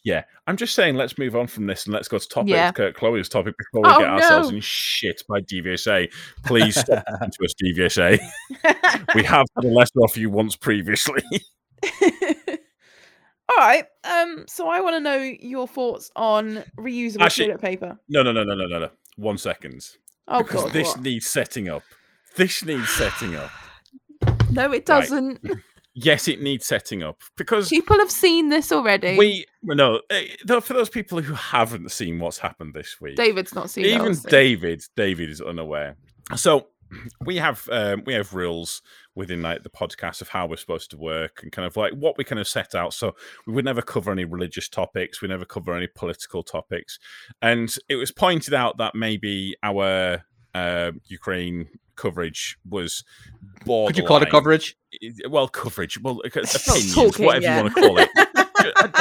Yeah, 0.05 0.25
I'm 0.47 0.57
just 0.57 0.75
saying, 0.75 0.95
let's 0.97 1.19
move 1.19 1.37
on 1.37 1.47
from 1.49 1.67
this 1.67 1.85
and 1.85 1.93
let's 1.93 2.09
go 2.09 2.19
to 2.19 2.29
topic. 2.29 2.51
Yeah. 2.51 2.73
Kurt 2.73 2.95
Chloe's 2.97 3.29
topic 3.29 3.55
before 3.59 3.83
we 3.83 3.95
Oh, 3.95 3.99
get 3.99 4.09
ourselves 4.09 4.51
no. 4.51 4.57
in 4.57 4.61
shit 4.63 5.23
by 5.29 5.41
DVSA. 5.41 6.11
Please 6.47 6.79
stop 6.79 7.05
to 7.07 7.45
us, 7.45 7.55
DVSA. 7.63 8.19
We 9.15 9.23
have 9.25 9.47
had 9.55 9.65
a 9.65 9.69
letter 9.69 9.99
off 10.01 10.17
you 10.17 10.31
once 10.31 10.57
previously. 10.57 11.23
All 12.03 13.57
right. 13.57 13.85
Um. 14.05 14.45
So 14.49 14.69
I 14.69 14.81
want 14.81 14.97
to 14.97 15.01
know 15.01 15.17
your 15.19 15.67
thoughts 15.67 16.11
on 16.17 16.65
reusable 16.79 17.23
Actually- 17.23 17.47
toilet 17.49 17.61
paper. 17.61 17.99
no, 18.09 18.23
no, 18.23 18.33
no, 18.33 18.45
no, 18.45 18.55
no, 18.55 18.67
no, 18.67 18.79
no. 18.79 18.91
One 19.17 19.39
second. 19.39 19.85
Oh 20.27 20.43
because 20.43 20.65
God. 20.65 20.73
this 20.73 20.89
what? 20.89 21.01
needs 21.03 21.27
setting 21.27 21.69
up. 21.69 21.83
This 22.39 22.65
needs 22.65 22.89
setting 22.89 23.35
up. 23.37 23.51
no, 24.51 24.73
it 24.73 24.87
doesn't. 24.87 25.41
Yes, 25.95 26.29
it 26.29 26.41
needs 26.41 26.65
setting 26.65 27.03
up 27.03 27.21
because 27.37 27.69
People 27.69 27.99
have 27.99 28.11
seen 28.13 28.49
this 28.51 28.71
already. 28.71 29.19
we 29.19 29.45
no. 29.65 30.01
eh, 30.11 30.27
For 30.61 30.73
those 30.73 30.89
people 30.89 31.21
who 31.21 31.35
haven't 31.35 31.91
seen 31.91 32.21
what's 32.21 32.39
happened 32.39 32.73
this 32.75 33.01
week, 33.01 33.17
David's 33.17 33.53
not 33.55 33.69
seen 33.71 33.87
even. 33.87 34.17
David, 34.29 34.85
David 34.97 35.29
is 35.29 35.41
unaware. 35.41 35.97
So 36.37 36.69
we 37.25 37.37
have 37.39 37.69
um, 37.73 38.05
we 38.07 38.15
have 38.15 38.33
rules 38.33 38.81
within 39.17 39.43
like 39.43 39.65
the 39.65 39.71
podcast 39.71 40.21
of 40.23 40.29
how 40.29 40.47
we're 40.47 40.57
supposed 40.57 40.93
to 40.93 40.97
work 40.97 41.41
and 41.43 41.51
kind 41.51 41.67
of 41.67 41.77
like 41.77 41.93
what 41.95 42.17
we 42.17 42.23
kind 42.23 42.39
of 42.39 42.47
set 42.47 42.77
out. 42.77 42.95
So 42.95 43.17
we 43.49 43.53
would 43.55 43.65
never 43.65 43.83
cover 43.83 44.13
any 44.13 44.25
religious 44.25 44.69
topics. 44.69 45.21
We 45.21 45.27
never 45.27 45.45
cover 45.45 45.75
any 45.75 45.89
political 45.89 46.45
topics. 46.45 47.01
And 47.43 47.75
it 47.89 47.97
was 47.97 48.13
pointed 48.13 48.55
out 48.55 48.79
that 48.79 48.95
maybe 48.95 49.57
our 49.65 50.23
uh, 50.59 50.93
Ukraine 51.07 51.69
coverage 51.97 52.59
was 52.69 53.05
borderline. 53.65 53.89
Could 53.89 53.97
you 53.99 54.07
call 54.07 54.23
it 54.23 54.31
coverage? 54.31 54.77
well, 55.29 55.49
coverage, 55.49 56.01
well, 56.01 56.21
opinions, 56.25 56.95
talking, 56.95 57.27
whatever 57.27 57.45
yeah. 57.45 57.57
you 57.57 57.63
want 57.65 57.75
to 57.75 57.81
call 57.81 57.99
it. 57.99 58.09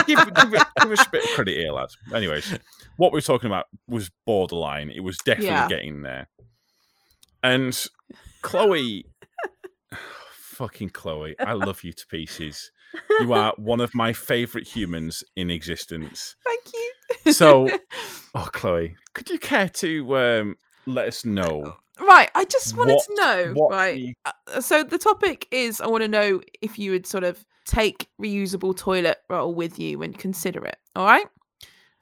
Give, 0.06 0.20
give, 0.36 0.52
give 0.82 0.92
us 0.92 1.08
a 1.08 1.10
bit 1.10 1.24
of 1.24 1.30
credit 1.32 1.58
here, 1.58 1.72
lads. 1.72 1.98
Anyways, 2.14 2.58
what 2.98 3.12
we're 3.12 3.22
talking 3.22 3.48
about 3.48 3.66
was 3.88 4.12
borderline. 4.26 4.92
It 4.92 5.00
was 5.00 5.18
definitely 5.18 5.48
Yeah. 5.48 5.68
getting 5.68 6.04
there. 6.04 6.30
And 7.44 7.76
Chloe, 8.44 9.06
fucking 10.32 10.92
Chloe, 10.92 11.36
I 11.40 11.54
love 11.54 11.84
you 11.84 11.92
to 11.92 12.08
pieces. 12.08 12.72
You 13.20 13.34
are 13.34 13.54
one 13.58 13.82
of 13.82 13.96
my 13.96 14.14
favorite 14.14 14.68
humans 14.68 15.24
in 15.36 15.50
existence. 15.50 16.36
Thank 16.46 16.62
you. 16.74 17.34
So, 17.34 17.68
oh, 18.36 18.50
Chloe, 18.54 18.96
could 19.14 19.30
you 19.30 19.40
care 19.40 19.70
to 19.70 20.18
um, 20.18 20.56
let 20.88 21.08
us 21.08 21.26
know 21.26 21.76
right. 22.00 22.30
I 22.36 22.46
just 22.46 22.76
wanted 22.78 22.94
what- 22.96 23.06
to 23.06 23.16
know. 23.16 23.68
right. 23.70 23.96
the- 23.96 24.32
Uh, 24.56 24.62
so 24.62 24.84
the 24.84 24.98
topic 24.98 25.48
is 25.52 25.82
I 25.82 25.88
want 25.88 26.04
to 26.04 26.08
know 26.08 26.42
if 26.62 26.78
you 26.80 26.92
would 26.92 27.06
sort 27.08 27.24
of 27.24 27.44
take 27.66 28.08
reusable 28.22 28.76
toilet 28.76 29.18
roll 29.30 29.54
with 29.54 29.80
you 29.80 30.02
and 30.02 30.18
consider 30.18 30.64
it. 30.66 30.78
All 30.96 31.06
right. 31.06 31.28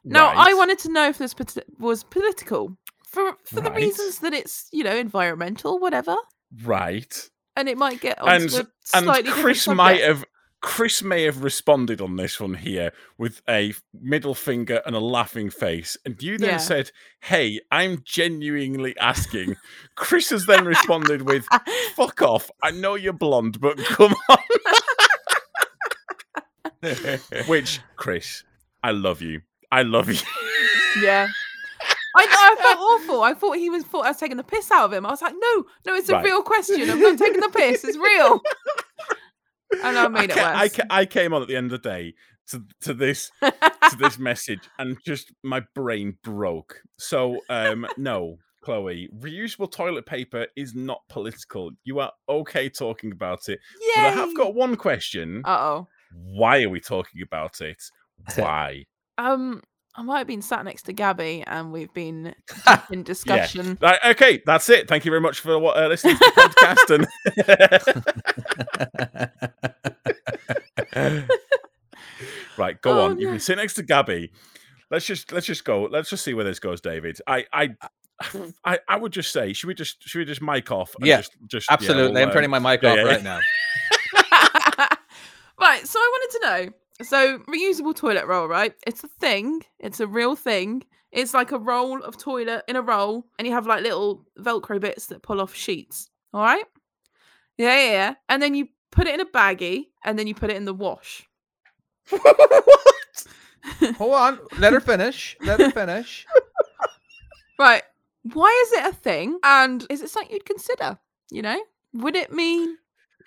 Now 0.04 0.28
I 0.36 0.54
wanted 0.54 0.80
to 0.80 0.92
know 0.92 1.10
if 1.10 1.18
this 1.18 1.34
was 1.80 2.04
political 2.04 2.78
for 3.08 3.38
for 3.46 3.62
the 3.62 3.72
reasons 3.72 4.20
that 4.20 4.34
it's 4.34 4.68
you 4.72 4.84
know 4.84 4.96
environmental, 4.96 5.80
whatever, 5.80 6.16
right. 6.64 7.30
and 7.56 7.68
it 7.68 7.78
might 7.78 8.02
get 8.02 8.20
and 8.22 8.54
and 8.94 9.28
Chris 9.28 9.68
might 9.68 10.02
have 10.02 10.24
Chris 10.68 11.04
may 11.04 11.22
have 11.24 11.44
responded 11.44 12.02
on 12.02 12.16
this 12.16 12.40
one 12.40 12.56
here 12.56 12.92
with 13.20 13.40
a 13.48 13.72
middle 14.02 14.34
finger 14.34 14.82
and 14.88 14.96
a 14.96 15.00
laughing 15.00 15.52
face, 15.52 15.96
and 16.06 16.20
you 16.24 16.40
then 16.40 16.50
Yeah. 16.50 16.58
said, 16.58 16.92
"Hey, 17.22 17.62
I'm 17.72 18.02
genuinely 18.04 18.98
asking." 18.98 19.58
Chris 19.96 20.32
has 20.32 20.48
then 20.48 20.66
responded 20.66 21.22
with, 21.22 21.46
"Fuck 21.96 22.24
off! 22.24 22.50
I 22.64 22.72
know 22.72 22.96
you're 22.96 23.14
blonde, 23.14 23.62
but 23.62 23.78
come 23.86 24.16
on." 24.28 24.38
Which, 27.48 27.80
Chris, 27.96 28.44
I 28.84 28.90
love 28.92 29.22
you. 29.22 29.42
I 29.72 29.84
love 29.84 30.10
you. 30.12 30.20
Yeah. 31.02 31.28
I, 32.18 32.26
I 32.28 32.56
felt 32.62 32.78
awful. 32.80 33.22
I 33.24 33.34
thought 33.34 33.58
he 33.58 33.70
was 33.70 33.84
thought 33.84 34.06
I 34.06 34.10
was 34.10 34.18
taking 34.18 34.38
the 34.38 34.44
piss 34.44 34.72
out 34.72 34.86
of 34.86 34.94
him. 34.94 35.06
I 35.06 35.10
was 35.12 35.22
like, 35.22 35.34
no, 35.38 35.66
no, 35.86 35.94
it's 35.96 36.10
a 36.10 36.14
Right. 36.14 36.24
real 36.26 36.42
question. 36.42 36.90
I'm 36.90 37.00
not 37.02 37.18
taking 37.20 37.42
the 37.42 37.50
piss. 37.50 37.84
It's 37.84 37.98
real. 37.98 38.42
And 39.84 39.98
I 39.98 40.08
made 40.08 40.30
it 40.30 40.36
ca- 40.36 40.54
I, 40.54 40.64
worse. 40.64 40.76
ca- 40.76 40.84
I 40.90 41.06
came 41.06 41.34
on 41.34 41.42
at 41.42 41.48
the 41.48 41.56
end 41.56 41.72
of 41.72 41.82
the 41.82 41.90
day 41.90 42.14
to, 42.50 42.64
to 42.82 42.94
this 42.94 43.32
to 43.42 43.96
this 44.00 44.18
message 44.20 44.70
and 44.78 44.98
just 45.06 45.34
my 45.44 45.64
brain 45.74 46.18
broke. 46.24 46.82
So 46.98 47.40
um 47.50 47.88
no, 47.98 48.38
Chloe, 48.64 49.10
reusable 49.20 49.72
toilet 49.72 50.06
paper 50.06 50.48
is 50.56 50.74
not 50.76 51.02
political. 51.10 51.72
You 51.84 52.00
are 52.00 52.12
okay 52.30 52.70
talking 52.70 53.12
about 53.12 53.50
it. 53.50 53.60
But 53.96 54.06
I 54.06 54.10
have 54.12 54.36
got 54.36 54.54
one 54.56 54.76
question. 54.76 55.42
Uh 55.46 55.58
oh. 55.60 55.88
Why 56.14 56.62
are 56.64 56.70
we 56.70 56.80
talking 56.80 57.22
about 57.22 57.62
it? 57.62 57.82
Why? 58.36 58.86
Um, 59.18 59.62
I 59.98 60.02
might 60.02 60.18
have 60.18 60.28
been 60.28 60.42
sat 60.42 60.66
next 60.66 60.84
to 60.84 60.94
Gabby, 60.94 61.44
and 61.48 61.72
we've 61.72 61.94
been 61.94 62.36
in 62.92 63.04
discussion. 63.04 63.78
Right, 63.82 64.00
okay, 64.08 64.42
that's 64.46 64.70
it. 64.70 64.90
Thank 64.90 65.06
you 65.06 65.12
very 65.12 65.22
much 65.22 65.40
for 65.40 65.56
uh, 65.56 65.88
listening 65.88 66.18
to 66.18 66.32
the 66.36 67.08
podcast. 67.38 68.06
And 70.94 71.30
right, 72.58 72.82
go 72.82 72.92
Oh, 73.00 73.06
on. 73.06 73.20
You 73.20 73.28
can 73.30 73.40
sit 73.40 73.56
next 73.58 73.76
to 73.76 73.84
Gabby. 73.84 74.32
Let's 74.92 75.06
just 75.06 75.32
let's 75.32 75.46
just 75.46 75.64
go. 75.66 75.84
Let's 75.84 76.10
just 76.10 76.24
see 76.24 76.34
where 76.34 76.44
this 76.46 76.60
goes, 76.60 76.82
David. 76.82 77.20
I 77.28 77.46
I 77.52 77.70
I, 78.64 78.80
I 78.88 78.98
would 78.98 79.12
just 79.12 79.32
say, 79.32 79.54
should 79.54 79.68
we 79.68 79.74
just 79.74 80.04
should 80.08 80.20
we 80.20 80.26
just 80.26 80.42
mic 80.42 80.72
off? 80.72 80.94
and 80.96 81.06
Yeah, 81.08 81.18
just, 81.18 81.36
just 81.48 81.68
yeah, 81.70 81.74
Absolutely. 81.74 82.14
we'll, 82.14 82.28
I'm 82.28 82.32
turning 82.34 82.50
my 82.50 82.60
mic 82.60 82.82
yeah, 82.84 82.92
off 82.92 82.98
yeah. 82.98 83.04
right 83.04 83.24
now. 83.24 83.40
right. 85.60 85.88
So 85.88 86.00
I 86.00 86.12
wanted 86.14 86.32
to 86.32 86.40
know. 86.46 86.70
So 87.02 87.40
reusable 87.40 87.96
toilet 87.96 88.26
roll, 88.26 88.48
right? 88.48 88.74
It's 88.88 89.04
a 89.04 89.08
thing. 89.08 89.64
It's 89.80 90.00
a 90.00 90.08
real 90.08 90.36
thing. 90.36 90.84
It's 91.12 91.34
like 91.34 91.52
a 91.52 91.60
roll 91.60 92.02
of 92.02 92.18
toilet 92.18 92.64
in 92.68 92.76
a 92.76 92.82
roll, 92.82 93.26
and 93.38 93.48
you 93.48 93.54
have 93.54 93.68
like 93.68 93.84
little 93.84 94.26
Velcro 94.40 94.80
bits 94.80 95.08
that 95.08 95.22
pull 95.22 95.42
off 95.42 95.54
sheets. 95.54 96.10
All 96.34 96.42
right. 96.42 96.66
Yeah, 97.58 97.78
yeah, 97.78 97.92
yeah. 97.92 98.16
And 98.28 98.42
then 98.42 98.56
you 98.56 98.68
put 98.92 99.08
it 99.08 99.14
in 99.14 99.22
a 99.22 99.26
baggie, 99.26 99.86
and 100.04 100.18
then 100.18 100.28
you 100.28 100.36
put 100.36 100.50
it 100.50 100.58
in 100.58 100.66
the 100.66 100.74
wash. 100.74 101.28
what? 102.10 103.28
Hold 103.98 104.14
on. 104.14 104.40
Let 104.60 104.74
her 104.74 104.80
finish. 104.80 105.36
Let 105.42 105.60
her 105.60 105.72
finish. 105.72 106.26
Right. 107.58 107.84
Why 108.34 108.64
is 108.66 108.74
it 108.74 108.86
a 108.86 108.96
thing? 108.96 109.40
And 109.44 109.86
is 109.90 110.02
it 110.02 110.10
something 110.10 110.32
you'd 110.32 110.46
consider? 110.46 110.98
You 111.32 111.42
know, 111.42 111.60
would 111.94 112.16
it 112.16 112.32
mean 112.32 112.78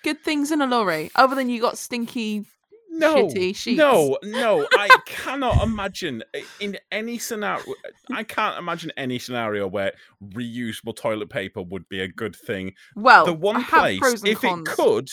good 0.04 0.20
things 0.22 0.52
in 0.52 0.60
a 0.60 0.66
lorry 0.66 1.10
other 1.16 1.34
than 1.34 1.48
you 1.48 1.60
got 1.60 1.78
stinky 1.78 2.44
no, 2.90 3.30
no, 3.66 4.16
no. 4.22 4.66
I 4.76 4.88
cannot 5.06 5.62
imagine 5.62 6.22
eh, 6.34 6.42
in 6.60 6.78
any 6.90 7.18
scenario. 7.18 7.64
Eh, 7.84 7.90
I 8.14 8.24
can't 8.24 8.58
imagine 8.58 8.92
any 8.96 9.18
scenario 9.18 9.66
where 9.66 9.92
reusable 10.22 10.96
toilet 10.96 11.30
paper 11.30 11.62
would 11.62 11.88
be 11.88 12.00
a 12.00 12.08
good 12.08 12.34
thing. 12.34 12.74
Well, 12.96 13.24
the 13.24 13.32
one 13.32 13.64
place, 13.64 14.00
if 14.24 14.40
cons. 14.40 14.68
it 14.68 14.74
could, 14.74 15.08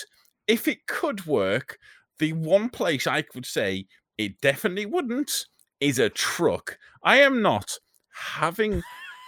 if 0.48 0.68
it 0.68 0.88
could 0.88 1.26
work, 1.26 1.78
the 2.20 2.34
one 2.34 2.70
place 2.70 3.08
I 3.08 3.24
would 3.34 3.46
say 3.46 3.88
it 4.18 4.40
definitely 4.42 4.86
wouldn't 4.86 5.46
is 5.80 6.00
a 6.00 6.10
truck. 6.10 6.78
I 7.04 7.18
am 7.18 7.42
not 7.42 7.78
having 8.14 8.82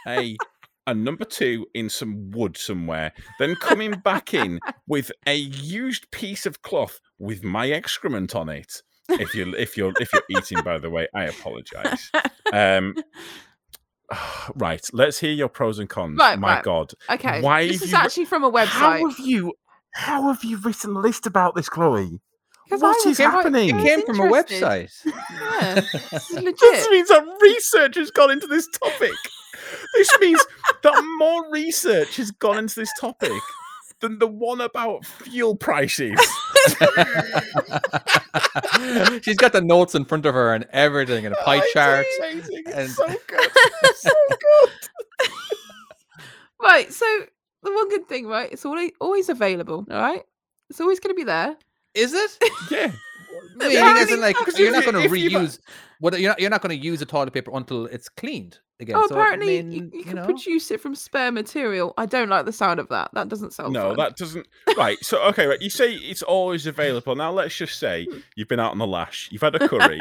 a 0.08 0.38
a 0.88 0.94
number 0.96 1.26
two 1.26 1.68
in 1.76 1.90
some 1.90 2.32
wood 2.32 2.58
somewhere, 2.58 3.12
then 3.38 3.56
coming 3.56 3.92
back 3.92 4.34
in 4.34 4.60
with 4.88 5.12
a 5.28 5.36
used 5.36 6.10
piece 6.12 6.46
of 6.48 6.62
cloth 6.64 7.00
with 7.20 7.44
my 7.44 7.70
excrement 7.70 8.36
on 8.36 8.50
it. 8.50 8.82
If 9.10 9.36
you 9.36 9.54
if 9.56 9.78
you're 9.78 9.94
if 10.02 10.10
you're 10.12 10.24
eating, 10.30 10.62
by 10.64 10.80
the 10.80 10.90
way, 10.90 11.08
I 11.14 11.26
apologize. 11.26 12.10
Um, 12.52 12.96
right, 14.56 14.86
let's 14.94 15.20
hear 15.20 15.32
your 15.32 15.50
pros 15.50 15.80
and 15.80 15.90
cons. 15.90 16.18
Right, 16.20 16.40
My 16.40 16.56
right. 16.56 16.64
God, 16.64 16.92
Okay, 17.10 17.42
Why 17.42 17.68
this 17.68 17.82
is 17.84 17.92
you- 17.92 17.98
actually 17.98 18.26
from 18.26 18.44
a 18.44 18.52
website. 18.52 18.66
how 18.68 19.08
have 19.10 19.20
you 19.20 19.54
how 19.94 20.32
have 20.32 20.44
you 20.44 20.58
written 20.58 20.96
a 20.96 21.00
list 21.00 21.26
about 21.26 21.56
this, 21.56 21.70
Chloe? 21.70 22.20
'Cause 22.70 22.82
What 22.82 22.96
I 22.96 23.00
is 23.00 23.06
was- 23.06 23.20
I- 23.20 23.24
happening? 23.24 23.80
It 23.80 23.84
came 23.86 24.06
from 24.06 24.20
a 24.20 24.24
website. 24.32 24.92
Yeah, 25.06 25.76
this 25.76 26.30
This 26.32 26.90
means 26.90 27.08
that 27.10 27.24
research 27.42 27.96
has 27.96 28.12
gone 28.12 28.32
into 28.32 28.48
this 28.48 28.68
topic. 28.68 29.14
This 29.96 30.18
means 30.20 30.44
that 30.84 31.04
more 31.18 31.50
research 31.52 32.18
has 32.18 32.32
gone 32.32 32.58
into 32.60 32.76
this 32.76 32.92
topic 33.00 33.32
than 34.02 34.20
the 34.20 34.28
one 34.28 34.62
about 34.62 35.06
fuel 35.06 35.56
prices. 35.56 36.20
She's 39.24 39.38
got 39.38 39.54
the 39.54 39.62
notes 39.64 39.96
in 39.96 40.06
front 40.06 40.26
of 40.26 40.34
her 40.36 40.54
and 40.54 40.66
everything, 40.72 41.26
and 41.26 41.34
a 41.34 41.38
pie 41.40 41.58
It's 41.58 41.74
chart. 41.74 42.06
amazing. 42.20 42.64
It's 42.68 42.96
so 42.96 43.08
good. 43.08 43.50
It's 43.84 44.02
so 44.04 44.12
good. 44.30 44.70
Right, 46.62 46.92
so 46.92 47.06
the 47.64 47.72
one 47.72 47.90
good 47.90 48.08
thing, 48.08 48.28
right? 48.28 48.52
It's 48.52 48.66
always 48.66 48.92
always 49.00 49.30
available. 49.30 49.86
All 49.90 49.98
right, 50.02 50.24
it's 50.70 50.80
always 50.82 51.00
going 51.00 51.16
to 51.16 51.20
be 51.20 51.24
there. 51.24 51.56
Is 51.98 52.14
it? 52.14 52.38
Yeah. 52.72 52.92
I 53.60 53.68
mean, 53.68 53.78
Apparently 53.78 54.02
as 54.04 54.12
in, 54.12 54.22
like 54.22 54.36
you're 54.58 54.72
not 54.72 54.84
going 54.84 54.96
to 54.96 55.02
if 55.02 55.12
you've- 55.12 55.36
reuse. 55.36 55.58
Uh, 55.58 55.62
what 56.00 56.20
you're 56.20 56.30
not, 56.30 56.40
you're 56.40 56.50
not 56.50 56.62
going 56.62 56.78
to 56.78 56.84
use 56.84 57.00
the 57.00 57.06
toilet 57.06 57.34
paper 57.34 57.52
until 57.54 57.86
it's 57.88 58.08
cleaned 58.08 58.60
again. 58.80 58.96
oh, 58.98 59.08
so, 59.08 59.16
I 59.16 59.22
apparently 59.22 59.64
mean, 59.64 59.72
you, 59.72 59.92
you 59.94 60.04
can 60.04 60.16
know. 60.16 60.26
produce 60.26 60.70
it 60.70 60.80
from 60.80 60.94
spare 60.94 61.32
material. 61.32 61.94
I 61.98 62.06
don't 62.06 62.30
like 62.30 62.46
the 62.46 62.52
sound 62.52 62.80
of 62.80 62.88
that. 62.90 63.10
That 63.14 63.30
doesn't 63.30 63.54
sound 63.54 63.74
No, 63.74 63.90
fun. 63.90 63.98
that 63.98 64.16
doesn't. 64.16 64.48
Right. 64.78 64.98
So, 65.04 65.22
okay, 65.30 65.48
right. 65.48 65.62
You 65.62 65.70
say 65.72 65.94
it's 65.94 66.22
always 66.22 66.68
available. 66.68 67.16
Now, 67.16 67.32
let's 67.32 67.56
just 67.56 67.80
say 67.80 68.06
hmm. 68.06 68.20
you've 68.36 68.48
been 68.48 68.60
out 68.60 68.72
on 68.72 68.78
the 68.78 68.88
lash, 68.88 69.30
you've 69.32 69.42
had 69.42 69.56
a 69.56 69.68
curry, 69.68 70.00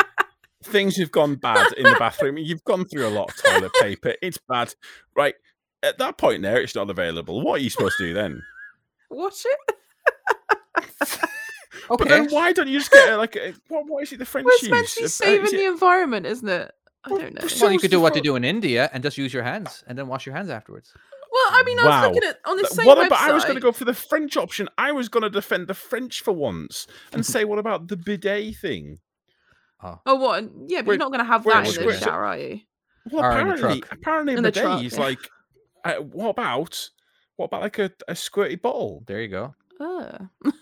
things 0.62 0.96
have 0.98 1.10
gone 1.10 1.36
bad 1.36 1.72
in 1.76 1.84
the 1.84 1.96
bathroom, 1.98 2.36
you've 2.36 2.64
gone 2.64 2.84
through 2.84 3.06
a 3.06 3.10
lot 3.10 3.30
of 3.30 3.42
toilet 3.42 3.72
paper, 3.80 4.14
it's 4.20 4.38
bad. 4.48 4.74
Right. 5.16 5.34
At 5.82 5.98
that 5.98 6.18
point, 6.18 6.42
there, 6.42 6.60
it's 6.60 6.74
not 6.74 6.90
available. 6.90 7.40
What 7.40 7.60
are 7.60 7.62
you 7.62 7.70
supposed 7.70 7.96
to 7.98 8.08
do 8.08 8.14
then? 8.14 8.42
Wash 9.10 9.44
it. 9.44 9.76
But 11.88 12.00
Okay. 12.02 12.08
then 12.08 12.28
why 12.30 12.52
don't 12.52 12.68
you 12.68 12.78
just 12.78 12.92
get 12.92 13.12
a, 13.12 13.16
like 13.16 13.34
a, 13.36 13.54
what, 13.68 13.84
what 13.88 14.02
is 14.02 14.12
it 14.12 14.18
the 14.18 14.24
French 14.26 14.44
Well, 14.44 14.54
it's 14.54 14.62
use? 14.62 14.70
meant 14.70 14.88
to 14.88 15.00
be 15.00 15.04
Uh, 15.04 15.08
saving 15.08 15.44
is 15.46 15.50
the 15.52 15.64
environment, 15.64 16.26
isn't 16.26 16.48
it? 16.48 16.70
I 17.04 17.10
Well, 17.10 17.20
don't 17.20 17.34
know. 17.34 17.40
well, 17.42 17.50
well, 17.62 17.72
you 17.72 17.78
could 17.80 17.90
do 17.90 18.00
what 18.00 18.14
they 18.14 18.20
do 18.20 18.36
in 18.36 18.44
India 18.44 18.88
and 18.92 19.02
just 19.02 19.18
use 19.18 19.32
your 19.34 19.42
hands 19.42 19.82
and 19.86 19.98
then 19.98 20.06
wash 20.06 20.24
your 20.26 20.34
hands 20.34 20.48
afterwards. 20.50 20.92
Well, 21.32 21.42
I 21.50 21.62
mean, 21.64 21.78
I 21.80 21.84
Wow. 21.86 22.00
was 22.08 22.14
looking 22.14 22.28
at 22.28 22.38
on 22.44 22.56
the 22.58 22.66
same 22.66 22.86
what 22.86 22.98
website. 22.98 23.16
I 23.28 23.32
was 23.32 23.42
going 23.44 23.56
to 23.56 23.60
go 23.60 23.72
for 23.72 23.84
the 23.86 23.94
French 23.94 24.36
option. 24.36 24.68
I 24.78 24.92
was 24.92 25.08
going 25.08 25.22
to 25.22 25.30
defend 25.30 25.66
the 25.66 25.74
French 25.74 26.20
for 26.22 26.32
once 26.32 26.86
and 27.12 27.24
say, 27.26 27.44
what 27.44 27.58
about 27.58 27.88
the 27.88 27.96
bidet 27.96 28.54
thing? 28.56 28.98
Oh, 29.82 30.14
what? 30.14 30.44
Yeah, 30.68 30.82
but 30.82 30.86
We're- 30.86 30.86
you're 30.86 30.96
not 30.98 31.08
going 31.08 31.18
to 31.20 31.24
have 31.24 31.44
we're- 31.44 31.62
that 31.64 31.74
in 31.74 31.80
the 31.80 31.86
we're- 31.86 31.98
shower, 31.98 32.24
are 32.26 32.38
you? 32.38 32.60
Well, 33.10 33.24
Or 33.24 33.30
in 33.40 33.48
the 33.48 33.54
apparently, 33.54 33.80
truck. 33.80 33.92
apparently, 33.92 34.32
In 34.34 34.42
the 34.42 34.48
bidet 34.52 34.62
truck, 34.62 34.84
is 34.84 34.92
yeah. 34.94 35.00
like. 35.00 35.18
Uh, 35.84 35.94
what 35.94 36.28
about 36.28 36.90
what 37.34 37.46
about 37.46 37.62
like 37.62 37.78
a, 37.80 37.90
a 38.06 38.12
squirty 38.12 38.60
bottle? 38.60 39.02
There 39.08 39.20
you 39.20 39.26
go. 39.28 39.54
Oh. 39.80 40.28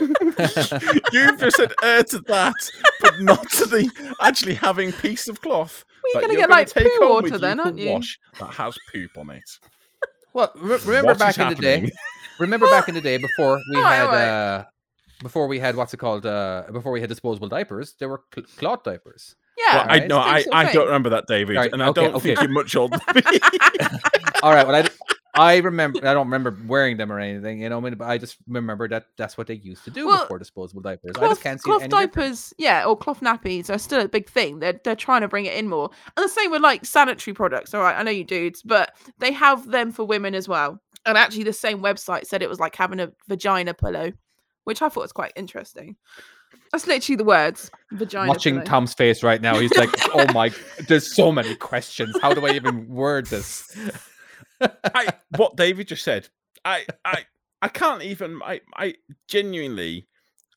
You've 1.12 1.38
just 1.40 1.56
said 1.56 1.72
uh 1.82 2.02
to 2.02 2.18
that, 2.26 2.54
but 3.00 3.20
not 3.20 3.48
to 3.52 3.66
the 3.66 3.90
actually 4.20 4.54
having 4.54 4.92
piece 4.92 5.28
of 5.28 5.40
cloth. 5.40 5.84
Well, 6.02 6.12
you're 6.14 6.22
gonna 6.22 6.32
you're 6.34 6.42
get 6.42 6.50
like 6.50 6.68
take 6.68 6.88
poo 6.98 7.08
water 7.08 7.28
you 7.28 7.38
then, 7.38 7.60
aren't 7.60 7.78
you? 7.78 7.90
Wash 7.90 8.18
that 8.38 8.52
has 8.54 8.76
poop 8.92 9.16
on 9.18 9.30
it. 9.30 9.48
Well, 10.32 10.52
re- 10.56 10.78
remember 10.84 11.06
What 11.08 11.16
is 11.16 11.18
back 11.18 11.38
in 11.38 11.48
the 11.48 11.54
day. 11.54 11.90
Remember 12.38 12.66
back 12.66 12.88
in 12.88 12.94
the 12.94 13.00
day 13.00 13.16
before 13.16 13.58
we 13.70 13.76
Alright, 13.82 13.92
had 13.96 14.04
alright. 14.06 14.28
uh 14.28 14.64
before 15.22 15.46
we 15.46 15.58
had 15.58 15.76
what's 15.76 15.94
it 15.94 15.96
called 15.96 16.26
uh 16.26 16.64
before 16.72 16.92
we 16.92 17.00
had 17.00 17.08
disposable 17.08 17.48
diapers, 17.48 17.94
there 17.98 18.08
were 18.08 18.22
cl- 18.34 18.46
cloth 18.58 18.82
diapers. 18.82 19.34
Yeah. 19.56 19.76
Well, 19.76 19.86
I 19.88 19.98
know. 20.06 20.18
I, 20.18 20.42
Same 20.42 20.52
sort 20.52 20.54
of 20.54 20.68
I 20.68 20.72
don't 20.74 20.86
remember 20.86 21.08
that, 21.10 21.24
David, 21.26 21.56
Right, 21.56 21.72
and 21.72 21.82
I 21.82 21.88
okay, 21.88 22.02
don't 22.02 22.14
okay. 22.16 22.34
think 22.34 22.42
you're 22.42 22.50
much 22.50 22.76
older 22.76 22.98
than 23.14 23.22
me. 23.32 23.38
All 24.42 24.52
right, 24.52 24.66
well 24.66 24.76
I 24.76 24.82
d- 24.82 24.88
I 25.36 25.58
remember 25.58 25.98
I 26.00 26.14
don't 26.14 26.26
remember 26.26 26.56
wearing 26.66 26.96
them 26.96 27.12
or 27.12 27.20
anything, 27.20 27.60
you 27.60 27.68
know, 27.68 27.78
I 27.78 27.80
mean, 27.80 27.94
but 27.94 28.08
I 28.08 28.18
just 28.18 28.38
remember 28.48 28.88
that 28.88 29.06
that's 29.16 29.36
what 29.36 29.46
they 29.46 29.54
used 29.54 29.84
to 29.84 29.90
do 29.90 30.06
Well, 30.06 30.22
before 30.22 30.38
disposable 30.38 30.82
diapers. 30.82 31.16
I 31.16 31.28
just 31.28 31.42
can't 31.42 31.60
see 31.60 31.68
it 31.68 31.70
cloth 31.70 31.82
any 31.82 31.88
different. 31.90 32.14
diapers, 32.14 32.54
yeah, 32.58 32.84
or 32.84 32.96
cloth 32.96 33.20
nappies 33.20 33.68
are 33.68 33.78
still 33.78 34.00
a 34.00 34.08
big 34.08 34.28
thing. 34.28 34.60
They're 34.60 34.80
they're 34.84 34.96
trying 34.96 35.20
to 35.20 35.28
bring 35.28 35.44
it 35.44 35.54
in 35.54 35.68
more. 35.68 35.90
And 36.16 36.24
the 36.24 36.28
same 36.28 36.50
with 36.50 36.62
like 36.62 36.84
sanitary 36.84 37.34
products. 37.34 37.74
All 37.74 37.82
right, 37.82 37.96
I 37.98 38.02
know 38.02 38.10
you 38.10 38.24
dudes, 38.24 38.62
but 38.62 38.94
they 39.18 39.32
have 39.32 39.70
them 39.70 39.92
for 39.92 40.04
women 40.04 40.34
as 40.34 40.48
well. 40.48 40.80
And 41.04 41.16
actually, 41.18 41.44
the 41.44 41.52
same 41.52 41.80
website 41.82 42.26
said 42.26 42.42
it 42.42 42.48
was 42.48 42.58
like 42.60 42.74
having 42.74 43.00
a 43.00 43.12
vagina 43.28 43.74
pillow, 43.74 44.12
which 44.64 44.82
I 44.82 44.88
thought 44.88 45.02
was 45.02 45.12
quite 45.12 45.32
interesting. 45.36 45.96
That's 46.72 46.86
literally 46.86 47.16
the 47.16 47.24
words. 47.24 47.70
Vagina. 47.92 48.28
Watching 48.28 48.54
pillow. 48.54 48.66
Tom's 48.66 48.94
face 48.94 49.22
right 49.22 49.40
now, 49.40 49.58
he's 49.58 49.76
like, 49.76 49.90
"Oh 50.14 50.32
my, 50.32 50.50
there's 50.88 51.14
so 51.14 51.30
many 51.30 51.54
questions. 51.54 52.16
How 52.22 52.32
do 52.34 52.46
I 52.46 52.52
even 52.52 52.88
word 52.88 53.26
this?" 53.26 53.76
I 54.60 55.12
what 55.36 55.56
David 55.56 55.88
just 55.88 56.04
said. 56.04 56.28
I 56.64 56.86
I 57.04 57.24
I 57.62 57.68
can't 57.68 58.02
even. 58.02 58.40
I 58.44 58.60
I 58.76 58.94
genuinely. 59.28 60.08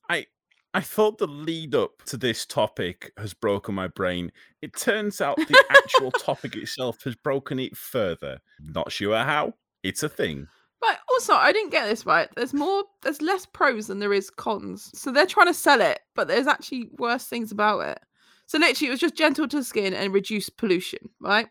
I 0.09 0.25
I 0.73 0.81
thought 0.81 1.17
the 1.17 1.27
lead 1.27 1.73
up 1.75 2.03
to 2.05 2.17
this 2.17 2.45
topic 2.45 3.11
has 3.17 3.33
broken 3.33 3.75
my 3.75 3.87
brain. 3.87 4.31
It 4.61 4.75
turns 4.75 5.21
out 5.21 5.37
the 5.37 5.63
actual 5.69 6.11
topic 6.19 6.55
itself 6.55 7.03
has 7.03 7.15
broken 7.15 7.59
it 7.59 7.75
further. 7.75 8.39
Not 8.59 8.91
sure 8.91 9.17
how. 9.17 9.53
It's 9.83 10.03
a 10.03 10.09
thing. 10.09 10.47
But 10.81 10.99
also, 11.11 11.33
I 11.33 11.51
didn't 11.51 11.71
get 11.71 11.87
this 11.87 12.05
right. 12.05 12.29
There's 12.35 12.53
more, 12.53 12.83
there's 13.01 13.21
less 13.21 13.45
pros 13.45 13.87
than 13.87 13.99
there 13.99 14.13
is 14.13 14.29
cons. 14.29 14.89
So 14.93 15.11
they're 15.11 15.25
trying 15.25 15.47
to 15.47 15.53
sell 15.53 15.81
it, 15.81 15.99
but 16.15 16.27
there's 16.27 16.47
actually 16.47 16.89
worse 16.97 17.25
things 17.25 17.51
about 17.51 17.79
it. 17.81 17.99
So 18.45 18.57
literally, 18.57 18.87
it 18.87 18.91
was 18.91 18.99
just 18.99 19.15
gentle 19.15 19.47
to 19.47 19.57
the 19.57 19.63
skin 19.63 19.93
and 19.93 20.13
reduce 20.13 20.49
pollution, 20.49 21.09
right? 21.19 21.47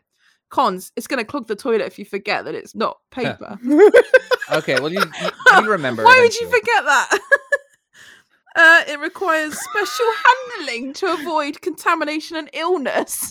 Cons, 0.51 0.93
it's 0.97 1.07
going 1.07 1.19
to 1.19 1.25
clog 1.25 1.47
the 1.47 1.57
toilet 1.57 1.83
if 1.83 1.99
you 1.99 2.05
forget 2.05 2.45
that 2.45 2.55
it's 2.55 2.75
not 2.75 2.99
paper. 3.11 3.59
Okay, 4.51 4.81
well 4.81 4.91
you 4.91 5.01
you, 5.01 5.31
you 5.61 5.71
remember. 5.71 6.03
Why 6.05 6.19
would 6.21 6.35
you 6.41 6.47
forget 6.49 6.85
that? 6.85 7.19
uh, 8.57 8.83
it 8.89 8.99
requires 8.99 9.59
special 9.59 10.07
handling 10.57 10.95
to 10.95 11.13
avoid 11.13 11.61
contamination 11.61 12.39
and 12.39 12.49
illness. 12.55 13.31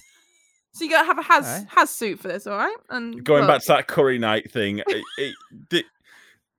So 0.73 0.83
you 0.85 0.91
gotta 0.91 1.07
have 1.07 1.17
a 1.17 1.23
has 1.23 1.45
Alright. 1.45 1.67
has 1.69 1.89
suit 1.89 2.19
for 2.19 2.27
this, 2.27 2.45
all 2.45 2.55
right? 2.55 2.77
And 2.91 3.23
Going 3.23 3.41
well, 3.41 3.47
back 3.47 3.61
to 3.61 3.67
that 3.69 3.87
curry 3.87 4.19
night 4.19 4.51
thing. 4.51 4.83
It, 4.87 5.03
it, 5.17 5.35
the- 5.71 5.85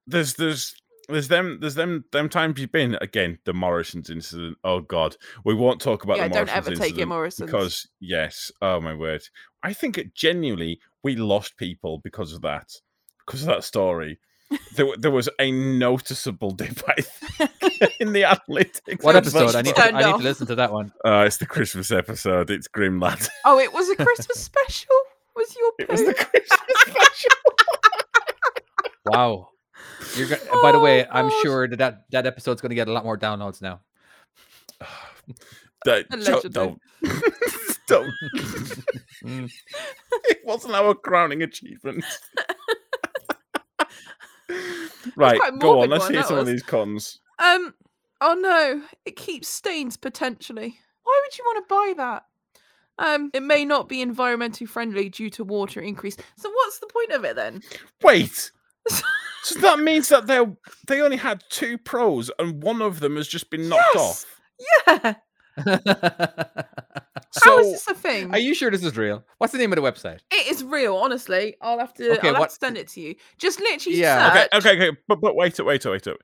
there's 0.08 0.34
there's 0.34 0.74
there's 1.08 1.28
them 1.28 1.58
there's 1.60 1.74
them 1.74 2.04
them 2.12 2.28
times 2.28 2.60
you've 2.60 2.72
been 2.72 2.96
again 3.00 3.38
the 3.44 3.52
Morrisons 3.54 4.10
incident. 4.10 4.58
Oh 4.64 4.80
God, 4.80 5.16
we 5.44 5.54
won't 5.54 5.80
talk 5.80 6.04
about 6.04 6.18
yeah, 6.18 6.28
the 6.28 6.34
don't 6.34 6.46
Morrisons 6.46 6.66
ever 6.68 6.76
take 6.76 6.98
it, 6.98 7.02
incident. 7.02 7.50
Because 7.50 7.88
yes 8.00 8.52
oh 8.62 8.80
my 8.80 8.94
word 8.94 9.22
i 9.62 9.72
think 9.72 9.98
it 9.98 10.14
genuinely 10.14 10.80
we 11.02 11.16
lost 11.16 11.56
people 11.56 11.98
because 11.98 12.32
of 12.32 12.42
that 12.42 12.72
because 13.26 13.42
of 13.42 13.48
that 13.48 13.64
story 13.64 14.18
there, 14.76 14.86
there 14.98 15.10
was 15.10 15.28
a 15.40 15.50
noticeable 15.50 16.52
dip 16.52 16.80
I 16.88 17.02
think, 17.02 17.92
in 18.00 18.12
the 18.12 18.22
analytics 18.22 19.02
What 19.02 19.16
episode? 19.16 19.54
I 19.54 19.62
need 19.62 19.74
to, 19.76 19.94
I 19.94 20.04
need 20.12 20.16
to 20.18 20.22
listen 20.22 20.46
to 20.46 20.54
that 20.54 20.72
one. 20.72 20.92
uh, 21.04 21.24
it's 21.26 21.36
the 21.38 21.46
christmas 21.46 21.90
episode 21.90 22.50
it's 22.50 22.68
grim 22.68 23.00
lad 23.00 23.18
Oh, 23.44 23.58
it 23.58 23.72
was 23.72 23.88
a 23.90 23.96
Christmas 23.96 24.40
special. 24.42 24.94
Was 25.36 25.56
your 25.56 25.72
it 25.78 25.88
was 25.88 26.04
the 26.04 26.14
christmas 26.14 26.80
special 26.86 27.36
Wow. 29.06 29.48
You're 30.18 30.28
go- 30.28 30.62
by 30.62 30.72
the 30.72 30.80
way, 30.80 31.04
Oh, 31.04 31.10
I'm 31.10 31.28
God. 31.28 31.42
sure 31.42 31.68
that, 31.68 31.78
that 31.78 32.04
that 32.10 32.26
episode's 32.26 32.60
going 32.60 32.70
to 32.70 32.74
get 32.76 32.88
a 32.88 32.92
lot 32.92 33.04
more 33.04 33.16
downloads 33.16 33.62
now. 33.62 33.80
Don't- 35.84 36.08
don't 36.52 36.80
don't 37.86 38.12
it 39.30 40.38
wasn't 40.44 40.74
our 40.74 40.94
crowning 40.94 41.42
achievement 41.42 42.04
right 45.16 45.38
go 45.60 45.80
on 45.82 45.88
let's 45.88 46.04
one, 46.04 46.12
hear 46.12 46.22
that 46.22 46.28
some 46.28 46.38
of 46.38 46.46
these 46.46 46.62
cons 46.62 47.20
Um. 47.38 47.74
Oh 48.20 48.34
no! 48.34 48.82
It 49.04 49.14
keeps 49.14 49.46
stains 49.46 49.96
potentially. 49.96 50.76
Why 51.04 51.20
would 51.24 51.38
you 51.38 51.44
want 51.46 51.68
to 51.68 51.74
buy 51.74 51.94
that? 52.02 52.24
Um. 52.98 53.30
It 53.32 53.44
may 53.44 53.64
not 53.64 53.88
be 53.88 54.04
environmentally 54.04 54.68
friendly 54.68 55.08
due 55.08 55.30
to 55.30 55.44
water 55.44 55.80
increase. 55.80 56.16
So 56.36 56.50
what's 56.50 56.80
the 56.80 56.88
point 56.88 57.12
of 57.12 57.24
it 57.24 57.36
then? 57.36 57.62
Wait. 58.02 58.50
So 59.42 59.60
that 59.60 59.78
means 59.78 60.08
that 60.08 60.26
they 60.26 60.40
they 60.86 61.00
only 61.00 61.16
had 61.16 61.42
two 61.50 61.78
pros 61.78 62.30
and 62.38 62.62
one 62.62 62.82
of 62.82 63.00
them 63.00 63.16
has 63.16 63.28
just 63.28 63.50
been 63.50 63.68
knocked 63.68 63.84
Yes! 63.94 64.26
off. 64.26 64.40
Yeah. 64.96 65.14
So 67.32 67.40
How 67.44 67.58
is 67.58 67.72
this 67.72 67.88
a 67.88 67.94
thing? 67.94 68.30
Are 68.32 68.38
you 68.38 68.54
sure 68.54 68.70
this 68.70 68.84
is 68.84 68.96
real? 68.96 69.24
What's 69.38 69.52
the 69.52 69.58
name 69.58 69.72
of 69.72 69.76
the 69.76 69.82
website? 69.82 70.20
It 70.30 70.48
is 70.48 70.62
real, 70.64 70.96
honestly. 70.96 71.56
I'll 71.60 71.78
have 71.78 71.92
to. 71.94 72.16
Okay, 72.18 72.28
I'll 72.28 72.34
have 72.36 72.48
to 72.48 72.54
send 72.54 72.76
it 72.76 72.88
to 72.88 73.00
you. 73.00 73.14
Just 73.38 73.60
literally. 73.60 73.98
Yeah, 73.98 74.28
okay, 74.28 74.40
search- 74.52 74.66
okay, 74.66 74.88
okay. 74.90 74.98
But 75.08 75.20
but 75.20 75.34
wait, 75.34 75.58
up, 75.60 75.66
wait, 75.66 75.84
up, 75.84 75.92
wait, 75.92 76.06
up. 76.06 76.16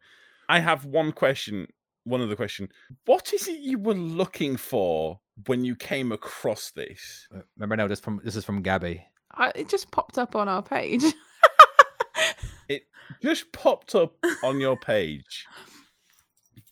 I 0.49 0.61
have 0.61 0.85
one 0.85 1.13
question. 1.13 1.67
One 2.05 2.21
other 2.21 2.37
question. 2.37 2.69
What 3.07 3.33
is 3.33 3.49
it 3.49 3.61
you 3.61 3.79
were 3.79 3.95
looking 3.95 4.57
for 4.57 5.21
when 5.47 5.65
you 5.65 5.75
came 5.75 6.13
across 6.13 6.71
this? 6.71 7.27
Uh, 7.35 7.41
Remember 7.57 7.77
now, 7.77 7.89
this 7.89 8.01
from 8.01 8.21
this 8.23 8.37
is 8.37 8.45
from 8.45 8.63
Gabby. 8.63 9.05
I, 9.33 9.53
it 9.55 9.69
just 9.69 9.91
popped 9.91 10.19
up 10.19 10.37
on 10.37 10.49
our 10.49 10.63
page. 10.63 11.03
It 12.69 12.83
just 13.23 13.51
popped 13.53 13.95
up 13.95 14.15
on 14.43 14.61
your 14.61 14.77
page. 14.77 15.47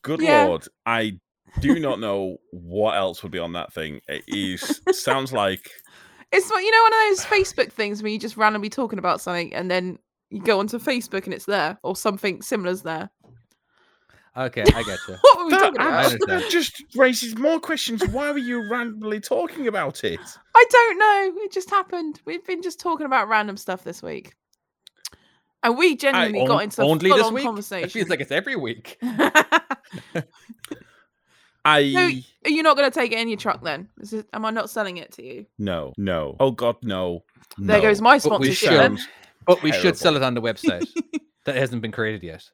Good 0.03 0.21
Yeah. 0.21 0.45
lord, 0.45 0.67
I 0.87 1.19
do 1.61 1.79
not 1.79 2.01
know 2.01 2.39
what 2.51 2.97
else 2.97 3.23
would 3.23 3.33
be 3.33 3.39
on 3.39 3.53
that 3.53 3.73
thing. 3.73 4.01
It 4.09 4.25
is 4.27 4.81
sounds 4.93 5.33
like 5.33 5.71
It's 6.33 6.51
like 6.51 6.65
you 6.65 6.71
know 6.71 6.83
one 6.83 6.93
of 6.95 7.01
those 7.11 7.25
Facebook 7.27 7.73
things 7.73 8.03
where 8.03 8.11
you 8.11 8.19
just 8.19 8.37
randomly 8.37 8.71
talking 8.71 8.99
about 8.99 9.21
something 9.21 9.53
and 9.55 9.71
then 9.71 9.99
you 10.31 10.41
go 10.41 10.59
onto 10.61 10.79
Facebook 10.79 11.25
and 11.25 11.35
it's 11.35 11.45
there 11.45 11.79
or 11.83 11.95
something 11.95 12.41
similar's 12.41 12.83
there. 12.83 13.11
Okay, 14.35 14.63
I 14.63 14.83
get 14.83 14.99
you. 15.07 15.17
What 15.21 15.39
were 15.39 15.45
we 15.45 15.51
that, 15.51 15.59
talking 15.75 15.81
about? 15.83 16.19
that 16.27 16.51
just 16.51 16.83
raises 16.97 17.37
more 17.37 17.61
questions. 17.61 18.03
Why 18.09 18.33
were 18.33 18.39
you 18.39 18.67
randomly 18.71 19.21
talking 19.21 19.69
about 19.69 20.05
it? 20.05 20.21
I 20.57 20.65
don't 20.71 20.99
know. 20.99 21.43
It 21.43 21.53
just 21.53 21.69
happened. 21.69 22.23
We've 22.25 22.45
been 22.47 22.63
just 22.63 22.81
talking 22.81 23.05
about 23.05 23.29
random 23.29 23.59
stuff 23.59 23.85
this 23.85 24.03
week. 24.03 24.35
And 25.63 25.79
we 25.79 25.97
genuinely 25.97 26.41
On- 26.41 26.47
got 26.49 26.63
into 26.65 26.83
only 26.83 27.09
full 27.09 27.19
this 27.19 27.27
on 27.27 27.35
week. 27.35 27.45
conversation. 27.45 27.89
It 27.89 27.93
feels 27.93 28.09
like 28.09 28.21
it's 28.21 28.33
every 28.33 28.57
week. 28.57 28.99
I 31.65 32.23
Are 32.45 32.51
you 32.51 32.63
not 32.65 32.77
going 32.77 32.91
to 32.91 32.95
take 32.95 33.13
it 33.13 33.19
in 33.19 33.29
your 33.29 33.39
truck 33.39 33.63
then? 33.63 33.89
Is 34.01 34.13
it, 34.13 34.27
am 34.33 34.45
I 34.45 34.51
not 34.51 34.69
selling 34.69 34.97
it 34.97 35.13
to 35.13 35.25
you? 35.25 35.47
no 35.59 35.93
no. 35.97 36.37
Oh 36.41 36.51
God 36.51 36.77
no. 36.83 37.23
There 37.57 37.77
no. 37.79 37.83
goes 37.83 38.01
my 38.01 38.19
But 38.19 38.41
we 38.41 38.53
sponsorship. 38.53 38.99
should. 38.99 38.99
But 39.47 39.63
we 39.63 39.73
should 39.73 39.97
sell 39.97 40.17
it 40.17 40.23
on 40.23 40.35
the 40.35 40.43
website. 40.43 40.89
that 41.45 41.55
hasn't 41.57 41.83
been 41.83 41.93
created 41.93 42.23
yet. 42.25 42.45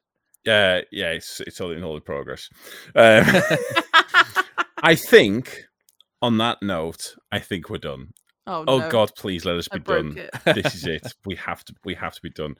Yeah, 0.45 0.81
yeah, 0.91 1.09
it's 1.11 1.41
it's 1.41 1.59
all 1.59 1.71
in 1.71 1.83
all 1.83 1.95
in 1.95 2.01
progress. 2.01 2.49
Um, 2.95 3.25
I 4.83 4.95
think 4.95 5.63
on 6.21 6.37
that 6.37 6.59
note, 6.61 7.15
I 7.31 7.39
think 7.39 7.69
we're 7.69 7.77
done. 7.79 8.13
Oh, 8.49 8.63
Oh 8.67 8.79
no. 8.79 8.89
God, 8.89 9.11
please 9.15 9.45
let 9.45 9.55
us 9.55 9.67
be 9.67 9.79
done. 9.79 10.17
This 10.45 10.75
is 10.75 10.85
it. 10.85 11.13
We 11.25 11.35
have 11.35 11.63
to 11.65 11.73
we 11.85 11.93
have 11.95 12.13
to 12.15 12.21
be 12.21 12.29
done. 12.31 12.55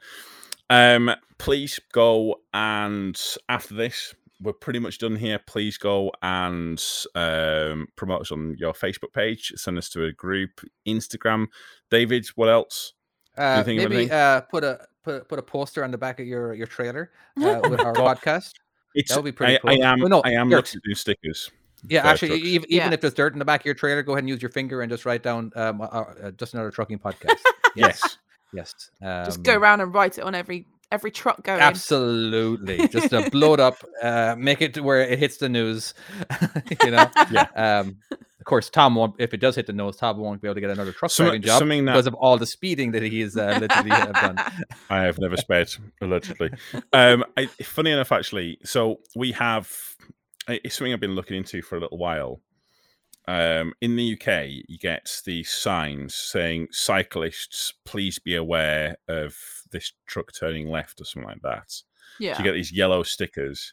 Um, 0.70 1.10
please 1.38 1.80
go 1.92 2.36
and 2.54 3.20
after 3.48 3.74
this, 3.74 4.14
we're 4.40 4.52
pretty 4.52 4.78
much 4.78 4.98
done 4.98 5.16
here. 5.16 5.38
Please 5.46 5.76
go 5.76 6.12
and 6.22 6.82
um, 7.14 7.88
promote 7.96 8.22
us 8.22 8.32
on 8.32 8.54
your 8.58 8.72
Facebook 8.72 9.12
page. 9.12 9.52
Send 9.56 9.76
us 9.78 9.88
to 9.90 10.04
a 10.04 10.12
group, 10.12 10.60
Instagram. 10.86 11.46
David, 11.90 12.26
what 12.36 12.48
else? 12.48 12.92
Uh, 13.36 13.62
think 13.64 13.80
of 13.80 13.90
maybe 13.90 13.96
anything? 14.02 14.12
uh, 14.16 14.40
put 14.42 14.64
a 14.64 14.86
put 15.02 15.28
put 15.28 15.38
a 15.38 15.42
poster 15.42 15.82
on 15.84 15.90
the 15.90 15.98
back 15.98 16.20
of 16.20 16.26
your 16.26 16.54
your 16.54 16.66
trailer 16.66 17.10
uh, 17.42 17.60
with 17.68 17.80
our 17.84 17.92
podcast. 17.94 18.52
It's 18.94 19.10
That 19.10 19.18
would 19.18 19.24
be 19.24 19.32
pretty 19.32 19.54
I, 19.56 19.58
cool. 19.58 19.70
I 19.70 19.92
am 19.92 20.00
Well, 20.00 20.08
no, 20.08 20.20
I 20.24 20.30
am 20.32 20.48
dirt. 20.50 20.56
looking 20.56 20.80
to 20.80 20.88
do 20.88 20.94
stickers. 20.94 21.50
Yeah, 21.88 22.02
for 22.02 22.08
actually, 22.08 22.28
trucks. 22.28 22.44
even, 22.44 22.72
even 22.72 22.88
Yeah. 22.88 22.94
if 22.94 23.00
there's 23.00 23.14
dirt 23.14 23.32
in 23.32 23.38
the 23.38 23.44
back 23.44 23.60
of 23.60 23.66
your 23.66 23.74
trailer, 23.74 24.02
go 24.02 24.12
ahead 24.12 24.20
and 24.24 24.28
use 24.28 24.42
your 24.42 24.50
finger 24.50 24.82
and 24.82 24.90
just 24.90 25.04
write 25.06 25.22
down 25.22 25.52
um, 25.56 25.80
uh, 25.80 25.84
uh, 25.84 26.30
just 26.32 26.54
another 26.54 26.70
trucking 26.70 26.98
podcast. 26.98 27.38
Yes. 27.76 28.18
yes. 28.52 28.74
Just 29.00 29.44
go 29.44 29.54
um, 29.54 29.62
around 29.62 29.80
and 29.80 29.94
write 29.94 30.18
it 30.18 30.24
on 30.24 30.34
every 30.34 30.66
every 30.90 31.12
truck 31.12 31.40
going. 31.44 31.60
Absolutely, 31.60 32.88
just 32.88 33.14
uh, 33.14 33.28
blow 33.32 33.54
it 33.54 33.60
up, 33.60 33.76
uh, 34.02 34.34
make 34.36 34.60
it 34.60 34.74
to 34.74 34.82
where 34.82 35.00
it 35.02 35.18
hits 35.20 35.36
the 35.36 35.48
news. 35.48 35.94
you 36.84 36.90
know, 36.90 37.08
Yeah. 37.30 37.46
Um, 37.54 37.98
of 38.10 38.44
course, 38.44 38.70
Tom 38.70 38.94
won't. 38.96 39.14
If 39.18 39.34
it 39.34 39.40
does 39.40 39.54
hit 39.54 39.66
the 39.66 39.72
news, 39.72 39.96
Tom 39.96 40.16
won't 40.18 40.40
be 40.42 40.48
able 40.48 40.56
to 40.56 40.60
get 40.60 40.70
another 40.70 40.92
truck 40.92 41.10
Some- 41.12 41.26
driving 41.26 41.42
job 41.42 41.60
that- 41.60 41.84
because 41.84 42.06
of 42.08 42.14
all 42.14 42.38
the 42.38 42.46
speeding 42.46 42.90
that 42.92 43.02
he 43.02 43.20
has 43.20 43.36
uh, 43.36 43.58
literally 43.60 43.90
have 43.90 44.12
done. 44.14 44.38
I 44.88 45.02
have 45.02 45.18
never 45.18 45.36
sped, 45.36 45.68
allegedly. 46.00 46.50
Um, 46.92 47.24
I, 47.36 47.46
funny 47.46 47.92
enough, 47.92 48.10
actually, 48.10 48.58
so 48.64 48.98
we 49.14 49.30
have 49.32 49.70
it's 50.50 50.76
something 50.76 50.92
I've 50.92 51.00
been 51.00 51.14
looking 51.14 51.36
into 51.36 51.62
for 51.62 51.76
a 51.76 51.80
little 51.80 51.98
while. 51.98 52.40
Um, 53.28 53.74
in 53.80 53.96
the 53.96 54.14
UK, 54.14 54.64
you 54.68 54.78
get 54.78 55.20
these 55.24 55.50
signs 55.50 56.14
saying 56.14 56.68
"cyclists, 56.72 57.74
please 57.84 58.18
be 58.18 58.34
aware 58.34 58.96
of 59.08 59.36
this 59.70 59.92
truck 60.06 60.32
turning 60.32 60.68
left" 60.68 61.00
or 61.00 61.04
something 61.04 61.28
like 61.28 61.42
that. 61.42 61.82
yeah. 62.18 62.34
So 62.34 62.38
you 62.38 62.44
get 62.44 62.54
these 62.54 62.72
yellow 62.72 63.02
stickers, 63.02 63.72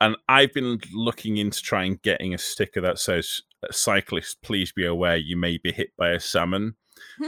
and 0.00 0.16
I've 0.28 0.52
been 0.52 0.80
looking 0.92 1.38
into 1.38 1.60
trying 1.60 1.98
getting 2.02 2.34
a 2.34 2.38
sticker 2.38 2.80
that 2.82 2.98
says 2.98 3.42
"cyclists, 3.70 4.34
please 4.34 4.72
be 4.72 4.84
aware 4.86 5.16
you 5.16 5.36
may 5.36 5.58
be 5.58 5.72
hit 5.72 5.90
by 5.96 6.10
a 6.10 6.20
salmon." 6.20 6.74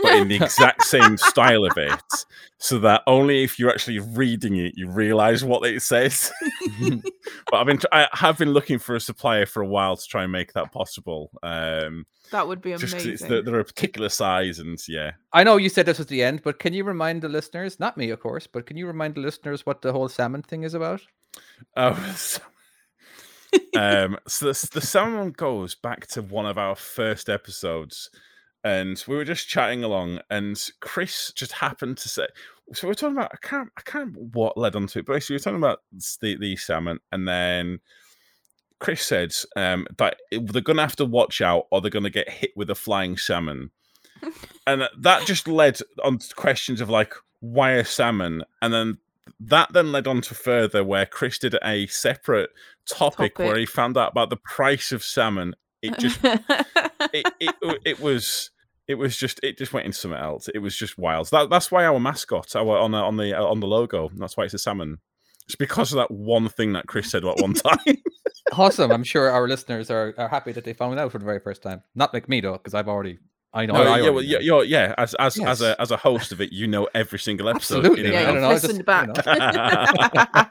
but 0.03 0.15
in 0.17 0.29
the 0.29 0.37
exact 0.43 0.85
same 0.85 1.17
style 1.17 1.65
of 1.65 1.77
it, 1.77 2.03
so 2.59 2.79
that 2.79 3.03
only 3.07 3.43
if 3.43 3.59
you're 3.59 3.71
actually 3.71 3.99
reading 3.99 4.57
it, 4.57 4.75
you 4.77 4.91
realize 4.91 5.45
what 5.45 5.67
it 5.67 5.81
says. 5.83 6.31
but 6.81 7.55
I've 7.55 7.67
been, 7.67 7.79
tr- 7.79 7.87
I 7.93 8.09
have 8.13 8.39
been 8.39 8.51
looking 8.53 8.79
for 8.79 8.95
a 8.95 9.01
supplier 9.01 9.47
for 9.47 9.63
a 9.63 9.67
while 9.67 9.97
to 9.97 10.07
try 10.07 10.25
and 10.25 10.33
make 10.33 10.53
that 10.53 10.73
possible. 10.73 11.31
Um, 11.43 12.07
that 12.31 12.47
would 12.47 12.61
be 12.61 12.73
just 12.73 12.83
'cause 12.83 12.93
amazing. 12.93 13.13
it's 13.13 13.23
the, 13.23 13.43
they're 13.43 13.61
a 13.61 13.65
particular 13.65 14.09
size, 14.09 14.59
and 14.59 14.79
yeah, 14.89 15.13
I 15.33 15.45
know 15.45 15.57
you 15.57 15.69
said 15.69 15.87
this 15.87 15.99
was 15.99 16.07
the 16.07 16.23
end, 16.23 16.43
but 16.43 16.59
can 16.59 16.73
you 16.73 16.85
remind 16.85 17.23
the 17.23 17.29
listeners, 17.29 17.81
not 17.81 17.97
me, 17.97 18.11
of 18.11 18.21
course, 18.21 18.47
but 18.47 18.67
can 18.67 18.77
you 18.77 18.87
remind 18.87 19.15
the 19.15 19.21
listeners 19.21 19.65
what 19.67 19.83
the 19.83 19.93
whole 19.93 20.09
salmon 20.09 20.43
thing 20.43 20.65
is 20.65 20.75
about? 20.75 21.03
Oh, 21.77 21.95
so, 22.17 22.41
um, 23.77 24.19
so 24.27 24.47
the, 24.47 24.69
the 24.73 24.81
salmon 24.81 25.31
goes 25.31 25.75
back 25.75 26.07
to 26.09 26.23
one 26.23 26.47
of 26.47 26.59
our 26.59 26.75
first 26.75 27.29
episodes, 27.29 28.11
and 28.65 29.03
we 29.07 29.17
were 29.17 29.25
just 29.25 29.49
chatting 29.49 29.85
along, 29.85 30.21
and 30.31 30.71
Chris 30.81 31.33
just 31.33 31.53
happened 31.53 31.99
to 31.99 32.09
say, 32.09 32.27
"So 32.73 32.87
we're 32.87 32.95
talking 32.95 33.17
about 33.17 33.33
I 33.33 33.47
can't 33.47 33.71
I 33.77 33.83
can't 33.83 34.17
what 34.17 34.57
led 34.57 34.77
onto 34.77 34.99
it, 34.99 35.07
but 35.07 35.15
basically 35.15 35.35
we're 35.35 35.41
talking 35.41 35.59
about 35.59 35.81
the 36.21 36.37
the 36.37 36.57
salmon, 36.57 37.01
and 37.11 37.29
then." 37.29 37.81
Chris 38.79 39.07
said 39.07 39.33
um, 39.55 39.87
that 39.97 40.17
they're 40.33 40.61
going 40.61 40.77
to 40.77 40.83
have 40.83 40.97
to 40.97 41.05
watch 41.05 41.41
out, 41.41 41.69
or 41.71 41.81
they're 41.81 41.89
going 41.89 42.03
to 42.03 42.11
get 42.11 42.29
hit 42.29 42.51
with 42.57 42.69
a 42.69 42.75
flying 42.75 43.17
salmon, 43.17 43.71
and 44.67 44.89
that 44.99 45.25
just 45.25 45.47
led 45.47 45.79
on 46.03 46.19
to 46.19 46.35
questions 46.35 46.81
of 46.81 46.91
like 46.91 47.15
why 47.39 47.73
a 47.73 47.85
salmon, 47.85 48.43
and 48.61 48.75
then 48.75 48.99
that 49.41 49.73
then 49.73 49.93
led 49.93 50.07
on 50.07 50.21
to 50.23 50.35
further 50.35 50.85
where 50.85 51.07
Chris 51.07 51.39
did 51.39 51.57
a 51.63 51.87
separate 51.87 52.51
topic, 52.89 53.39
where 53.39 53.57
he 53.57 53.67
found 53.67 53.97
out 53.97 54.13
about 54.13 54.31
the 54.31 54.37
price 54.37 54.93
of 54.93 55.05
salmon. 55.05 55.55
It 55.81 55.99
just 55.99 56.21
it, 56.25 57.33
it 57.41 57.55
it 57.85 58.01
was 58.01 58.51
it 58.89 58.95
was 58.95 59.17
just 59.17 59.41
it 59.43 59.59
just 59.59 59.73
went 59.73 59.87
into 59.87 59.99
something 59.99 60.21
else. 60.21 60.49
It 60.55 60.59
was 60.59 60.77
just 60.77 60.99
wild. 60.99 61.31
That 61.31 61.51
that's 61.51 61.71
why 61.71 61.85
our 61.85 62.01
mascot 62.01 62.55
our 62.57 62.79
on 62.79 62.93
the 62.93 62.99
on 62.99 63.17
the 63.17 63.39
uh, 63.39 63.45
on 63.45 63.61
the 63.61 63.67
logo. 63.67 64.11
That's 64.15 64.37
why 64.37 64.45
it's 64.45 64.55
a 64.55 64.59
salmon. 64.59 64.99
It's 65.47 65.57
because 65.57 65.93
of 65.93 65.97
that 65.97 66.11
one 66.11 66.49
thing 66.49 66.73
that 66.75 66.87
Chris 66.87 67.11
said 67.11 67.25
at 67.25 67.37
one 67.39 67.55
time. 67.55 67.79
Awesome. 68.53 68.91
I'm 68.91 69.05
sure 69.05 69.31
our 69.31 69.49
listeners 69.49 69.91
are, 69.91 70.15
are 70.19 70.29
happy 70.29 70.53
that 70.53 70.65
they 70.65 70.75
found 70.75 70.99
out 70.99 71.13
for 71.13 71.19
the 71.19 71.25
very 71.25 71.41
first 71.41 71.63
time. 71.63 71.83
Not 71.95 72.13
like 72.13 72.29
me, 72.29 72.41
though, 72.41 72.53
because 72.53 72.75
I've 72.75 72.89
already, 72.89 73.19
I 73.55 73.67
know. 73.67 73.75
No, 73.75 73.83
I 73.83 73.99
yeah, 73.99 74.11
well, 74.11 74.23
yeah, 74.23 74.39
know. 74.39 74.45
you're, 74.45 74.65
yeah. 74.65 74.95
As 74.97 75.15
as 75.15 75.39
as 75.39 75.61
a 75.61 75.81
as 75.81 75.91
a 75.91 75.97
host 75.97 76.33
of 76.33 76.41
it, 76.41 76.53
you 76.53 76.67
know 76.67 76.89
every 76.95 77.19
single 77.19 77.49
episode. 77.49 77.85
Absolutely. 77.85 78.07
in 78.07 78.13
yeah, 78.13 78.19
I 78.19 78.23
you've 78.23 78.33
don't 78.33 78.43
know, 78.43 78.49
listened 78.49 78.85
just, 78.87 79.25
back. 80.37 80.49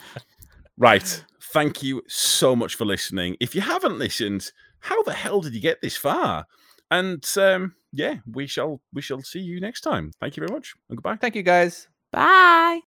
Right. 0.78 1.24
Thank 1.40 1.82
you 1.82 2.02
so 2.06 2.54
much 2.54 2.74
for 2.74 2.84
listening. 2.84 3.36
If 3.40 3.54
you 3.54 3.60
haven't 3.60 3.98
listened, 3.98 4.52
how 4.80 5.02
the 5.04 5.12
hell 5.12 5.40
did 5.40 5.54
you 5.54 5.60
get 5.60 5.80
this 5.80 5.96
far? 5.96 6.46
And 6.90 7.24
um, 7.38 7.74
yeah, 7.92 8.16
we 8.30 8.46
shall 8.46 8.80
we 8.92 9.02
shall 9.02 9.22
see 9.22 9.40
you 9.40 9.60
next 9.60 9.80
time. 9.80 10.12
Thank 10.20 10.36
you 10.36 10.42
very 10.42 10.54
much. 10.54 10.74
And 10.88 10.98
goodbye. 10.98 11.16
Thank 11.16 11.34
you, 11.34 11.42
guys. 11.42 11.88
Bye. 12.12 12.80